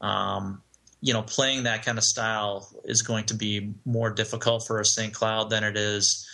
um, 0.00 0.62
you 1.00 1.12
know, 1.12 1.22
playing 1.22 1.64
that 1.64 1.84
kind 1.84 1.98
of 1.98 2.04
style 2.04 2.68
is 2.84 3.02
going 3.02 3.26
to 3.26 3.34
be 3.34 3.74
more 3.84 4.10
difficult 4.10 4.66
for 4.66 4.80
a 4.80 4.84
St. 4.84 5.12
Cloud 5.12 5.50
than 5.50 5.64
it 5.64 5.76
is, 5.76 6.26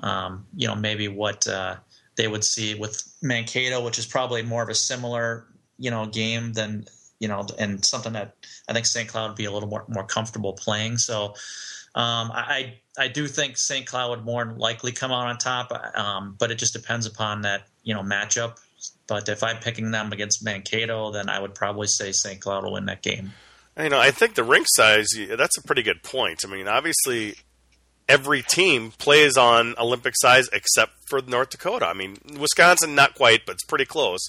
um, 0.00 0.46
you 0.54 0.66
know, 0.66 0.74
maybe 0.74 1.08
what 1.08 1.46
uh, 1.46 1.76
they 2.16 2.26
would 2.26 2.44
see 2.44 2.74
with 2.74 3.02
Mankato, 3.22 3.84
which 3.84 3.98
is 3.98 4.06
probably 4.06 4.42
more 4.42 4.62
of 4.62 4.68
a 4.68 4.74
similar, 4.74 5.46
you 5.78 5.90
know, 5.90 6.06
game 6.06 6.52
than, 6.52 6.86
you 7.18 7.28
know, 7.28 7.46
and 7.58 7.84
something 7.84 8.12
that 8.12 8.34
I 8.68 8.72
think 8.72 8.86
St. 8.86 9.08
Cloud 9.08 9.28
would 9.28 9.36
be 9.36 9.44
a 9.44 9.52
little 9.52 9.68
more, 9.68 9.84
more 9.88 10.04
comfortable 10.04 10.52
playing. 10.52 10.98
So 10.98 11.34
um, 11.94 12.30
I, 12.32 12.74
I 12.98 13.08
do 13.08 13.26
think 13.26 13.56
St. 13.56 13.86
Cloud 13.86 14.10
would 14.10 14.24
more 14.24 14.54
likely 14.56 14.92
come 14.92 15.12
out 15.12 15.26
on 15.26 15.38
top, 15.38 15.72
um, 15.96 16.36
but 16.38 16.50
it 16.50 16.58
just 16.58 16.72
depends 16.72 17.06
upon 17.06 17.42
that, 17.42 17.68
you 17.82 17.94
know, 17.94 18.02
matchup 18.02 18.58
but 19.06 19.28
if 19.28 19.42
I'm 19.42 19.58
picking 19.58 19.90
them 19.90 20.12
against 20.12 20.44
Mankato, 20.44 21.10
then 21.10 21.28
I 21.28 21.38
would 21.38 21.54
probably 21.54 21.86
say 21.86 22.12
St. 22.12 22.40
Cloud 22.40 22.64
will 22.64 22.72
win 22.72 22.86
that 22.86 23.02
game. 23.02 23.32
You 23.78 23.88
know, 23.88 23.98
I 23.98 24.10
think 24.10 24.34
the 24.34 24.44
rink 24.44 24.66
size, 24.68 25.08
that's 25.36 25.58
a 25.58 25.62
pretty 25.62 25.82
good 25.82 26.02
point. 26.02 26.44
I 26.44 26.48
mean, 26.48 26.68
obviously, 26.68 27.34
every 28.08 28.42
team 28.42 28.92
plays 28.92 29.36
on 29.36 29.74
Olympic 29.78 30.14
size 30.16 30.48
except 30.52 30.92
for 31.08 31.20
North 31.20 31.50
Dakota. 31.50 31.86
I 31.86 31.92
mean, 31.92 32.16
Wisconsin, 32.38 32.94
not 32.94 33.14
quite, 33.14 33.44
but 33.46 33.54
it's 33.54 33.64
pretty 33.64 33.84
close. 33.84 34.28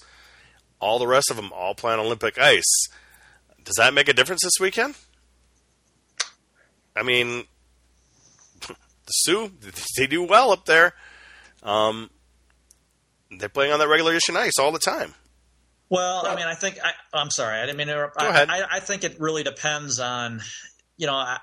All 0.79 0.99
the 0.99 1.07
rest 1.07 1.31
of 1.31 1.37
them 1.37 1.51
all 1.53 1.73
play 1.75 1.93
on 1.93 1.99
Olympic 1.99 2.37
ice. 2.37 2.87
Does 3.63 3.75
that 3.77 3.93
make 3.93 4.07
a 4.07 4.13
difference 4.13 4.43
this 4.43 4.59
weekend? 4.59 4.95
I 6.95 7.03
mean, 7.03 7.45
the 8.67 8.75
Sioux, 9.11 9.51
they 9.97 10.07
do 10.07 10.23
well 10.23 10.51
up 10.51 10.65
there. 10.65 10.93
Um, 11.63 12.09
they're 13.31 13.49
playing 13.49 13.71
on 13.71 13.79
that 13.79 13.87
regulation 13.87 14.37
ice 14.37 14.59
all 14.59 14.71
the 14.71 14.79
time. 14.79 15.13
Well, 15.89 16.25
I 16.25 16.35
mean, 16.35 16.45
I 16.45 16.55
think 16.55 16.79
I, 16.83 17.21
am 17.21 17.29
sorry, 17.29 17.59
I 17.59 17.65
didn't 17.65 17.77
mean 17.77 17.87
to 17.87 17.93
interrupt. 17.93 18.17
Go 18.17 18.27
ahead. 18.27 18.49
I, 18.49 18.63
I, 18.71 18.79
think 18.79 19.03
it 19.03 19.19
really 19.19 19.43
depends 19.43 19.99
on, 19.99 20.41
you 20.97 21.05
know, 21.05 21.13
I, 21.13 21.37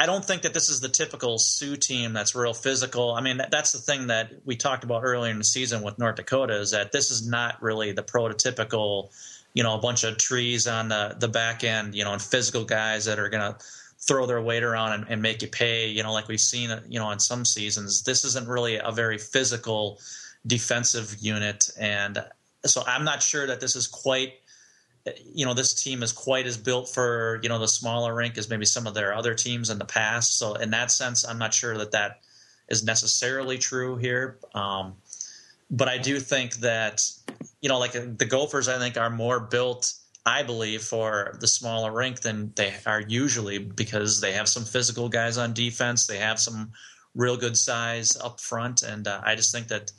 I 0.00 0.06
don't 0.06 0.24
think 0.24 0.42
that 0.42 0.54
this 0.54 0.68
is 0.68 0.80
the 0.80 0.88
typical 0.88 1.38
Sioux 1.38 1.76
team 1.76 2.12
that's 2.12 2.34
real 2.34 2.54
physical. 2.54 3.12
I 3.12 3.20
mean, 3.20 3.38
that, 3.38 3.50
that's 3.50 3.72
the 3.72 3.78
thing 3.78 4.06
that 4.06 4.30
we 4.44 4.54
talked 4.56 4.84
about 4.84 5.02
earlier 5.04 5.32
in 5.32 5.38
the 5.38 5.44
season 5.44 5.82
with 5.82 5.98
North 5.98 6.16
Dakota 6.16 6.60
is 6.60 6.70
that 6.70 6.92
this 6.92 7.10
is 7.10 7.26
not 7.26 7.60
really 7.60 7.90
the 7.92 8.04
prototypical, 8.04 9.10
you 9.54 9.64
know, 9.64 9.74
a 9.74 9.80
bunch 9.80 10.04
of 10.04 10.16
trees 10.16 10.68
on 10.68 10.88
the 10.88 11.16
the 11.18 11.28
back 11.28 11.64
end, 11.64 11.94
you 11.94 12.04
know, 12.04 12.12
and 12.12 12.22
physical 12.22 12.64
guys 12.64 13.06
that 13.06 13.18
are 13.18 13.28
going 13.28 13.52
to 13.52 13.58
throw 14.00 14.26
their 14.26 14.40
weight 14.40 14.62
around 14.62 14.92
and, 14.92 15.06
and 15.08 15.20
make 15.20 15.42
you 15.42 15.48
pay, 15.48 15.88
you 15.88 16.02
know, 16.02 16.12
like 16.12 16.28
we've 16.28 16.40
seen, 16.40 16.70
you 16.88 17.00
know, 17.00 17.10
in 17.10 17.18
some 17.18 17.44
seasons. 17.44 18.04
This 18.04 18.24
isn't 18.24 18.46
really 18.46 18.76
a 18.76 18.92
very 18.92 19.18
physical 19.18 19.98
defensive 20.46 21.16
unit. 21.20 21.68
And 21.78 22.24
so 22.64 22.82
I'm 22.86 23.04
not 23.04 23.22
sure 23.22 23.46
that 23.48 23.60
this 23.60 23.74
is 23.74 23.88
quite, 23.88 24.34
you 25.34 25.46
know, 25.46 25.54
this 25.54 25.74
team 25.74 26.02
is 26.02 26.12
quite 26.12 26.46
as 26.46 26.56
built 26.56 26.88
for, 26.88 27.40
you 27.42 27.48
know, 27.48 27.58
the 27.58 27.68
smaller 27.68 28.14
rink 28.14 28.36
as 28.38 28.48
maybe 28.48 28.64
some 28.64 28.86
of 28.86 28.94
their 28.94 29.14
other 29.14 29.34
teams 29.34 29.70
in 29.70 29.78
the 29.78 29.84
past. 29.84 30.38
So 30.38 30.54
in 30.54 30.70
that 30.70 30.90
sense, 30.90 31.26
I'm 31.26 31.38
not 31.38 31.54
sure 31.54 31.76
that 31.78 31.92
that 31.92 32.20
is 32.68 32.84
necessarily 32.84 33.58
true 33.58 33.96
here. 33.96 34.38
Um, 34.54 34.94
but 35.70 35.88
I 35.88 35.98
do 35.98 36.18
think 36.18 36.56
that, 36.56 37.08
you 37.60 37.68
know, 37.68 37.78
like 37.78 37.92
the 37.92 38.26
Gophers, 38.26 38.68
I 38.68 38.78
think 38.78 38.96
are 38.96 39.10
more 39.10 39.40
built. 39.40 39.94
I 40.24 40.42
believe 40.42 40.82
for 40.82 41.36
the 41.40 41.48
smaller 41.48 41.90
rink 41.90 42.20
than 42.20 42.52
they 42.54 42.74
are 42.84 43.00
usually 43.00 43.58
because 43.58 44.20
they 44.20 44.32
have 44.32 44.48
some 44.48 44.64
physical 44.64 45.08
guys 45.08 45.38
on 45.38 45.54
defense. 45.54 46.06
They 46.06 46.18
have 46.18 46.38
some 46.38 46.72
real 47.14 47.36
good 47.36 47.56
size 47.56 48.16
up 48.16 48.38
front, 48.40 48.82
and 48.82 49.08
uh, 49.08 49.22
I 49.24 49.34
just 49.36 49.52
think 49.52 49.68
that 49.68 49.90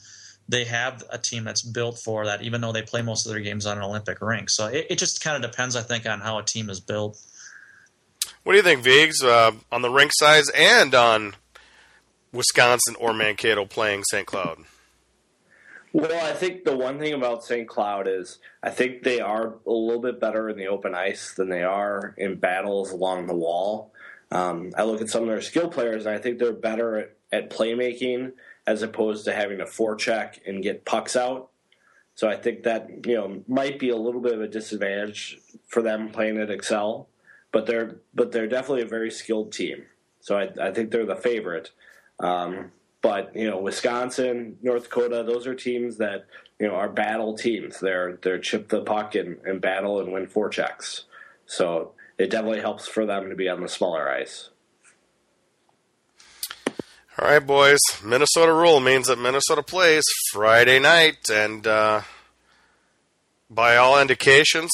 they 0.50 0.66
have 0.66 1.04
a 1.12 1.18
team 1.18 1.44
that's 1.44 1.62
built 1.62 2.00
for 2.04 2.26
that, 2.26 2.42
even 2.42 2.60
though 2.60 2.72
they 2.72 2.82
play 2.82 3.04
most 3.04 3.26
of 3.26 3.32
their 3.32 3.40
games 3.40 3.68
on 3.68 3.78
an 3.78 3.84
Olympic 3.84 4.20
rink. 4.20 4.50
So 4.50 4.66
it, 4.66 4.88
it 4.90 4.98
just 4.98 5.24
kind 5.24 5.42
of 5.42 5.50
depends, 5.50 5.76
I 5.76 5.84
think, 5.84 6.08
on 6.08 6.20
how 6.20 6.40
a 6.40 6.44
team 6.44 6.70
is 6.72 6.80
built. 6.80 7.22
What 8.44 8.54
do 8.54 8.58
you 8.58 8.64
think, 8.64 8.82
Viggs, 8.82 9.24
uh, 9.24 9.52
on 9.72 9.84
the 9.84 9.92
rink 9.92 10.12
size 10.16 10.50
and 10.50 10.96
on 10.96 11.36
Wisconsin 12.34 12.96
or 13.00 13.14
Mankato 13.14 13.66
playing 13.66 14.04
St. 14.10 14.26
Cloud? 14.26 14.64
Well, 15.94 16.26
I 16.26 16.34
think 16.34 16.66
the 16.66 16.76
one 16.76 16.98
thing 16.98 17.14
about 17.14 17.44
St. 17.44 17.68
Cloud 17.68 18.08
is 18.08 18.40
I 18.64 18.72
think 18.72 19.04
they 19.04 19.20
are 19.20 19.56
a 19.68 19.72
little 19.72 20.02
bit 20.02 20.20
better 20.20 20.50
in 20.50 20.58
the 20.58 20.68
open 20.68 20.96
ice 20.96 21.34
than 21.34 21.50
they 21.50 21.64
are 21.64 22.16
in 22.18 22.36
battles 22.36 22.92
along 22.92 23.28
the 23.28 23.36
wall. 23.36 23.92
Um, 24.32 24.72
I 24.76 24.84
look 24.84 25.02
at 25.02 25.10
some 25.10 25.24
of 25.24 25.30
their 25.30 25.42
skill 25.42 25.70
players, 25.70 26.06
and 26.06 26.16
I 26.16 26.20
think 26.20 26.40
they're 26.40 26.54
better 26.54 26.98
at, 26.98 27.18
at 27.32 27.50
playmaking 27.50 28.34
as 28.70 28.84
opposed 28.84 29.26
to 29.26 29.34
having 29.34 29.58
to 29.58 29.66
forecheck 29.66 30.38
and 30.46 30.62
get 30.62 30.86
pucks 30.86 31.16
out. 31.16 31.50
So 32.14 32.30
I 32.30 32.36
think 32.36 32.62
that 32.64 33.08
you 33.08 33.16
know 33.16 33.42
might 33.48 33.80
be 33.80 33.90
a 33.90 33.98
little 33.98 34.22
bit 34.22 34.34
of 34.34 34.42
a 34.42 34.48
disadvantage 34.48 35.40
for 35.66 35.82
them 35.82 36.10
playing 36.10 36.38
at 36.38 36.50
Xcel, 36.50 37.08
but 37.52 37.66
they're 37.66 37.98
but 38.14 38.32
they're 38.32 38.48
definitely 38.48 38.84
a 38.84 38.98
very 38.98 39.10
skilled 39.10 39.52
team. 39.52 39.86
So 40.20 40.38
I, 40.38 40.50
I 40.62 40.72
think 40.72 40.92
they're 40.92 41.06
the 41.08 41.16
favorite. 41.16 41.72
Um, 42.20 42.72
but 43.02 43.36
you 43.36 43.50
know, 43.50 43.58
Wisconsin, 43.58 44.58
North 44.62 44.84
Dakota, 44.84 45.24
those 45.24 45.48
are 45.48 45.56
teams 45.56 45.98
that 45.98 46.28
you 46.60 46.68
know 46.68 46.76
are 46.76 46.90
battle 46.90 47.36
teams. 47.36 47.80
They're 47.80 48.20
they're 48.22 48.38
chip 48.38 48.70
the 48.70 48.82
puck 48.82 49.16
and, 49.16 49.38
and 49.46 49.60
battle 49.60 50.00
and 50.00 50.12
win 50.12 50.28
forechecks. 50.28 51.06
So 51.48 51.94
it 52.20 52.30
definitely 52.30 52.62
helps 52.62 52.88
for 52.88 53.08
them 53.08 53.30
to 53.30 53.36
be 53.36 53.50
on 53.50 53.62
the 53.62 53.68
smaller 53.68 54.12
ice. 54.12 54.52
All 57.22 57.28
right, 57.28 57.46
boys. 57.46 57.80
Minnesota 58.02 58.54
rule 58.54 58.80
means 58.80 59.08
that 59.08 59.20
Minnesota 59.20 59.62
plays 59.62 60.06
Friday 60.32 60.80
night, 60.80 61.30
and 61.30 61.68
uh, 61.68 62.04
by 63.50 63.76
all 63.76 64.00
indications, 64.00 64.72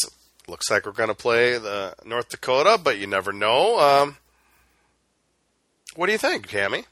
looks 0.47 0.69
like 0.69 0.85
we're 0.85 0.91
going 0.91 1.09
to 1.09 1.15
play 1.15 1.57
the 1.57 1.95
North 2.05 2.29
Dakota, 2.29 2.79
but 2.81 2.99
you 2.99 3.07
never 3.07 3.33
know. 3.33 3.79
Um, 3.79 4.17
what 5.95 6.05
do 6.05 6.11
you 6.11 6.19
think, 6.19 6.47
Tammy? 6.47 6.83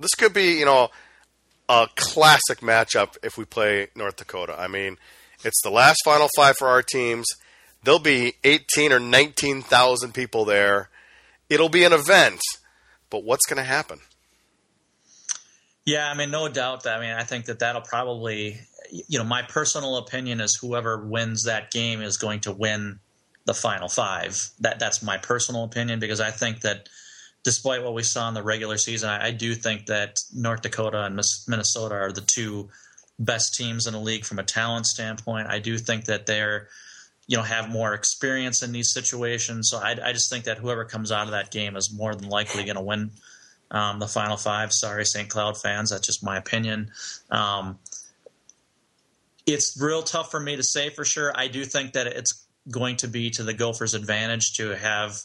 This 0.00 0.14
could 0.14 0.32
be, 0.32 0.52
you 0.58 0.64
know, 0.64 0.88
a 1.68 1.88
classic 1.94 2.60
matchup 2.60 3.18
if 3.22 3.36
we 3.36 3.44
play 3.44 3.88
North 3.94 4.16
Dakota. 4.16 4.56
I 4.58 4.68
mean, 4.68 4.96
it's 5.44 5.60
the 5.62 5.70
last 5.70 5.98
Final 6.02 6.30
Five 6.34 6.56
for 6.58 6.68
our 6.68 6.82
teams. 6.82 7.26
There'll 7.84 8.00
be 8.00 8.36
18 8.42 8.90
or 8.90 9.00
19,000 9.00 10.14
people 10.14 10.46
there. 10.46 10.88
It'll 11.50 11.68
be 11.68 11.84
an 11.84 11.92
event, 11.92 12.40
but 13.10 13.22
what's 13.22 13.44
going 13.44 13.58
to 13.58 13.62
happen? 13.62 14.00
Yeah, 15.86 16.10
I 16.10 16.14
mean, 16.14 16.32
no 16.32 16.48
doubt. 16.48 16.82
That, 16.82 16.98
I 16.98 17.00
mean, 17.00 17.12
I 17.12 17.22
think 17.22 17.46
that 17.46 17.60
that'll 17.60 17.80
probably, 17.80 18.58
you 18.90 19.18
know, 19.18 19.24
my 19.24 19.42
personal 19.42 19.96
opinion 19.96 20.40
is 20.40 20.58
whoever 20.60 21.06
wins 21.06 21.44
that 21.44 21.70
game 21.70 22.02
is 22.02 22.16
going 22.16 22.40
to 22.40 22.52
win 22.52 22.98
the 23.46 23.54
final 23.54 23.88
five. 23.88 24.50
That 24.60 24.80
that's 24.80 25.02
my 25.02 25.16
personal 25.16 25.62
opinion 25.62 26.00
because 26.00 26.20
I 26.20 26.32
think 26.32 26.62
that 26.62 26.88
despite 27.44 27.84
what 27.84 27.94
we 27.94 28.02
saw 28.02 28.26
in 28.26 28.34
the 28.34 28.42
regular 28.42 28.76
season, 28.76 29.08
I, 29.08 29.28
I 29.28 29.30
do 29.30 29.54
think 29.54 29.86
that 29.86 30.18
North 30.34 30.62
Dakota 30.62 31.04
and 31.04 31.20
Minnesota 31.46 31.94
are 31.94 32.12
the 32.12 32.20
two 32.20 32.68
best 33.20 33.54
teams 33.54 33.86
in 33.86 33.92
the 33.92 34.00
league 34.00 34.24
from 34.24 34.40
a 34.40 34.42
talent 34.42 34.86
standpoint. 34.86 35.46
I 35.48 35.60
do 35.60 35.78
think 35.78 36.06
that 36.06 36.26
they're, 36.26 36.66
you 37.28 37.36
know, 37.36 37.44
have 37.44 37.70
more 37.70 37.94
experience 37.94 38.64
in 38.64 38.72
these 38.72 38.92
situations. 38.92 39.70
So 39.70 39.78
I, 39.78 39.96
I 40.04 40.12
just 40.12 40.28
think 40.30 40.44
that 40.44 40.58
whoever 40.58 40.84
comes 40.84 41.12
out 41.12 41.26
of 41.26 41.30
that 41.30 41.52
game 41.52 41.76
is 41.76 41.94
more 41.94 42.16
than 42.16 42.28
likely 42.28 42.64
going 42.64 42.76
to 42.76 42.82
win 42.82 43.12
um, 43.70 43.98
the 43.98 44.08
final 44.08 44.36
five. 44.36 44.72
Sorry, 44.72 45.04
St. 45.04 45.28
Cloud 45.28 45.60
fans, 45.60 45.90
that's 45.90 46.06
just 46.06 46.24
my 46.24 46.36
opinion. 46.36 46.90
Um, 47.30 47.78
it's 49.46 49.80
real 49.80 50.02
tough 50.02 50.30
for 50.30 50.40
me 50.40 50.56
to 50.56 50.62
say 50.62 50.90
for 50.90 51.04
sure. 51.04 51.32
I 51.34 51.48
do 51.48 51.64
think 51.64 51.92
that 51.92 52.06
it's 52.06 52.44
going 52.70 52.96
to 52.96 53.08
be 53.08 53.30
to 53.30 53.44
the 53.44 53.54
Gophers' 53.54 53.94
advantage 53.94 54.54
to 54.54 54.70
have 54.76 55.20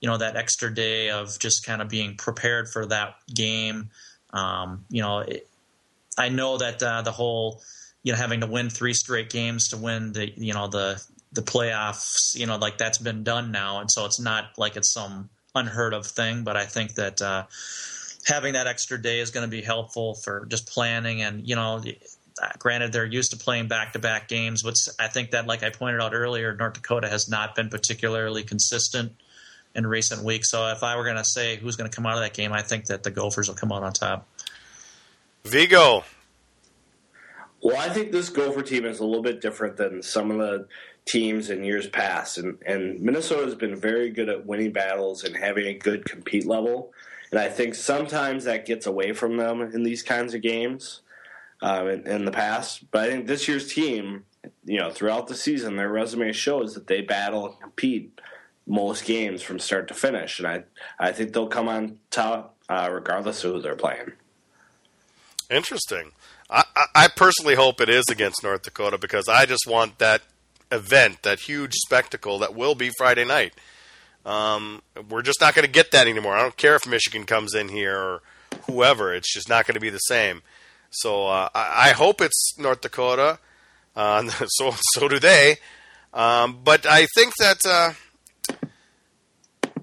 you 0.00 0.08
know 0.08 0.16
that 0.16 0.36
extra 0.36 0.74
day 0.74 1.10
of 1.10 1.38
just 1.38 1.64
kind 1.64 1.82
of 1.82 1.88
being 1.88 2.16
prepared 2.16 2.68
for 2.68 2.86
that 2.86 3.14
game. 3.32 3.90
Um, 4.32 4.84
you 4.88 5.02
know, 5.02 5.18
it, 5.20 5.46
I 6.18 6.30
know 6.30 6.58
that 6.58 6.82
uh, 6.82 7.02
the 7.02 7.12
whole 7.12 7.60
you 8.02 8.12
know 8.12 8.18
having 8.18 8.40
to 8.40 8.46
win 8.46 8.70
three 8.70 8.94
straight 8.94 9.30
games 9.30 9.68
to 9.68 9.76
win 9.76 10.12
the 10.12 10.30
you 10.36 10.54
know 10.54 10.68
the 10.68 11.02
the 11.32 11.42
playoffs, 11.42 12.36
you 12.36 12.46
know, 12.46 12.56
like 12.56 12.78
that's 12.78 12.98
been 12.98 13.22
done 13.22 13.52
now, 13.52 13.80
and 13.80 13.90
so 13.90 14.04
it's 14.04 14.18
not 14.18 14.46
like 14.56 14.76
it's 14.76 14.92
some 14.92 15.28
unheard 15.54 15.94
of 15.94 16.06
thing. 16.06 16.44
But 16.44 16.56
I 16.56 16.64
think 16.64 16.94
that 16.94 17.20
uh, 17.22 17.44
having 18.26 18.54
that 18.54 18.66
extra 18.66 19.00
day 19.00 19.20
is 19.20 19.30
going 19.30 19.46
to 19.46 19.50
be 19.50 19.62
helpful 19.62 20.14
for 20.14 20.46
just 20.46 20.68
planning 20.68 21.22
and 21.22 21.48
you 21.48 21.56
know. 21.56 21.82
Granted, 22.58 22.90
they're 22.92 23.04
used 23.04 23.32
to 23.32 23.36
playing 23.36 23.68
back-to-back 23.68 24.26
games, 24.26 24.62
but 24.62 24.74
I 24.98 25.08
think 25.08 25.32
that, 25.32 25.46
like 25.46 25.62
I 25.62 25.68
pointed 25.68 26.00
out 26.00 26.14
earlier, 26.14 26.56
North 26.56 26.72
Dakota 26.72 27.06
has 27.06 27.28
not 27.28 27.54
been 27.54 27.68
particularly 27.68 28.44
consistent 28.44 29.12
in 29.74 29.86
recent 29.86 30.24
weeks. 30.24 30.50
So 30.50 30.68
if 30.68 30.82
I 30.82 30.96
were 30.96 31.04
going 31.04 31.16
to 31.16 31.24
say 31.24 31.56
who's 31.56 31.76
going 31.76 31.90
to 31.90 31.94
come 31.94 32.06
out 32.06 32.14
of 32.14 32.20
that 32.20 32.32
game, 32.32 32.54
I 32.54 32.62
think 32.62 32.86
that 32.86 33.02
the 33.02 33.10
Gophers 33.10 33.48
will 33.48 33.56
come 33.56 33.72
out 33.72 33.82
on 33.82 33.92
top. 33.92 34.26
Vigo. 35.44 36.04
Well, 37.62 37.76
I 37.76 37.90
think 37.90 38.10
this 38.10 38.30
Gopher 38.30 38.62
team 38.62 38.86
is 38.86 39.00
a 39.00 39.04
little 39.04 39.22
bit 39.22 39.42
different 39.42 39.76
than 39.76 40.02
some 40.02 40.30
of 40.30 40.38
the 40.38 40.66
teams 41.04 41.50
in 41.50 41.64
years 41.64 41.88
past, 41.88 42.38
and, 42.38 42.58
and 42.66 43.00
Minnesota 43.00 43.44
has 43.44 43.54
been 43.54 43.76
very 43.76 44.10
good 44.10 44.28
at 44.28 44.46
winning 44.46 44.72
battles 44.72 45.24
and 45.24 45.36
having 45.36 45.66
a 45.66 45.74
good 45.74 46.04
compete 46.04 46.46
level. 46.46 46.92
And 47.30 47.38
I 47.38 47.48
think 47.48 47.74
sometimes 47.74 48.44
that 48.44 48.66
gets 48.66 48.86
away 48.86 49.12
from 49.12 49.36
them 49.36 49.60
in 49.60 49.82
these 49.82 50.02
kinds 50.02 50.34
of 50.34 50.42
games 50.42 51.00
um, 51.62 51.88
in, 51.88 52.06
in 52.06 52.24
the 52.24 52.32
past. 52.32 52.90
But 52.90 53.04
I 53.04 53.10
think 53.10 53.26
this 53.26 53.46
year's 53.46 53.72
team, 53.72 54.24
you 54.64 54.78
know, 54.78 54.90
throughout 54.90 55.28
the 55.28 55.34
season, 55.34 55.76
their 55.76 55.88
resume 55.88 56.32
shows 56.32 56.74
that 56.74 56.86
they 56.86 57.00
battle 57.00 57.46
and 57.46 57.60
compete 57.60 58.20
most 58.66 59.04
games 59.04 59.42
from 59.42 59.58
start 59.58 59.88
to 59.88 59.94
finish, 59.94 60.38
and 60.38 60.46
I 60.46 60.62
I 60.98 61.12
think 61.12 61.32
they'll 61.32 61.48
come 61.48 61.68
on 61.68 61.98
top 62.10 62.56
uh, 62.68 62.88
regardless 62.90 63.42
of 63.42 63.52
who 63.52 63.60
they're 63.60 63.74
playing. 63.74 64.12
Interesting. 65.50 66.12
I, 66.48 66.64
I 66.94 67.08
personally 67.08 67.54
hope 67.54 67.80
it 67.80 67.88
is 67.88 68.04
against 68.08 68.42
North 68.42 68.62
Dakota 68.62 68.98
because 68.98 69.28
I 69.28 69.46
just 69.46 69.66
want 69.66 69.98
that 69.98 70.22
event, 70.70 71.22
that 71.22 71.40
huge 71.40 71.74
spectacle 71.74 72.38
that 72.40 72.54
will 72.54 72.74
be 72.74 72.90
Friday 72.96 73.24
night. 73.24 73.54
Um, 74.24 74.82
we're 75.08 75.22
just 75.22 75.40
not 75.40 75.54
going 75.54 75.64
to 75.64 75.70
get 75.70 75.92
that 75.92 76.06
anymore. 76.06 76.36
I 76.36 76.42
don't 76.42 76.56
care 76.56 76.74
if 76.74 76.86
Michigan 76.86 77.24
comes 77.24 77.54
in 77.54 77.68
here 77.68 77.96
or 77.96 78.22
whoever; 78.66 79.14
it's 79.14 79.32
just 79.32 79.48
not 79.48 79.66
going 79.66 79.74
to 79.74 79.80
be 79.80 79.90
the 79.90 79.98
same. 79.98 80.42
So 80.90 81.26
uh, 81.26 81.48
I, 81.54 81.88
I, 81.88 81.92
hope 81.92 82.20
it's 82.20 82.58
North 82.58 82.80
Dakota. 82.80 83.38
Uh, 83.96 84.28
so 84.46 84.74
so 84.92 85.08
do 85.08 85.18
they. 85.18 85.56
Um, 86.12 86.60
but 86.64 86.86
I 86.86 87.06
think 87.14 87.34
that 87.38 87.64
uh, 87.64 87.92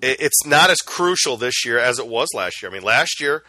it's 0.01 0.45
not 0.45 0.69
as 0.69 0.77
crucial 0.79 1.37
this 1.37 1.65
year 1.65 1.79
as 1.79 1.99
it 1.99 2.07
was 2.07 2.27
last 2.35 2.61
year. 2.61 2.69
I 2.69 2.73
mean, 2.73 2.83
last 2.83 3.19
year 3.21 3.43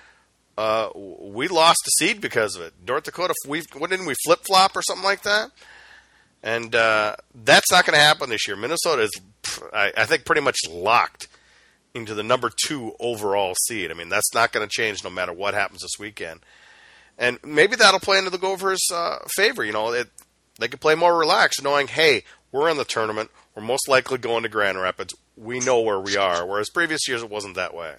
uh, 0.56 0.90
we 0.94 1.48
lost 1.48 1.78
a 1.86 1.90
seed 1.98 2.20
because 2.20 2.56
of 2.56 2.62
it. 2.62 2.74
North 2.86 3.04
Dakota, 3.04 3.34
we 3.46 3.62
what 3.76 3.90
didn't 3.90 4.06
we 4.06 4.14
flip 4.24 4.40
flop 4.46 4.76
or 4.76 4.82
something 4.82 5.04
like 5.04 5.22
that? 5.22 5.50
And 6.42 6.74
uh, 6.74 7.16
that's 7.34 7.70
not 7.70 7.84
going 7.84 7.98
to 7.98 8.04
happen 8.04 8.30
this 8.30 8.46
year. 8.46 8.56
Minnesota 8.56 9.02
is, 9.02 9.20
I, 9.72 9.92
I, 9.96 10.04
think, 10.04 10.24
pretty 10.24 10.40
much 10.40 10.56
locked 10.70 11.28
into 11.94 12.14
the 12.14 12.22
number 12.22 12.50
two 12.66 12.94
overall 13.00 13.54
seed. 13.66 13.90
I 13.90 13.94
mean, 13.94 14.08
that's 14.08 14.32
not 14.34 14.52
going 14.52 14.66
to 14.66 14.70
change 14.70 15.02
no 15.02 15.10
matter 15.10 15.32
what 15.32 15.54
happens 15.54 15.82
this 15.82 15.98
weekend. 15.98 16.40
And 17.18 17.38
maybe 17.44 17.74
that'll 17.74 17.98
play 17.98 18.18
into 18.18 18.30
the 18.30 18.38
Gophers' 18.38 18.86
uh, 18.92 19.18
favor. 19.34 19.64
You 19.64 19.72
know, 19.72 19.92
it, 19.92 20.08
they 20.60 20.68
could 20.68 20.80
play 20.80 20.94
more 20.94 21.18
relaxed, 21.18 21.62
knowing, 21.62 21.88
hey, 21.88 22.22
we're 22.52 22.68
in 22.68 22.76
the 22.76 22.84
tournament. 22.84 23.30
We're 23.56 23.62
most 23.62 23.88
likely 23.88 24.18
going 24.18 24.44
to 24.44 24.48
Grand 24.48 24.80
Rapids 24.80 25.14
we 25.38 25.60
know 25.60 25.80
where 25.80 26.00
we 26.00 26.16
are. 26.16 26.46
Whereas 26.46 26.68
previous 26.70 27.06
years 27.08 27.22
it 27.22 27.30
wasn't 27.30 27.54
that 27.56 27.74
way. 27.74 27.94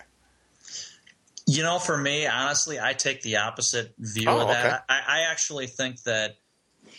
You 1.47 1.63
know, 1.63 1.79
for 1.79 1.97
me, 1.97 2.27
honestly, 2.27 2.79
I 2.79 2.93
take 2.93 3.21
the 3.21 3.37
opposite 3.37 3.93
view 3.97 4.29
oh, 4.29 4.41
of 4.41 4.47
that. 4.49 4.65
Okay. 4.65 4.77
I, 4.87 4.99
I, 5.07 5.31
actually 5.31 5.65
think 5.65 6.03
that 6.03 6.35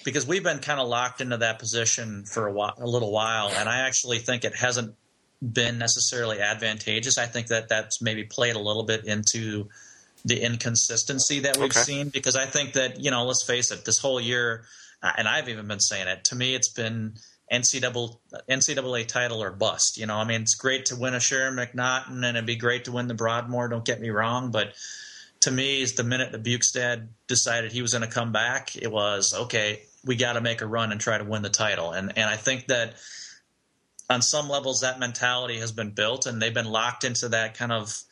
because 0.04 0.26
we've 0.26 0.44
been 0.44 0.58
kind 0.58 0.80
of 0.80 0.88
locked 0.88 1.20
into 1.20 1.38
that 1.38 1.58
position 1.58 2.24
for 2.24 2.46
a, 2.46 2.52
while, 2.52 2.74
a 2.78 2.86
little 2.86 3.12
while, 3.12 3.48
and 3.48 3.68
I 3.68 3.86
actually 3.86 4.18
think 4.18 4.44
it 4.44 4.54
hasn't 4.54 4.94
been 5.40 5.78
necessarily 5.78 6.40
advantageous. 6.40 7.18
I 7.18 7.26
think 7.26 7.48
that 7.48 7.68
that's 7.68 8.02
maybe 8.02 8.24
played 8.24 8.56
a 8.56 8.60
little 8.60 8.84
bit 8.84 9.04
into 9.04 9.68
the 10.24 10.42
inconsistency 10.42 11.40
that 11.40 11.56
we've 11.56 11.70
okay. 11.70 11.80
seen 11.80 12.08
because 12.10 12.36
I 12.36 12.44
think 12.44 12.74
that 12.74 13.00
you 13.00 13.10
know, 13.10 13.24
let's 13.24 13.42
face 13.42 13.70
it, 13.70 13.84
this 13.84 13.98
whole 13.98 14.20
year, 14.20 14.64
uh, 15.02 15.12
and 15.16 15.26
I've 15.26 15.48
even 15.48 15.66
been 15.66 15.80
saying 15.80 16.08
it. 16.08 16.24
To 16.24 16.36
me, 16.36 16.54
it's 16.54 16.68
been 16.68 17.14
NCAA, 17.50 18.16
NCAA 18.48 19.06
title 19.06 19.42
or 19.42 19.50
bust. 19.50 19.98
You 19.98 20.06
know, 20.06 20.16
I 20.16 20.24
mean, 20.24 20.42
it's 20.42 20.54
great 20.54 20.86
to 20.86 20.96
win 20.96 21.14
a 21.14 21.20
Sharon 21.20 21.56
MacNaughton 21.56 22.24
and 22.24 22.36
it'd 22.36 22.46
be 22.46 22.56
great 22.56 22.84
to 22.84 22.92
win 22.92 23.08
the 23.08 23.14
Broadmoor. 23.14 23.68
Don't 23.68 23.84
get 23.84 24.00
me 24.00 24.10
wrong, 24.10 24.50
but 24.50 24.74
to 25.40 25.50
me, 25.50 25.80
is 25.80 25.94
the 25.94 26.04
minute 26.04 26.32
the 26.32 26.38
Bjugstad 26.38 27.08
decided 27.26 27.72
he 27.72 27.82
was 27.82 27.92
going 27.92 28.06
to 28.06 28.14
come 28.14 28.32
back, 28.32 28.76
it 28.76 28.92
was 28.92 29.34
okay. 29.34 29.82
We 30.04 30.16
got 30.16 30.34
to 30.34 30.40
make 30.40 30.62
a 30.62 30.66
run 30.66 30.92
and 30.92 31.00
try 31.00 31.18
to 31.18 31.24
win 31.24 31.42
the 31.42 31.50
title. 31.50 31.92
And 31.92 32.16
and 32.16 32.28
I 32.28 32.36
think 32.36 32.68
that 32.68 32.94
on 34.08 34.22
some 34.22 34.48
levels 34.48 34.80
that 34.80 34.98
mentality 34.98 35.58
has 35.58 35.72
been 35.72 35.90
built, 35.90 36.26
and 36.26 36.40
they've 36.40 36.54
been 36.54 36.70
locked 36.70 37.04
into 37.04 37.28
that 37.30 37.56
kind 37.56 37.72
of 37.72 38.02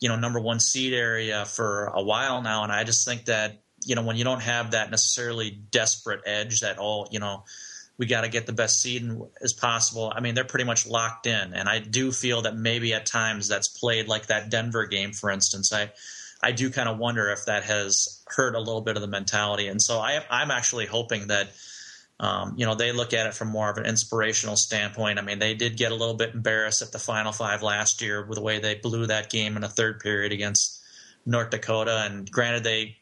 you 0.00 0.08
know 0.08 0.16
number 0.16 0.40
one 0.40 0.60
seed 0.60 0.92
area 0.92 1.44
for 1.44 1.86
a 1.86 2.02
while 2.02 2.42
now. 2.42 2.64
And 2.64 2.72
I 2.72 2.84
just 2.84 3.06
think 3.06 3.26
that 3.26 3.60
you 3.84 3.94
know 3.94 4.02
when 4.02 4.16
you 4.16 4.24
don't 4.24 4.42
have 4.42 4.72
that 4.72 4.90
necessarily 4.90 5.50
desperate 5.50 6.22
edge 6.26 6.60
that 6.60 6.78
all 6.78 7.08
you 7.10 7.20
know 7.20 7.44
we 7.98 8.06
got 8.06 8.22
to 8.22 8.28
get 8.28 8.46
the 8.46 8.52
best 8.52 8.80
seed 8.80 9.08
as 9.40 9.54
possible. 9.54 10.12
I 10.14 10.20
mean, 10.20 10.34
they're 10.34 10.44
pretty 10.44 10.66
much 10.66 10.86
locked 10.86 11.26
in, 11.26 11.54
and 11.54 11.68
I 11.68 11.78
do 11.78 12.12
feel 12.12 12.42
that 12.42 12.54
maybe 12.54 12.92
at 12.92 13.06
times 13.06 13.48
that's 13.48 13.68
played 13.68 14.06
like 14.06 14.26
that 14.26 14.50
Denver 14.50 14.86
game, 14.86 15.12
for 15.12 15.30
instance. 15.30 15.72
I 15.72 15.92
I 16.42 16.52
do 16.52 16.70
kind 16.70 16.88
of 16.88 16.98
wonder 16.98 17.30
if 17.30 17.46
that 17.46 17.64
has 17.64 18.22
hurt 18.26 18.54
a 18.54 18.58
little 18.58 18.82
bit 18.82 18.96
of 18.96 19.02
the 19.02 19.08
mentality, 19.08 19.68
and 19.68 19.80
so 19.80 19.98
I, 19.98 20.24
I'm 20.30 20.50
actually 20.50 20.86
hoping 20.86 21.28
that. 21.28 21.50
Um, 22.18 22.54
you 22.56 22.64
know, 22.64 22.74
they 22.74 22.92
look 22.92 23.12
at 23.12 23.26
it 23.26 23.34
from 23.34 23.48
more 23.48 23.68
of 23.68 23.76
an 23.76 23.84
inspirational 23.84 24.56
standpoint. 24.56 25.18
I 25.18 25.22
mean, 25.22 25.38
they 25.38 25.52
did 25.52 25.76
get 25.76 25.92
a 25.92 25.94
little 25.94 26.14
bit 26.14 26.32
embarrassed 26.32 26.80
at 26.80 26.90
the 26.90 26.98
Final 26.98 27.30
Five 27.30 27.62
last 27.62 28.00
year 28.00 28.24
with 28.24 28.36
the 28.36 28.42
way 28.42 28.58
they 28.58 28.74
blew 28.74 29.06
that 29.08 29.28
game 29.28 29.54
in 29.54 29.60
the 29.60 29.68
third 29.68 30.00
period 30.00 30.32
against 30.32 30.82
North 31.26 31.50
Dakota. 31.50 32.06
And 32.06 32.30
granted, 32.30 32.64
they 32.64 32.96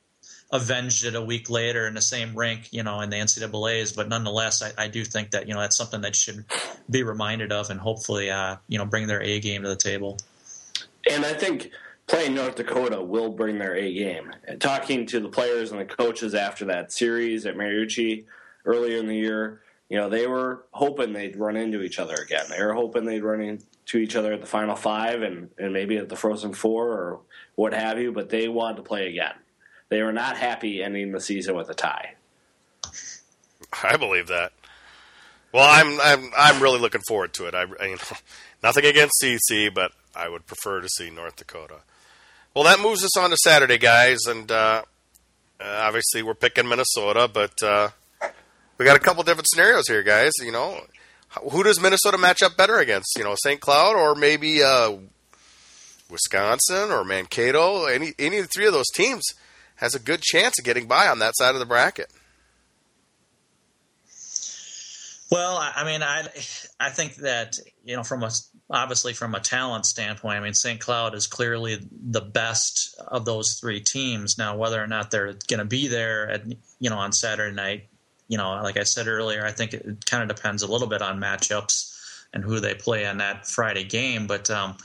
avenged 0.54 1.04
it 1.04 1.16
a 1.16 1.20
week 1.20 1.50
later 1.50 1.86
in 1.86 1.94
the 1.94 2.00
same 2.00 2.34
rink, 2.34 2.68
you 2.70 2.82
know, 2.82 3.00
in 3.00 3.10
the 3.10 3.16
NCAA's. 3.16 3.92
But 3.92 4.08
nonetheless, 4.08 4.62
I, 4.62 4.84
I 4.84 4.88
do 4.88 5.04
think 5.04 5.32
that 5.32 5.48
you 5.48 5.54
know 5.54 5.60
that's 5.60 5.76
something 5.76 6.00
that 6.02 6.16
should 6.16 6.44
be 6.88 7.02
reminded 7.02 7.52
of, 7.52 7.70
and 7.70 7.80
hopefully, 7.80 8.30
uh, 8.30 8.56
you 8.68 8.78
know, 8.78 8.86
bring 8.86 9.06
their 9.06 9.22
A 9.22 9.40
game 9.40 9.62
to 9.62 9.68
the 9.68 9.76
table. 9.76 10.18
And 11.10 11.24
I 11.24 11.34
think 11.34 11.70
playing 12.06 12.34
North 12.34 12.56
Dakota 12.56 13.02
will 13.02 13.30
bring 13.30 13.58
their 13.58 13.74
A 13.74 13.92
game. 13.92 14.32
Talking 14.60 15.06
to 15.06 15.20
the 15.20 15.28
players 15.28 15.72
and 15.72 15.80
the 15.80 15.84
coaches 15.84 16.34
after 16.34 16.66
that 16.66 16.92
series 16.92 17.46
at 17.46 17.56
Mariucci 17.56 18.24
earlier 18.64 18.98
in 18.98 19.06
the 19.06 19.16
year, 19.16 19.62
you 19.88 19.98
know, 19.98 20.08
they 20.08 20.26
were 20.26 20.64
hoping 20.72 21.12
they'd 21.12 21.36
run 21.36 21.56
into 21.56 21.82
each 21.82 21.98
other 21.98 22.14
again. 22.14 22.46
They 22.48 22.62
were 22.62 22.72
hoping 22.72 23.04
they'd 23.04 23.22
run 23.22 23.40
into 23.40 23.98
each 23.98 24.16
other 24.16 24.32
at 24.32 24.40
the 24.40 24.46
Final 24.46 24.76
Five 24.76 25.22
and, 25.22 25.50
and 25.58 25.72
maybe 25.72 25.96
at 25.96 26.08
the 26.08 26.16
Frozen 26.16 26.54
Four 26.54 26.88
or 26.88 27.20
what 27.54 27.74
have 27.74 28.00
you, 28.00 28.12
but 28.12 28.30
they 28.30 28.48
wanted 28.48 28.78
to 28.78 28.82
play 28.82 29.08
again. 29.08 29.34
They 29.90 30.02
were 30.02 30.12
not 30.12 30.36
happy 30.36 30.82
ending 30.82 31.12
the 31.12 31.20
season 31.20 31.54
with 31.54 31.68
a 31.68 31.74
tie. 31.74 32.14
I 33.82 33.96
believe 33.96 34.28
that. 34.28 34.52
Well, 35.52 35.68
I'm 35.68 36.00
I'm 36.00 36.32
I'm 36.36 36.62
really 36.62 36.80
looking 36.80 37.02
forward 37.06 37.32
to 37.34 37.46
it. 37.46 37.54
I, 37.54 37.66
I 37.80 37.86
you 37.86 37.96
know, 37.96 38.16
nothing 38.62 38.84
against 38.84 39.22
CC, 39.22 39.72
but 39.72 39.92
I 40.14 40.28
would 40.28 40.46
prefer 40.46 40.80
to 40.80 40.88
see 40.88 41.10
North 41.10 41.36
Dakota. 41.36 41.82
Well, 42.54 42.64
that 42.64 42.78
moves 42.78 43.02
us 43.04 43.16
on 43.16 43.30
to 43.30 43.36
Saturday, 43.36 43.78
guys, 43.78 44.26
and 44.28 44.48
uh, 44.48 44.82
uh, 45.60 45.64
obviously 45.64 46.22
we're 46.22 46.34
picking 46.34 46.68
Minnesota, 46.68 47.26
but 47.26 47.60
uh, 47.60 47.88
we 48.78 48.84
got 48.84 48.96
a 48.96 49.00
couple 49.00 49.24
different 49.24 49.48
scenarios 49.48 49.88
here, 49.88 50.04
guys. 50.04 50.30
You 50.40 50.52
know, 50.52 50.82
who 51.50 51.64
does 51.64 51.80
Minnesota 51.80 52.16
match 52.16 52.44
up 52.44 52.56
better 52.56 52.78
against? 52.78 53.08
You 53.18 53.24
know, 53.24 53.34
St. 53.42 53.60
Cloud 53.60 53.96
or 53.96 54.14
maybe 54.14 54.62
uh, 54.62 54.92
Wisconsin 56.08 56.92
or 56.92 57.02
Mankato? 57.02 57.86
Any 57.86 58.12
any 58.20 58.38
of 58.38 58.44
the 58.44 58.50
three 58.54 58.66
of 58.68 58.72
those 58.72 58.90
teams 58.94 59.24
has 59.76 59.96
a 59.96 59.98
good 59.98 60.22
chance 60.22 60.56
of 60.56 60.64
getting 60.64 60.86
by 60.86 61.08
on 61.08 61.18
that 61.18 61.34
side 61.36 61.54
of 61.54 61.58
the 61.58 61.66
bracket. 61.66 62.12
Well, 65.28 65.56
I 65.56 65.82
mean, 65.84 66.04
I 66.04 66.28
I 66.78 66.90
think 66.90 67.16
that 67.16 67.54
you 67.84 67.96
know 67.96 68.04
from 68.04 68.22
a 68.22 68.30
obviously 68.70 69.12
from 69.12 69.34
a 69.34 69.40
talent 69.40 69.86
standpoint, 69.86 70.36
I 70.36 70.40
mean, 70.40 70.54
St. 70.54 70.80
Cloud 70.80 71.14
is 71.14 71.26
clearly 71.26 71.78
the 71.90 72.20
best 72.20 72.98
of 73.08 73.24
those 73.24 73.54
three 73.54 73.80
teams. 73.80 74.38
Now, 74.38 74.56
whether 74.56 74.82
or 74.82 74.86
not 74.86 75.10
they're 75.10 75.34
going 75.48 75.58
to 75.58 75.64
be 75.64 75.88
there 75.88 76.30
at 76.30 76.42
you 76.80 76.90
know 76.90 76.98
on 76.98 77.12
Saturday 77.12 77.54
night, 77.54 77.88
you 78.28 78.38
know, 78.38 78.52
like 78.62 78.76
I 78.76 78.84
said 78.84 79.06
earlier, 79.06 79.44
I 79.44 79.52
think 79.52 79.74
it 79.74 80.06
kind 80.06 80.28
of 80.28 80.34
depends 80.34 80.62
a 80.62 80.70
little 80.70 80.88
bit 80.88 81.02
on 81.02 81.20
matchups 81.20 81.92
and 82.32 82.42
who 82.42 82.60
they 82.60 82.74
play 82.74 83.06
on 83.06 83.18
that 83.18 83.46
Friday 83.46 83.84
game. 83.84 84.26
But 84.26 84.50
um, 84.50 84.76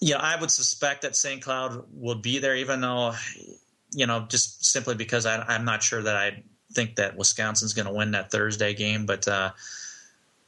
yeah, 0.00 0.18
I 0.18 0.40
would 0.40 0.50
suspect 0.50 1.02
that 1.02 1.16
St. 1.16 1.42
Cloud 1.42 1.84
will 1.92 2.16
be 2.16 2.38
there, 2.38 2.56
even 2.56 2.80
though 2.80 3.14
you 3.92 4.06
know, 4.06 4.26
just 4.28 4.66
simply 4.66 4.94
because 4.94 5.24
I, 5.26 5.42
I'm 5.42 5.64
not 5.64 5.82
sure 5.82 6.02
that 6.02 6.16
I 6.16 6.42
think 6.72 6.96
that 6.96 7.16
Wisconsin's 7.16 7.72
going 7.72 7.86
to 7.86 7.92
win 7.92 8.12
that 8.12 8.30
Thursday 8.30 8.72
game, 8.72 9.04
but. 9.04 9.28
Uh, 9.28 9.50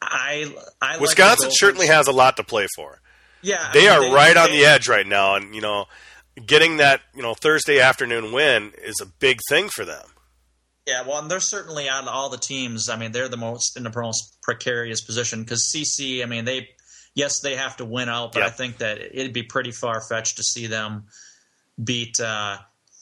I, 0.02 0.54
I 0.80 0.98
Wisconsin 0.98 1.48
like 1.48 1.56
certainly 1.56 1.86
has 1.86 2.06
a 2.06 2.12
lot 2.12 2.36
to 2.38 2.44
play 2.44 2.66
for. 2.74 3.00
Yeah, 3.42 3.70
they 3.72 3.88
I 3.88 3.98
mean, 3.98 4.06
are 4.06 4.08
they, 4.08 4.14
right 4.14 4.34
they, 4.34 4.40
on 4.40 4.50
the 4.50 4.64
edge 4.64 4.88
right 4.88 5.06
now, 5.06 5.34
and 5.34 5.54
you 5.54 5.60
know, 5.60 5.86
getting 6.44 6.78
that 6.78 7.00
you 7.14 7.22
know 7.22 7.34
Thursday 7.34 7.80
afternoon 7.80 8.32
win 8.32 8.72
is 8.82 8.96
a 9.00 9.06
big 9.06 9.38
thing 9.48 9.68
for 9.68 9.84
them. 9.84 10.06
Yeah, 10.86 11.02
well, 11.06 11.18
and 11.18 11.30
they're 11.30 11.40
certainly 11.40 11.88
out 11.88 12.02
of 12.02 12.08
all 12.08 12.30
the 12.30 12.38
teams. 12.38 12.88
I 12.88 12.96
mean, 12.96 13.12
they're 13.12 13.28
the 13.28 13.36
most 13.36 13.76
in 13.76 13.84
the 13.84 13.92
most 13.94 14.38
precarious 14.42 15.00
position 15.00 15.42
because 15.42 15.72
CC. 15.74 16.22
I 16.22 16.26
mean, 16.26 16.44
they 16.44 16.70
yes 17.14 17.40
they 17.40 17.56
have 17.56 17.76
to 17.78 17.84
win 17.84 18.08
out, 18.08 18.32
but 18.32 18.40
yep. 18.40 18.48
I 18.48 18.50
think 18.50 18.78
that 18.78 18.98
it'd 18.98 19.32
be 19.32 19.42
pretty 19.42 19.70
far 19.70 20.00
fetched 20.00 20.36
to 20.38 20.42
see 20.42 20.66
them 20.66 21.04
beat 21.82 22.18
uh, 22.20 22.58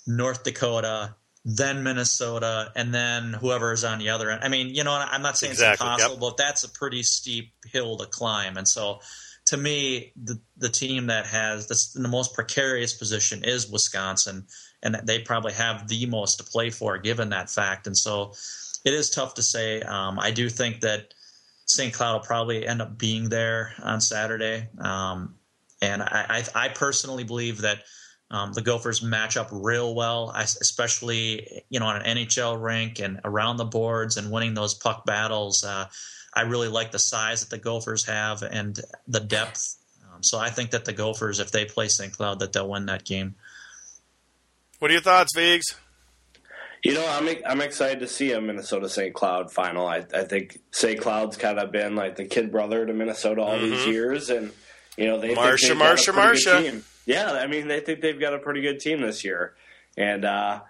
North 0.06 0.44
Dakota, 0.44 1.14
then 1.44 1.82
Minnesota, 1.82 2.72
and 2.74 2.92
then 2.92 3.32
whoever 3.32 3.72
is 3.72 3.84
on 3.84 3.98
the 3.98 4.10
other 4.10 4.30
end. 4.30 4.42
I 4.44 4.48
mean, 4.48 4.74
you 4.74 4.84
know, 4.84 4.92
I'm 4.92 5.22
not 5.22 5.38
saying 5.38 5.52
exactly. 5.52 5.72
it's 5.72 6.02
impossible, 6.02 6.14
yep. 6.14 6.20
but 6.20 6.36
that's 6.36 6.64
a 6.64 6.68
pretty 6.68 7.02
steep 7.02 7.52
hill 7.64 7.96
to 7.98 8.06
climb. 8.06 8.56
And 8.56 8.66
so, 8.66 9.00
to 9.46 9.56
me, 9.56 10.12
the 10.22 10.40
the 10.56 10.68
team 10.68 11.06
that 11.06 11.26
has 11.26 11.66
this, 11.68 11.92
the 11.92 12.08
most 12.08 12.34
precarious 12.34 12.92
position 12.92 13.44
is 13.44 13.70
Wisconsin, 13.70 14.46
and 14.82 14.96
they 15.04 15.20
probably 15.20 15.52
have 15.54 15.88
the 15.88 16.06
most 16.06 16.36
to 16.36 16.44
play 16.44 16.70
for 16.70 16.98
given 16.98 17.30
that 17.30 17.50
fact. 17.50 17.86
And 17.86 17.96
so, 17.96 18.32
it 18.84 18.92
is 18.92 19.10
tough 19.10 19.34
to 19.34 19.42
say. 19.42 19.80
Um, 19.80 20.18
I 20.18 20.32
do 20.32 20.48
think 20.48 20.80
that 20.80 21.14
St. 21.66 21.94
Cloud 21.94 22.14
will 22.14 22.26
probably 22.26 22.66
end 22.66 22.82
up 22.82 22.98
being 22.98 23.28
there 23.28 23.72
on 23.82 24.00
Saturday, 24.00 24.68
um, 24.80 25.36
and 25.80 26.02
I, 26.02 26.44
I, 26.54 26.64
I 26.64 26.68
personally 26.68 27.24
believe 27.24 27.62
that 27.62 27.84
um, 28.30 28.52
the 28.52 28.60
Gophers 28.60 29.02
match 29.02 29.36
up 29.36 29.48
real 29.50 29.94
well, 29.94 30.30
especially 30.36 31.62
you 31.70 31.80
know 31.80 31.86
on 31.86 32.02
an 32.02 32.16
NHL 32.16 32.62
rink 32.62 33.00
and 33.00 33.20
around 33.24 33.56
the 33.56 33.64
boards 33.64 34.16
and 34.16 34.30
winning 34.30 34.54
those 34.54 34.74
puck 34.74 35.06
battles. 35.06 35.64
Uh, 35.64 35.86
I 36.34 36.42
really 36.42 36.68
like 36.68 36.90
the 36.90 36.98
size 36.98 37.40
that 37.40 37.50
the 37.50 37.62
Gophers 37.62 38.04
have 38.06 38.42
and 38.42 38.78
the 39.06 39.20
depth. 39.20 39.76
Um, 40.04 40.22
so 40.22 40.38
I 40.38 40.50
think 40.50 40.70
that 40.70 40.84
the 40.84 40.92
Gophers, 40.92 41.40
if 41.40 41.50
they 41.50 41.64
play 41.64 41.88
St. 41.88 42.12
Cloud, 42.12 42.40
that 42.40 42.52
they'll 42.52 42.68
win 42.68 42.86
that 42.86 43.04
game. 43.04 43.34
What 44.78 44.90
are 44.90 44.94
your 44.94 45.02
thoughts, 45.02 45.32
Vigs? 45.34 45.74
You 46.84 46.94
know, 46.94 47.06
I'm 47.08 47.28
I'm 47.46 47.60
excited 47.60 48.00
to 48.00 48.06
see 48.06 48.32
a 48.32 48.40
Minnesota 48.40 48.88
St. 48.88 49.14
Cloud 49.14 49.50
final. 49.50 49.86
I, 49.86 50.04
I 50.14 50.24
think 50.24 50.60
St. 50.70 51.00
Cloud's 51.00 51.36
kind 51.36 51.58
of 51.58 51.72
been 51.72 51.96
like 51.96 52.16
the 52.16 52.24
kid 52.24 52.52
brother 52.52 52.86
to 52.86 52.92
Minnesota 52.92 53.40
all 53.40 53.56
mm-hmm. 53.56 53.70
these 53.70 53.86
years, 53.86 54.30
and 54.30 54.52
you 54.96 55.06
know 55.06 55.18
they 55.18 55.34
Marcia, 55.34 55.74
Marcia, 55.74 56.12
Marcia. 56.12 56.82
Yeah, 57.08 57.32
I 57.32 57.46
mean 57.46 57.68
they 57.68 57.80
think 57.80 58.02
they've 58.02 58.20
got 58.20 58.34
a 58.34 58.38
pretty 58.38 58.60
good 58.60 58.80
team 58.80 59.00
this 59.00 59.24
year, 59.24 59.54
and 59.96 60.26
uh, 60.26 60.60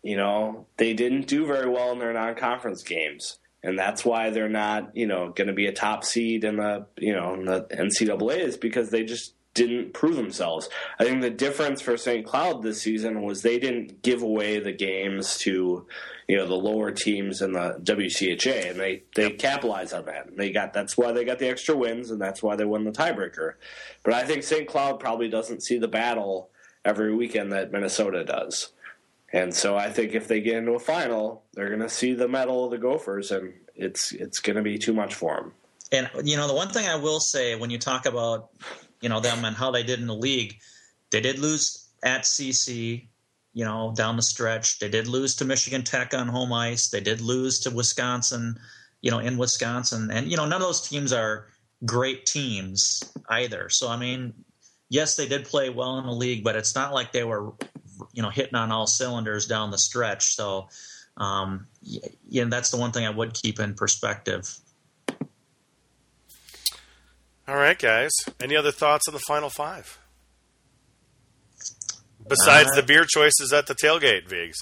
you 0.00 0.16
know 0.16 0.66
they 0.76 0.94
didn't 0.94 1.26
do 1.26 1.44
very 1.44 1.68
well 1.68 1.90
in 1.90 1.98
their 1.98 2.12
non-conference 2.12 2.84
games, 2.84 3.40
and 3.64 3.76
that's 3.76 4.04
why 4.04 4.30
they're 4.30 4.48
not 4.48 4.96
you 4.96 5.08
know 5.08 5.30
going 5.30 5.48
to 5.48 5.52
be 5.52 5.66
a 5.66 5.72
top 5.72 6.04
seed 6.04 6.44
in 6.44 6.58
the 6.58 6.86
you 6.96 7.12
know 7.12 7.34
in 7.34 7.46
the 7.46 7.62
NCAA 7.62 8.38
is 8.38 8.56
because 8.56 8.90
they 8.90 9.02
just 9.02 9.34
didn't 9.56 9.94
prove 9.94 10.16
themselves. 10.16 10.68
I 11.00 11.04
think 11.04 11.22
the 11.22 11.30
difference 11.30 11.80
for 11.80 11.96
St. 11.96 12.26
Cloud 12.26 12.62
this 12.62 12.82
season 12.82 13.22
was 13.22 13.40
they 13.40 13.58
didn't 13.58 14.02
give 14.02 14.22
away 14.22 14.60
the 14.60 14.70
games 14.70 15.38
to 15.38 15.86
you 16.28 16.36
know 16.36 16.46
the 16.46 16.54
lower 16.54 16.90
teams 16.90 17.40
in 17.40 17.52
the 17.52 17.80
WCHA, 17.82 18.70
and 18.70 18.78
they 18.78 19.02
they 19.16 19.30
capitalized 19.30 19.94
on 19.94 20.04
that. 20.04 20.26
And 20.26 20.36
they 20.36 20.52
got 20.52 20.74
that's 20.74 20.96
why 20.96 21.12
they 21.12 21.24
got 21.24 21.38
the 21.38 21.48
extra 21.48 21.74
wins, 21.74 22.10
and 22.10 22.20
that's 22.20 22.42
why 22.42 22.54
they 22.54 22.66
won 22.66 22.84
the 22.84 22.92
tiebreaker. 22.92 23.54
But 24.04 24.14
I 24.14 24.24
think 24.24 24.42
St. 24.42 24.68
Cloud 24.68 25.00
probably 25.00 25.28
doesn't 25.28 25.62
see 25.62 25.78
the 25.78 25.88
battle 25.88 26.50
every 26.84 27.14
weekend 27.14 27.52
that 27.52 27.72
Minnesota 27.72 28.24
does. 28.24 28.72
And 29.32 29.52
so 29.52 29.76
I 29.76 29.90
think 29.90 30.14
if 30.14 30.28
they 30.28 30.40
get 30.40 30.56
into 30.56 30.72
a 30.72 30.78
final, 30.78 31.42
they're 31.54 31.68
going 31.68 31.80
to 31.80 31.88
see 31.88 32.14
the 32.14 32.28
mettle 32.28 32.66
of 32.66 32.70
the 32.70 32.78
Gophers, 32.78 33.30
and 33.30 33.54
it's 33.74 34.12
it's 34.12 34.38
going 34.38 34.56
to 34.56 34.62
be 34.62 34.78
too 34.78 34.92
much 34.92 35.14
for 35.14 35.36
them. 35.36 35.52
And 35.92 36.28
you 36.28 36.36
know, 36.36 36.46
the 36.46 36.54
one 36.54 36.68
thing 36.68 36.86
I 36.86 36.96
will 36.96 37.20
say 37.20 37.54
when 37.54 37.70
you 37.70 37.78
talk 37.78 38.06
about 38.06 38.50
you 39.06 39.10
know 39.10 39.20
them 39.20 39.44
and 39.44 39.54
how 39.54 39.70
they 39.70 39.84
did 39.84 40.00
in 40.00 40.08
the 40.08 40.14
league, 40.14 40.58
they 41.12 41.20
did 41.20 41.38
lose 41.38 41.88
at 42.02 42.22
CC 42.22 43.06
you 43.56 43.64
know, 43.64 43.94
down 43.96 44.16
the 44.16 44.22
stretch. 44.22 44.80
They 44.80 44.90
did 44.90 45.08
lose 45.08 45.34
to 45.36 45.46
Michigan 45.46 45.82
Tech 45.82 46.12
on 46.12 46.28
home 46.28 46.52
ice. 46.52 46.90
They 46.90 47.00
did 47.00 47.22
lose 47.22 47.58
to 47.60 47.70
Wisconsin, 47.70 48.58
you 49.00 49.10
know, 49.10 49.18
in 49.18 49.38
Wisconsin. 49.38 50.10
And, 50.10 50.30
you 50.30 50.36
know, 50.36 50.44
none 50.44 50.60
of 50.60 50.68
those 50.68 50.86
teams 50.86 51.10
are 51.10 51.46
great 51.86 52.26
teams 52.26 53.02
either. 53.30 53.70
So, 53.70 53.88
I 53.88 53.96
mean, 53.96 54.34
yes, 54.90 55.16
they 55.16 55.26
did 55.26 55.46
play 55.46 55.70
well 55.70 55.98
in 55.98 56.04
the 56.04 56.12
league, 56.12 56.44
but 56.44 56.54
it's 56.54 56.74
not 56.74 56.92
like 56.92 57.12
they 57.12 57.24
were, 57.24 57.54
you 58.12 58.20
know, 58.20 58.28
hitting 58.28 58.56
on 58.56 58.70
all 58.70 58.86
cylinders 58.86 59.46
down 59.46 59.70
the 59.70 59.78
stretch. 59.78 60.34
So, 60.34 60.68
um, 61.16 61.66
yeah, 61.80 62.44
that's 62.48 62.70
the 62.70 62.76
one 62.76 62.92
thing 62.92 63.06
I 63.06 63.10
would 63.10 63.32
keep 63.32 63.58
in 63.58 63.72
perspective. 63.72 64.54
All 67.48 67.56
right, 67.56 67.78
guys. 67.78 68.10
Any 68.40 68.56
other 68.56 68.72
thoughts 68.72 69.06
on 69.06 69.14
the 69.14 69.20
final 69.20 69.50
five? 69.50 69.98
Besides 72.28 72.70
uh, 72.72 72.76
the 72.76 72.82
beer 72.82 73.04
choices 73.04 73.52
at 73.52 73.66
the 73.66 73.74
tailgate, 73.74 74.28
Vigs. 74.28 74.58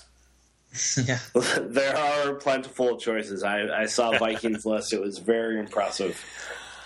yeah, 1.06 1.18
there 1.60 1.96
are 1.96 2.34
plentiful 2.34 2.98
choices. 2.98 3.42
I, 3.42 3.82
I 3.82 3.86
saw 3.86 4.18
Vikings 4.18 4.66
list; 4.66 4.92
it 4.92 5.00
was 5.00 5.18
very 5.18 5.58
impressive. 5.58 6.22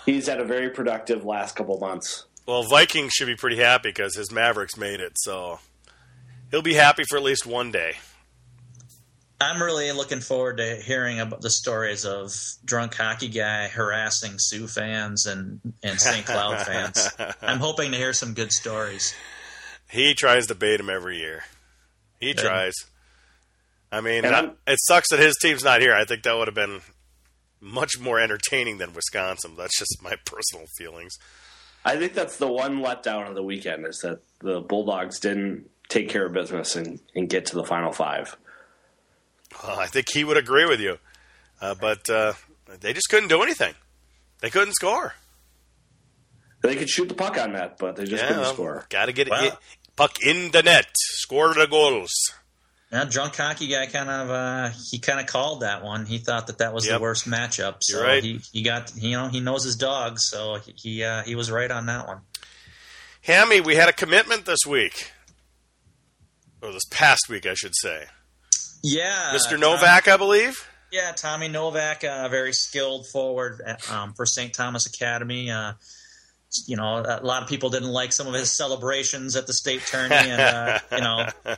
He's 0.05 0.27
had 0.27 0.39
a 0.39 0.45
very 0.45 0.69
productive 0.69 1.25
last 1.25 1.55
couple 1.55 1.77
months. 1.79 2.25
Well, 2.45 2.63
Vikings 2.63 3.13
should 3.13 3.27
be 3.27 3.35
pretty 3.35 3.57
happy 3.57 3.89
because 3.89 4.15
his 4.15 4.31
Mavericks 4.31 4.77
made 4.77 5.01
it, 5.01 5.13
so 5.17 5.59
he'll 6.49 6.61
be 6.61 6.75
happy 6.75 7.03
for 7.03 7.17
at 7.17 7.23
least 7.23 7.45
one 7.45 7.71
day. 7.71 7.95
I'm 9.41 9.61
really 9.61 9.91
looking 9.93 10.19
forward 10.19 10.57
to 10.57 10.75
hearing 10.75 11.19
about 11.19 11.41
the 11.41 11.49
stories 11.49 12.05
of 12.05 12.33
drunk 12.65 12.95
hockey 12.95 13.29
guy 13.29 13.69
harassing 13.69 14.33
Sioux 14.37 14.67
fans 14.67 15.25
and, 15.25 15.61
and 15.81 15.99
St. 15.99 16.25
Cloud 16.25 16.61
fans. 16.65 17.09
I'm 17.41 17.59
hoping 17.59 17.91
to 17.91 17.97
hear 17.97 18.11
some 18.11 18.33
good 18.33 18.51
stories. 18.51 19.15
He 19.89 20.13
tries 20.13 20.47
to 20.47 20.55
bait 20.55 20.79
him 20.79 20.89
every 20.89 21.17
year. 21.17 21.43
He 22.19 22.33
tries. 22.33 22.73
I 23.91 24.01
mean, 24.01 24.23
not, 24.23 24.57
it 24.67 24.77
sucks 24.81 25.09
that 25.09 25.19
his 25.19 25.35
team's 25.41 25.63
not 25.63 25.81
here. 25.81 25.95
I 25.95 26.05
think 26.05 26.23
that 26.23 26.35
would 26.37 26.47
have 26.47 26.55
been 26.55 26.81
much 27.61 27.99
more 27.99 28.19
entertaining 28.19 28.77
than 28.77 28.93
Wisconsin. 28.93 29.55
That's 29.57 29.77
just 29.79 30.03
my 30.03 30.15
personal 30.25 30.67
feelings. 30.77 31.17
I 31.85 31.95
think 31.95 32.13
that's 32.13 32.37
the 32.37 32.51
one 32.51 32.81
letdown 32.81 33.29
of 33.29 33.35
the 33.35 33.43
weekend 33.43 33.85
is 33.85 33.99
that 33.99 34.19
the 34.39 34.59
Bulldogs 34.59 35.19
didn't 35.19 35.69
take 35.87 36.09
care 36.09 36.25
of 36.25 36.33
business 36.33 36.75
and, 36.75 36.99
and 37.15 37.29
get 37.29 37.47
to 37.47 37.55
the 37.55 37.63
final 37.63 37.91
five. 37.91 38.35
Well, 39.63 39.79
I 39.79 39.87
think 39.87 40.07
he 40.11 40.23
would 40.23 40.37
agree 40.37 40.65
with 40.65 40.79
you, 40.79 40.97
uh, 41.61 41.75
but 41.79 42.09
uh, 42.09 42.33
they 42.79 42.93
just 42.93 43.09
couldn't 43.09 43.29
do 43.29 43.41
anything. 43.41 43.73
They 44.41 44.49
couldn't 44.49 44.73
score. 44.73 45.15
They 46.61 46.75
could 46.75 46.89
shoot 46.89 47.07
the 47.07 47.15
puck 47.15 47.37
on 47.37 47.53
net, 47.53 47.77
but 47.77 47.95
they 47.95 48.05
just 48.05 48.25
couldn't 48.25 48.45
score. 48.45 48.85
Got 48.89 49.05
to 49.05 49.13
get 49.13 49.29
well, 49.29 49.45
it 49.45 49.53
puck 49.95 50.17
in 50.25 50.51
the 50.51 50.63
net, 50.63 50.87
score 50.95 51.53
the 51.53 51.67
goals. 51.67 52.11
Yeah, 52.91 53.05
drunk 53.05 53.35
hockey 53.35 53.67
guy 53.67 53.85
kind 53.85 54.09
of 54.09 54.29
uh, 54.31 54.69
he 54.89 54.97
kind 54.97 55.19
of 55.19 55.27
called 55.27 55.61
that 55.61 55.83
one. 55.83 56.05
He 56.05 56.17
thought 56.17 56.47
that 56.47 56.57
that 56.57 56.73
was 56.73 56.85
yep. 56.85 56.97
the 56.97 57.01
worst 57.01 57.27
matchup. 57.27 57.77
So 57.81 57.97
You're 57.97 58.07
right. 58.07 58.23
he 58.23 58.41
he 58.51 58.63
got 58.63 58.91
you 58.95 59.11
know 59.11 59.27
he 59.27 59.41
knows 59.41 59.63
his 59.63 59.75
dogs, 59.75 60.23
so 60.25 60.55
he 60.55 60.73
he, 60.75 61.03
uh, 61.03 61.23
he 61.23 61.35
was 61.35 61.51
right 61.51 61.69
on 61.69 61.85
that 61.85 62.07
one. 62.07 62.21
Hammy, 63.21 63.61
we 63.61 63.75
had 63.75 63.89
a 63.89 63.93
commitment 63.93 64.45
this 64.45 64.65
week, 64.67 65.11
or 66.61 66.71
this 66.71 66.85
past 66.89 67.29
week, 67.29 67.45
I 67.45 67.53
should 67.53 67.75
say. 67.75 68.05
Yeah, 68.83 69.35
Mr. 69.35 69.59
Novak, 69.59 70.07
I 70.07 70.17
believe. 70.17 70.65
Yeah, 70.91 71.11
Tommy 71.15 71.47
Novak, 71.47 72.03
a 72.03 72.25
uh, 72.25 72.29
very 72.29 72.53
skilled 72.53 73.05
forward 73.07 73.61
at, 73.63 73.89
um, 73.91 74.13
for 74.13 74.25
St. 74.25 74.53
Thomas 74.53 74.87
Academy. 74.87 75.51
Uh, 75.51 75.73
you 76.65 76.75
know, 76.75 77.03
a 77.05 77.21
lot 77.23 77.43
of 77.43 77.49
people 77.49 77.69
didn't 77.69 77.89
like 77.89 78.11
some 78.11 78.25
of 78.27 78.33
his 78.33 78.51
celebrations 78.51 79.35
at 79.35 79.45
the 79.45 79.53
state 79.53 79.85
tourney, 79.85 80.15
and 80.15 80.41
uh, 80.41 80.79
you 80.91 81.01
know, 81.01 81.27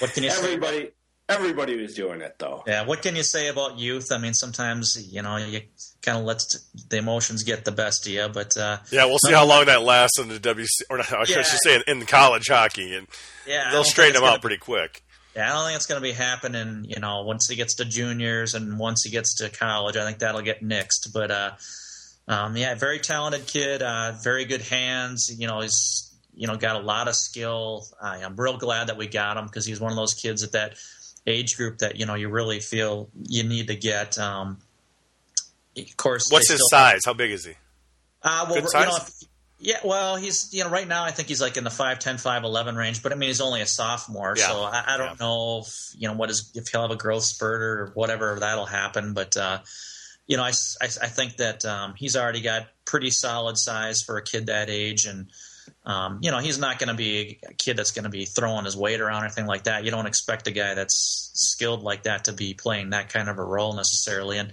what 0.00 0.12
can 0.12 0.24
you 0.24 0.28
everybody, 0.30 0.78
say? 0.86 0.90
Everybody 1.28 1.80
was 1.80 1.94
doing 1.94 2.20
it, 2.20 2.36
though. 2.38 2.62
Yeah, 2.66 2.84
what 2.84 3.00
can 3.00 3.16
you 3.16 3.22
say 3.22 3.48
about 3.48 3.78
youth? 3.78 4.12
I 4.12 4.18
mean, 4.18 4.34
sometimes 4.34 5.10
you 5.10 5.22
know 5.22 5.38
you 5.38 5.62
kind 6.02 6.18
of 6.18 6.24
let 6.24 6.42
the 6.90 6.98
emotions 6.98 7.44
get 7.44 7.64
the 7.64 7.72
best 7.72 8.06
of 8.06 8.12
you, 8.12 8.28
but 8.28 8.56
uh, 8.58 8.78
yeah, 8.92 9.06
we'll 9.06 9.18
see 9.18 9.32
how 9.32 9.46
long 9.46 9.64
that 9.66 9.82
lasts 9.82 10.18
in 10.18 10.28
the 10.28 10.38
WC, 10.38 10.66
or 10.90 10.98
not, 10.98 11.12
I 11.12 11.24
should 11.24 11.44
say 11.44 11.76
in, 11.76 12.00
in 12.00 12.06
college 12.06 12.48
hockey, 12.48 12.94
and 12.94 13.08
yeah, 13.46 13.70
they'll 13.72 13.84
straighten 13.84 14.20
them 14.20 14.24
out 14.24 14.42
pretty 14.42 14.58
quick. 14.58 15.02
Yeah, 15.36 15.50
I 15.50 15.52
don't 15.54 15.66
think 15.66 15.76
it's 15.76 15.86
going 15.86 16.00
to 16.00 16.02
be 16.02 16.12
happening. 16.12 16.86
You 16.88 16.98
know, 16.98 17.22
once 17.22 17.46
he 17.46 17.56
gets 17.56 17.74
to 17.74 17.84
juniors 17.84 18.54
and 18.54 18.78
once 18.78 19.04
he 19.04 19.10
gets 19.10 19.34
to 19.36 19.50
college, 19.50 19.96
I 19.98 20.06
think 20.06 20.20
that'll 20.20 20.40
get 20.40 20.64
nixed. 20.64 21.12
But 21.12 21.30
uh, 21.30 21.50
um, 22.26 22.56
yeah, 22.56 22.74
very 22.74 22.98
talented 23.00 23.46
kid, 23.46 23.82
uh, 23.82 24.12
very 24.22 24.46
good 24.46 24.62
hands. 24.62 25.30
You 25.38 25.46
know, 25.46 25.60
he's 25.60 26.10
you 26.34 26.46
know 26.46 26.56
got 26.56 26.76
a 26.76 26.78
lot 26.78 27.06
of 27.06 27.14
skill. 27.14 27.86
I, 28.00 28.24
I'm 28.24 28.34
real 28.34 28.56
glad 28.56 28.86
that 28.86 28.96
we 28.96 29.08
got 29.08 29.36
him 29.36 29.44
because 29.44 29.66
he's 29.66 29.78
one 29.78 29.92
of 29.92 29.96
those 29.96 30.14
kids 30.14 30.42
at 30.42 30.52
that 30.52 30.78
age 31.26 31.58
group 31.58 31.78
that 31.78 31.96
you 31.96 32.06
know 32.06 32.14
you 32.14 32.30
really 32.30 32.60
feel 32.60 33.10
you 33.22 33.42
need 33.42 33.66
to 33.66 33.76
get. 33.76 34.18
Um, 34.18 34.56
of 35.76 35.96
course, 35.98 36.30
what's 36.30 36.50
his 36.50 36.66
size? 36.70 37.02
How 37.04 37.12
big 37.12 37.30
is 37.30 37.44
he? 37.44 37.52
Uh, 38.22 38.46
well, 38.48 38.56
you 38.56 38.86
know, 38.86 38.98
yeah, 39.58 39.78
well, 39.84 40.16
he's 40.16 40.52
you 40.52 40.64
know 40.64 40.70
right 40.70 40.86
now 40.86 41.04
I 41.04 41.10
think 41.12 41.28
he's 41.28 41.40
like 41.40 41.56
in 41.56 41.64
the 41.64 41.70
5'10", 41.70 42.22
5'11 42.22 42.76
range, 42.76 43.02
but 43.02 43.12
I 43.12 43.14
mean 43.14 43.28
he's 43.28 43.40
only 43.40 43.62
a 43.62 43.66
sophomore, 43.66 44.34
yeah. 44.36 44.48
so 44.48 44.62
I, 44.62 44.84
I 44.86 44.96
don't 44.98 45.18
yeah. 45.18 45.26
know 45.26 45.62
if 45.64 45.94
you 45.96 46.08
know 46.08 46.14
what 46.14 46.28
is 46.28 46.50
if 46.54 46.68
he'll 46.68 46.82
have 46.82 46.90
a 46.90 46.96
growth 46.96 47.24
spurt 47.24 47.62
or 47.62 47.90
whatever 47.94 48.36
that'll 48.38 48.66
happen. 48.66 49.14
But 49.14 49.36
uh, 49.36 49.60
you 50.26 50.36
know 50.36 50.42
I, 50.42 50.52
I, 50.82 50.84
I 50.84 51.08
think 51.08 51.38
that 51.38 51.64
um, 51.64 51.94
he's 51.96 52.16
already 52.16 52.42
got 52.42 52.66
pretty 52.84 53.10
solid 53.10 53.56
size 53.56 54.02
for 54.02 54.18
a 54.18 54.22
kid 54.22 54.46
that 54.46 54.68
age, 54.68 55.06
and 55.06 55.28
um, 55.86 56.18
you 56.20 56.30
know 56.30 56.38
he's 56.38 56.58
not 56.58 56.78
going 56.78 56.88
to 56.88 56.94
be 56.94 57.40
a 57.48 57.54
kid 57.54 57.78
that's 57.78 57.92
going 57.92 58.04
to 58.04 58.10
be 58.10 58.26
throwing 58.26 58.66
his 58.66 58.76
weight 58.76 59.00
around 59.00 59.22
or 59.22 59.24
anything 59.24 59.46
like 59.46 59.64
that. 59.64 59.84
You 59.84 59.90
don't 59.90 60.06
expect 60.06 60.46
a 60.48 60.52
guy 60.52 60.74
that's 60.74 61.30
skilled 61.32 61.82
like 61.82 62.02
that 62.02 62.24
to 62.24 62.34
be 62.34 62.52
playing 62.52 62.90
that 62.90 63.08
kind 63.08 63.30
of 63.30 63.38
a 63.38 63.44
role 63.44 63.74
necessarily, 63.74 64.36
and 64.36 64.52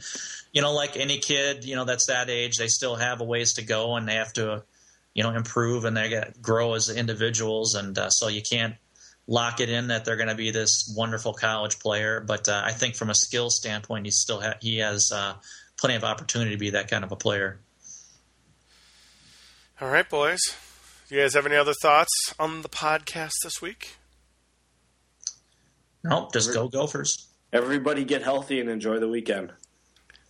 you 0.53 0.61
know 0.61 0.71
like 0.71 0.95
any 0.95 1.17
kid 1.17 1.65
you 1.65 1.75
know 1.75 1.83
that's 1.83 2.07
that 2.07 2.29
age, 2.29 2.55
they 2.55 2.67
still 2.67 2.95
have 2.95 3.19
a 3.19 3.25
ways 3.25 3.55
to 3.55 3.65
go, 3.65 3.97
and 3.97 4.07
they 4.07 4.15
have 4.15 4.31
to 4.33 4.63
you 5.14 5.24
know 5.24 5.32
improve 5.32 5.86
and 5.86 5.95
they 5.95 6.09
get 6.09 6.41
grow 6.41 6.74
as 6.74 6.89
individuals, 6.89 7.76
and 7.76 7.97
uh, 7.97 8.09
so 8.09 8.28
you 8.28 8.41
can't 8.41 8.76
lock 9.28 9.59
it 9.59 9.70
in 9.70 9.88
that 9.88 10.05
they're 10.05 10.18
going 10.18 10.30
to 10.30 10.36
be 10.36 10.51
this 10.51 10.93
wonderful 10.95 11.34
college 11.34 11.80
player. 11.80 12.20
But 12.20 12.49
uh, 12.49 12.61
I 12.64 12.72
think 12.72 12.95
from 12.95 13.09
a 13.09 13.16
skill 13.16 13.49
standpoint, 13.49 14.05
he 14.05 14.11
still 14.11 14.41
ha- 14.41 14.57
he 14.61 14.80
has 14.80 15.11
uh, 15.14 15.36
plenty 15.78 15.95
of 15.95 16.03
opportunity 16.03 16.51
to 16.51 16.57
be 16.57 16.72
that 16.72 16.89
kind 16.89 17.03
of 17.03 17.11
a 17.11 17.16
player. 17.16 17.59
All 19.82 19.89
right, 19.89 20.09
boys. 20.09 20.39
You 21.09 21.20
guys 21.20 21.34
have 21.34 21.45
any 21.45 21.55
other 21.55 21.74
thoughts 21.82 22.34
on 22.39 22.61
the 22.61 22.70
podcast 22.70 23.34
this 23.43 23.61
week? 23.61 23.97
Nope, 26.03 26.34
just 26.34 26.53
go 26.53 26.68
Gophers. 26.68 27.28
Everybody 27.51 28.03
get 28.03 28.24
healthy 28.24 28.59
and 28.59 28.70
enjoy 28.70 28.99
the 28.99 29.07
weekend. 29.07 29.51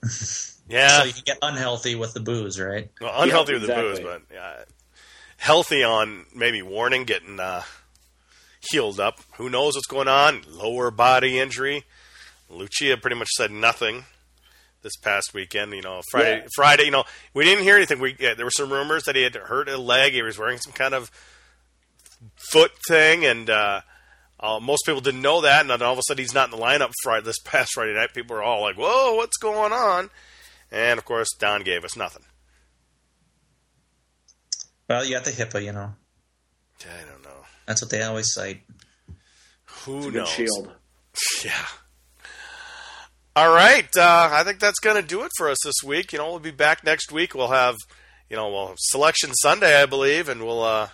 Yeah. 0.74 1.00
So 1.00 1.04
you 1.06 1.14
can 1.14 1.24
get 1.24 1.38
unhealthy 1.42 1.96
with 1.96 2.14
the 2.14 2.20
booze, 2.20 2.60
right? 2.60 2.90
Well, 3.00 3.14
unhealthy 3.16 3.54
with 3.54 3.64
exactly. 3.64 3.90
the 3.90 3.96
booze, 3.96 4.06
but 4.06 4.22
yeah, 4.34 4.64
healthy 5.38 5.84
on 5.84 6.26
maybe 6.36 6.64
warning, 6.64 7.04
getting 7.04 7.40
uh, 7.40 7.62
healed 8.72 9.00
up. 9.00 9.20
Who 9.36 9.50
knows 9.50 9.76
what's 9.76 9.86
going 9.86 10.08
on? 10.08 10.42
Lower 10.50 10.90
body 10.90 11.40
injury. 11.40 11.84
Lucia 12.50 12.98
pretty 12.98 13.16
much 13.16 13.30
said 13.38 13.52
nothing 13.52 14.06
this 14.82 14.96
past 14.98 15.34
weekend. 15.34 15.74
You 15.74 15.84
know, 15.84 16.02
Friday, 16.10 16.40
yeah. 16.40 16.48
Friday. 16.56 16.86
You 16.86 16.92
know, 16.92 17.04
we 17.36 17.46
didn't 17.46 17.64
hear 17.64 17.76
anything. 17.76 18.00
We 18.00 18.16
yeah, 18.20 18.34
there 18.34 18.46
were 18.46 18.52
some 18.52 18.74
rumors 18.74 19.04
that 19.04 19.16
he 19.16 19.22
had 19.22 19.36
hurt 19.36 19.70
a 19.70 19.78
leg. 19.78 20.14
He 20.14 20.24
was 20.24 20.40
wearing 20.40 20.58
some 20.58 20.74
kind 20.74 20.96
of 20.96 21.12
foot 22.36 22.72
thing, 22.88 23.26
and 23.26 23.48
uh, 23.48 23.82
uh, 24.40 24.60
most 24.60 24.88
people 24.88 25.02
didn't 25.02 25.22
know 25.22 25.42
that. 25.42 25.62
And 25.62 25.70
then 25.70 25.84
all 25.84 25.94
of 25.94 26.00
a 26.00 26.02
sudden, 26.08 26.24
he's 26.24 26.34
not 26.34 26.52
in 26.52 26.60
the 26.60 26.66
lineup 26.66 26.92
Friday 27.04 27.26
this 27.26 27.40
past 27.46 27.74
Friday 27.76 27.94
night. 27.94 28.16
People 28.16 28.36
were 28.36 28.44
all 28.44 28.62
like, 28.62 28.76
"Whoa, 28.76 29.14
what's 29.16 29.38
going 29.38 29.72
on?" 29.72 30.10
And 30.74 30.98
of 30.98 31.06
course, 31.06 31.30
Don 31.38 31.64
gave 31.64 31.86
us 31.86 31.96
nothing. 31.96 32.24
Well, 34.90 35.06
you 35.06 35.14
got 35.14 35.24
the 35.24 35.32
HIPAA, 35.32 35.64
you 35.64 35.72
know. 35.72 35.94
I 36.82 37.10
don't 37.10 37.24
know. 37.24 37.46
That's 37.68 37.82
what 37.82 37.92
they 37.92 38.02
always 38.02 38.34
cite. 38.34 38.62
Who 39.86 40.12
knows? 40.12 40.28
Shield. 40.30 40.72
Yeah. 41.46 41.66
All 43.36 43.54
right. 43.54 43.88
Uh, 43.96 44.30
I 44.32 44.44
think 44.44 44.60
that's 44.60 44.80
going 44.80 44.96
to 45.00 45.08
do 45.08 45.22
it 45.24 45.32
for 45.38 45.48
us 45.48 45.58
this 45.64 45.84
week. 45.86 46.12
You 46.12 46.18
know, 46.18 46.32
we'll 46.32 46.40
be 46.40 46.50
back 46.50 46.84
next 46.84 47.12
week. 47.12 47.36
We'll 47.36 47.50
have, 47.50 47.76
you 48.32 48.36
know, 48.36 48.50
well, 48.50 48.74
selection 48.78 49.32
Sunday, 49.36 49.80
I 49.80 49.86
believe, 49.86 50.28
and 50.28 50.44
we'll 50.44 50.64
uh, 50.64 50.88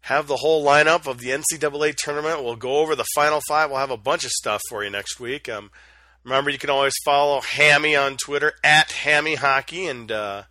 have 0.00 0.28
the 0.28 0.36
whole 0.36 0.64
lineup 0.64 1.06
of 1.06 1.18
the 1.18 1.28
NCAA 1.28 1.94
tournament. 1.96 2.42
We'll 2.42 2.56
go 2.56 2.78
over 2.78 2.96
the 2.96 3.04
final 3.14 3.42
five. 3.46 3.68
We'll 3.68 3.80
have 3.80 3.90
a 3.90 3.98
bunch 3.98 4.24
of 4.24 4.30
stuff 4.30 4.62
for 4.70 4.82
you 4.82 4.88
next 4.88 5.20
week. 5.20 5.46
Um, 5.46 5.70
Remember, 6.26 6.50
you 6.50 6.58
can 6.58 6.70
always 6.70 6.94
follow 7.04 7.40
Hammy 7.40 7.94
on 7.94 8.16
Twitter 8.16 8.54
at 8.64 8.90
Hammy 8.90 9.36
Hockey, 9.36 9.86
and 9.86 10.10
uh, 10.10 10.42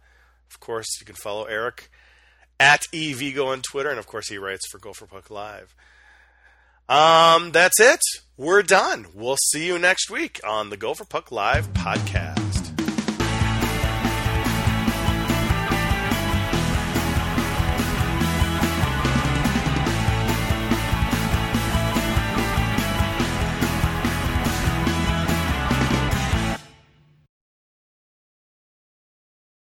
of 0.49 0.59
course, 0.61 0.87
you 1.01 1.05
can 1.05 1.15
follow 1.15 1.43
Eric 1.43 1.91
at 2.57 2.83
evigo 2.93 3.47
on 3.47 3.61
Twitter, 3.61 3.89
and 3.89 3.99
of 3.99 4.07
course, 4.07 4.29
he 4.29 4.37
writes 4.37 4.65
for 4.71 4.79
Gopher 4.79 5.05
Puck 5.05 5.29
Live. 5.29 5.75
Um, 6.87 7.51
that's 7.51 7.77
it. 7.81 7.99
We're 8.37 8.63
done. 8.63 9.07
We'll 9.13 9.35
see 9.51 9.67
you 9.67 9.77
next 9.77 10.09
week 10.09 10.39
on 10.47 10.69
the 10.69 10.77
Gopher 10.77 11.03
Puck 11.03 11.29
Live 11.29 11.67
podcast. 11.73 12.44